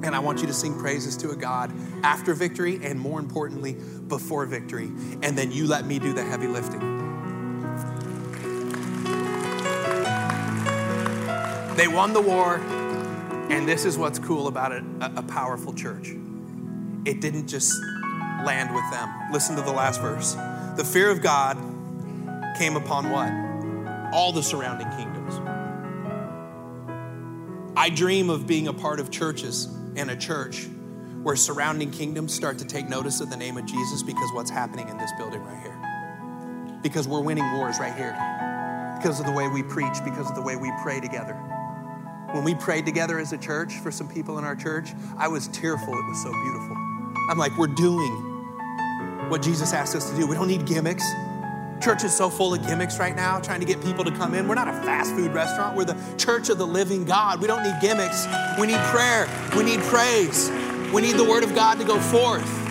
And 0.04 0.14
I 0.14 0.20
want 0.20 0.42
you 0.42 0.48
to 0.48 0.54
sing 0.54 0.78
praises 0.78 1.16
to 1.18 1.30
a 1.30 1.36
God 1.36 1.72
after 2.04 2.34
victory 2.34 2.80
and 2.84 3.00
more 3.00 3.20
importantly, 3.20 3.74
before 4.08 4.46
victory. 4.46 4.92
And 5.22 5.38
then 5.38 5.52
you 5.52 5.66
let 5.66 5.86
me 5.86 5.98
do 5.98 6.14
the 6.14 6.24
heavy 6.24 6.48
lifting. 6.48 6.80
They 11.78 11.88
won 11.88 12.14
the 12.14 12.22
war, 12.22 12.58
and 13.50 13.68
this 13.68 13.86
is 13.86 13.98
what's 13.98 14.20
cool 14.20 14.48
about 14.48 14.74
it 14.74 14.84
a, 15.02 15.14
a 15.18 15.24
powerful 15.24 15.74
church. 15.74 16.10
It 17.06 17.20
didn't 17.20 17.48
just 17.48 17.74
land 18.46 18.76
with 18.76 18.84
them. 18.92 19.10
Listen 19.32 19.56
to 19.56 19.62
the 19.62 19.72
last 19.72 20.00
verse. 20.00 20.36
The 20.78 20.84
fear 20.86 21.10
of 21.10 21.22
God 21.22 21.58
came 22.58 22.76
upon 22.76 23.10
what? 23.10 23.32
All 24.14 24.32
the 24.32 24.44
surrounding 24.44 24.90
kingdoms. 24.92 25.40
I 27.76 27.90
dream 27.90 28.30
of 28.30 28.46
being 28.46 28.68
a 28.68 28.74
part 28.74 29.00
of 29.00 29.10
churches 29.10 29.68
in 29.96 30.10
a 30.10 30.16
church 30.16 30.68
where 31.24 31.36
surrounding 31.36 31.90
kingdoms 31.92 32.34
start 32.34 32.58
to 32.58 32.66
take 32.66 32.90
notice 32.90 33.22
of 33.22 33.30
the 33.30 33.38
name 33.38 33.58
of 33.58 33.66
Jesus 33.66 34.04
because 34.04 34.30
what's 34.34 34.52
happening 34.52 34.90
in 34.90 34.98
this 34.98 35.12
building 35.18 35.42
right 35.42 35.62
here. 35.62 36.80
Because 36.82 37.08
we're 37.08 37.22
winning 37.22 37.50
wars 37.54 37.80
right 37.80 37.96
here. 37.96 38.12
Because 38.98 39.20
of 39.20 39.26
the 39.26 39.32
way 39.32 39.48
we 39.48 39.64
preach, 39.64 40.04
because 40.04 40.30
of 40.30 40.36
the 40.36 40.42
way 40.42 40.56
we 40.56 40.72
pray 40.82 41.00
together. 41.00 41.34
When 42.32 42.44
we 42.44 42.56
prayed 42.56 42.86
together 42.86 43.20
as 43.20 43.32
a 43.32 43.38
church 43.38 43.76
for 43.76 43.92
some 43.92 44.08
people 44.08 44.38
in 44.38 44.44
our 44.44 44.56
church, 44.56 44.94
I 45.18 45.28
was 45.28 45.48
tearful. 45.50 45.94
It 45.94 46.06
was 46.08 46.24
so 46.24 46.32
beautiful. 46.32 46.76
I'm 47.30 47.38
like, 47.38 47.58
we're 47.58 47.68
doing 47.68 48.34
what 49.30 49.42
Jesus 49.42 49.72
asked 49.72 49.96
us 49.96 50.10
to 50.10 50.16
do. 50.16 50.28
We 50.28 50.36
don't 50.36 50.48
need 50.48 50.66
gimmicks. 50.66 51.06
Church 51.84 52.06
is 52.06 52.16
so 52.16 52.30
full 52.30 52.54
of 52.54 52.66
gimmicks 52.66 52.98
right 52.98 53.14
now, 53.14 53.42
trying 53.42 53.60
to 53.60 53.66
get 53.66 53.84
people 53.84 54.06
to 54.06 54.12
come 54.12 54.34
in. 54.34 54.48
We're 54.48 54.56
not 54.56 54.70
a 54.70 54.74
fast 54.84 55.14
food 55.16 55.34
restaurant. 55.34 55.76
We're 55.76 55.84
the 55.84 55.98
church 56.18 56.48
of 56.48 56.58
the 56.58 56.66
living 56.66 57.04
God. 57.04 57.42
We 57.42 57.48
don't 57.48 57.62
need 57.62 57.76
gimmicks. 57.82 58.26
We 58.58 58.68
need 58.68 58.80
prayer. 58.86 59.28
We 59.54 59.64
need 59.64 59.82
praise. 59.82 60.50
We 60.94 61.02
need 61.02 61.18
the 61.18 61.26
word 61.26 61.44
of 61.44 61.54
God 61.54 61.80
to 61.80 61.84
go 61.84 62.00
forth. 62.00 62.63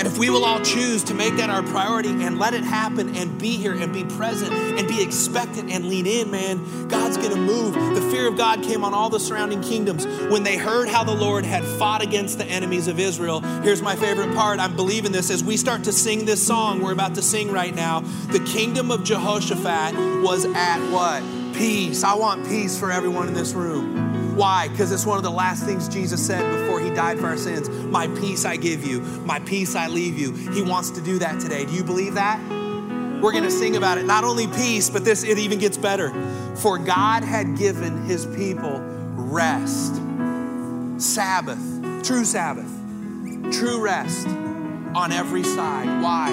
And 0.00 0.06
if 0.06 0.16
we 0.16 0.30
will 0.30 0.46
all 0.46 0.60
choose 0.60 1.04
to 1.04 1.14
make 1.14 1.36
that 1.36 1.50
our 1.50 1.62
priority 1.62 2.08
and 2.08 2.38
let 2.38 2.54
it 2.54 2.64
happen 2.64 3.14
and 3.16 3.38
be 3.38 3.58
here 3.58 3.74
and 3.74 3.92
be 3.92 4.02
present 4.02 4.50
and 4.50 4.88
be 4.88 5.02
expectant 5.02 5.70
and 5.70 5.90
lean 5.90 6.06
in, 6.06 6.30
man, 6.30 6.88
God's 6.88 7.18
gonna 7.18 7.36
move. 7.36 7.74
The 7.74 8.00
fear 8.10 8.26
of 8.26 8.34
God 8.34 8.62
came 8.62 8.82
on 8.82 8.94
all 8.94 9.10
the 9.10 9.20
surrounding 9.20 9.60
kingdoms 9.60 10.06
when 10.30 10.42
they 10.42 10.56
heard 10.56 10.88
how 10.88 11.04
the 11.04 11.12
Lord 11.14 11.44
had 11.44 11.62
fought 11.78 12.00
against 12.02 12.38
the 12.38 12.46
enemies 12.46 12.88
of 12.88 12.98
Israel. 12.98 13.40
Here's 13.60 13.82
my 13.82 13.94
favorite 13.94 14.34
part. 14.34 14.58
I'm 14.58 14.74
believing 14.74 15.12
this 15.12 15.30
as 15.30 15.44
we 15.44 15.58
start 15.58 15.84
to 15.84 15.92
sing 15.92 16.24
this 16.24 16.46
song 16.46 16.80
we're 16.80 16.92
about 16.92 17.14
to 17.16 17.22
sing 17.22 17.52
right 17.52 17.74
now. 17.74 18.00
The 18.28 18.40
kingdom 18.40 18.90
of 18.90 19.04
Jehoshaphat 19.04 20.22
was 20.22 20.46
at 20.46 20.80
what? 20.90 21.22
Peace. 21.54 22.04
I 22.04 22.14
want 22.14 22.46
peace 22.46 22.78
for 22.78 22.90
everyone 22.90 23.28
in 23.28 23.34
this 23.34 23.52
room. 23.52 23.99
Why? 24.30 24.68
Because 24.68 24.92
it's 24.92 25.06
one 25.06 25.18
of 25.18 25.24
the 25.24 25.30
last 25.30 25.64
things 25.64 25.88
Jesus 25.88 26.24
said 26.24 26.42
before 26.60 26.80
he 26.80 26.90
died 26.90 27.18
for 27.18 27.26
our 27.26 27.36
sins. 27.36 27.68
My 27.68 28.08
peace 28.08 28.44
I 28.44 28.56
give 28.56 28.86
you, 28.86 29.00
my 29.24 29.40
peace 29.40 29.74
I 29.76 29.88
leave 29.88 30.18
you. 30.18 30.32
He 30.32 30.62
wants 30.62 30.90
to 30.90 31.00
do 31.00 31.18
that 31.18 31.40
today. 31.40 31.64
Do 31.64 31.72
you 31.72 31.84
believe 31.84 32.14
that? 32.14 32.40
We're 33.22 33.32
going 33.32 33.44
to 33.44 33.50
sing 33.50 33.76
about 33.76 33.98
it. 33.98 34.06
Not 34.06 34.24
only 34.24 34.46
peace, 34.46 34.88
but 34.88 35.04
this 35.04 35.24
it 35.24 35.38
even 35.38 35.58
gets 35.58 35.76
better. 35.76 36.10
For 36.56 36.78
God 36.78 37.22
had 37.24 37.58
given 37.58 38.02
his 38.04 38.24
people 38.26 38.80
rest. 38.80 40.00
Sabbath, 40.98 41.60
true 42.02 42.24
Sabbath, 42.24 42.70
true 43.52 43.80
rest. 43.82 44.26
on 44.94 45.12
every 45.12 45.42
side. 45.42 46.02
Why? 46.02 46.32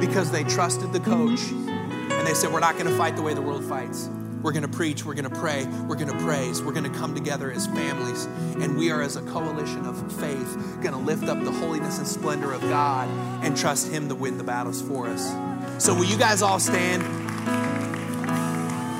Because 0.00 0.30
they 0.30 0.44
trusted 0.44 0.92
the 0.92 1.00
coach 1.00 1.40
and 1.50 2.26
they 2.26 2.34
said, 2.34 2.52
We're 2.52 2.60
not 2.60 2.74
going 2.74 2.86
to 2.86 2.96
fight 2.96 3.16
the 3.16 3.22
way 3.22 3.34
the 3.34 3.42
world 3.42 3.64
fights. 3.64 4.08
We're 4.42 4.52
going 4.52 4.62
to 4.62 4.68
preach, 4.68 5.04
we're 5.04 5.14
going 5.14 5.28
to 5.28 5.40
pray, 5.40 5.64
we're 5.88 5.96
going 5.96 6.08
to 6.08 6.18
praise, 6.24 6.62
we're 6.62 6.72
going 6.72 6.90
to 6.90 6.98
come 6.98 7.14
together 7.14 7.50
as 7.50 7.66
families, 7.66 8.26
and 8.60 8.76
we 8.76 8.90
are 8.90 9.02
as 9.02 9.16
a 9.16 9.22
coalition 9.22 9.84
of 9.86 10.12
faith 10.12 10.56
going 10.82 10.92
to 10.92 11.00
lift 11.00 11.24
up 11.24 11.42
the 11.42 11.50
holiness 11.50 11.98
and 11.98 12.06
splendor 12.06 12.52
of 12.52 12.60
God 12.62 13.08
and 13.44 13.56
trust 13.56 13.90
Him 13.90 14.08
to 14.08 14.14
win 14.14 14.38
the 14.38 14.44
battles 14.44 14.80
for 14.82 15.08
us. 15.08 15.32
So, 15.82 15.94
will 15.94 16.04
you 16.04 16.16
guys 16.16 16.42
all 16.42 16.60
stand? 16.60 17.02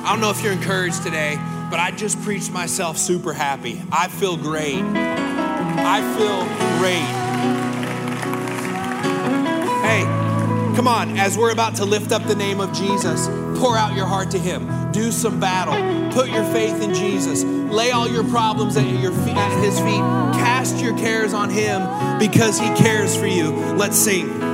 I 0.07 0.11
don't 0.11 0.21
know 0.21 0.31
if 0.31 0.43
you're 0.43 0.53
encouraged 0.53 1.03
today, 1.03 1.37
but 1.71 1.81
I 1.81 1.91
just 1.91 2.21
preached 2.23 2.51
myself 2.51 2.97
super 2.97 3.33
happy. 3.33 3.83
I 3.93 4.09
feel 4.09 4.37
great. 4.37 4.83
I 4.83 6.01
feel 6.17 6.45
great. 6.79 7.07
Hey, 9.83 10.03
come 10.77 10.89
on, 10.89 11.17
as 11.19 11.37
we're 11.37 11.53
about 11.53 11.77
to 11.77 11.85
lift 11.85 12.13
up 12.13 12.25
the 12.25 12.35
name 12.35 12.61
of 12.61 12.73
Jesus, 12.73 13.29
pour 13.59 13.77
out 13.77 13.95
your 13.95 14.07
heart 14.07 14.31
to 14.33 14.39
Him. 14.39 14.86
Do 14.97 15.13
some 15.13 15.39
battle. 15.39 15.75
Put 16.11 16.31
your 16.31 16.43
faith 16.55 16.81
in 16.81 16.95
Jesus. 16.95 17.45
Lay 17.45 17.91
all 17.91 18.09
your 18.09 18.25
problems 18.25 18.79
at, 18.79 18.87
your 18.87 19.13
feet, 19.13 19.37
at 19.37 19.63
His 19.63 19.79
feet. 19.79 20.01
Cast 20.41 20.83
your 20.83 20.97
cares 20.97 21.35
on 21.35 21.51
Him 21.51 21.83
because 22.19 22.59
He 22.59 22.75
cares 22.77 23.15
for 23.15 23.27
you. 23.27 23.51
Let's 23.75 23.99
sing. 23.99 24.46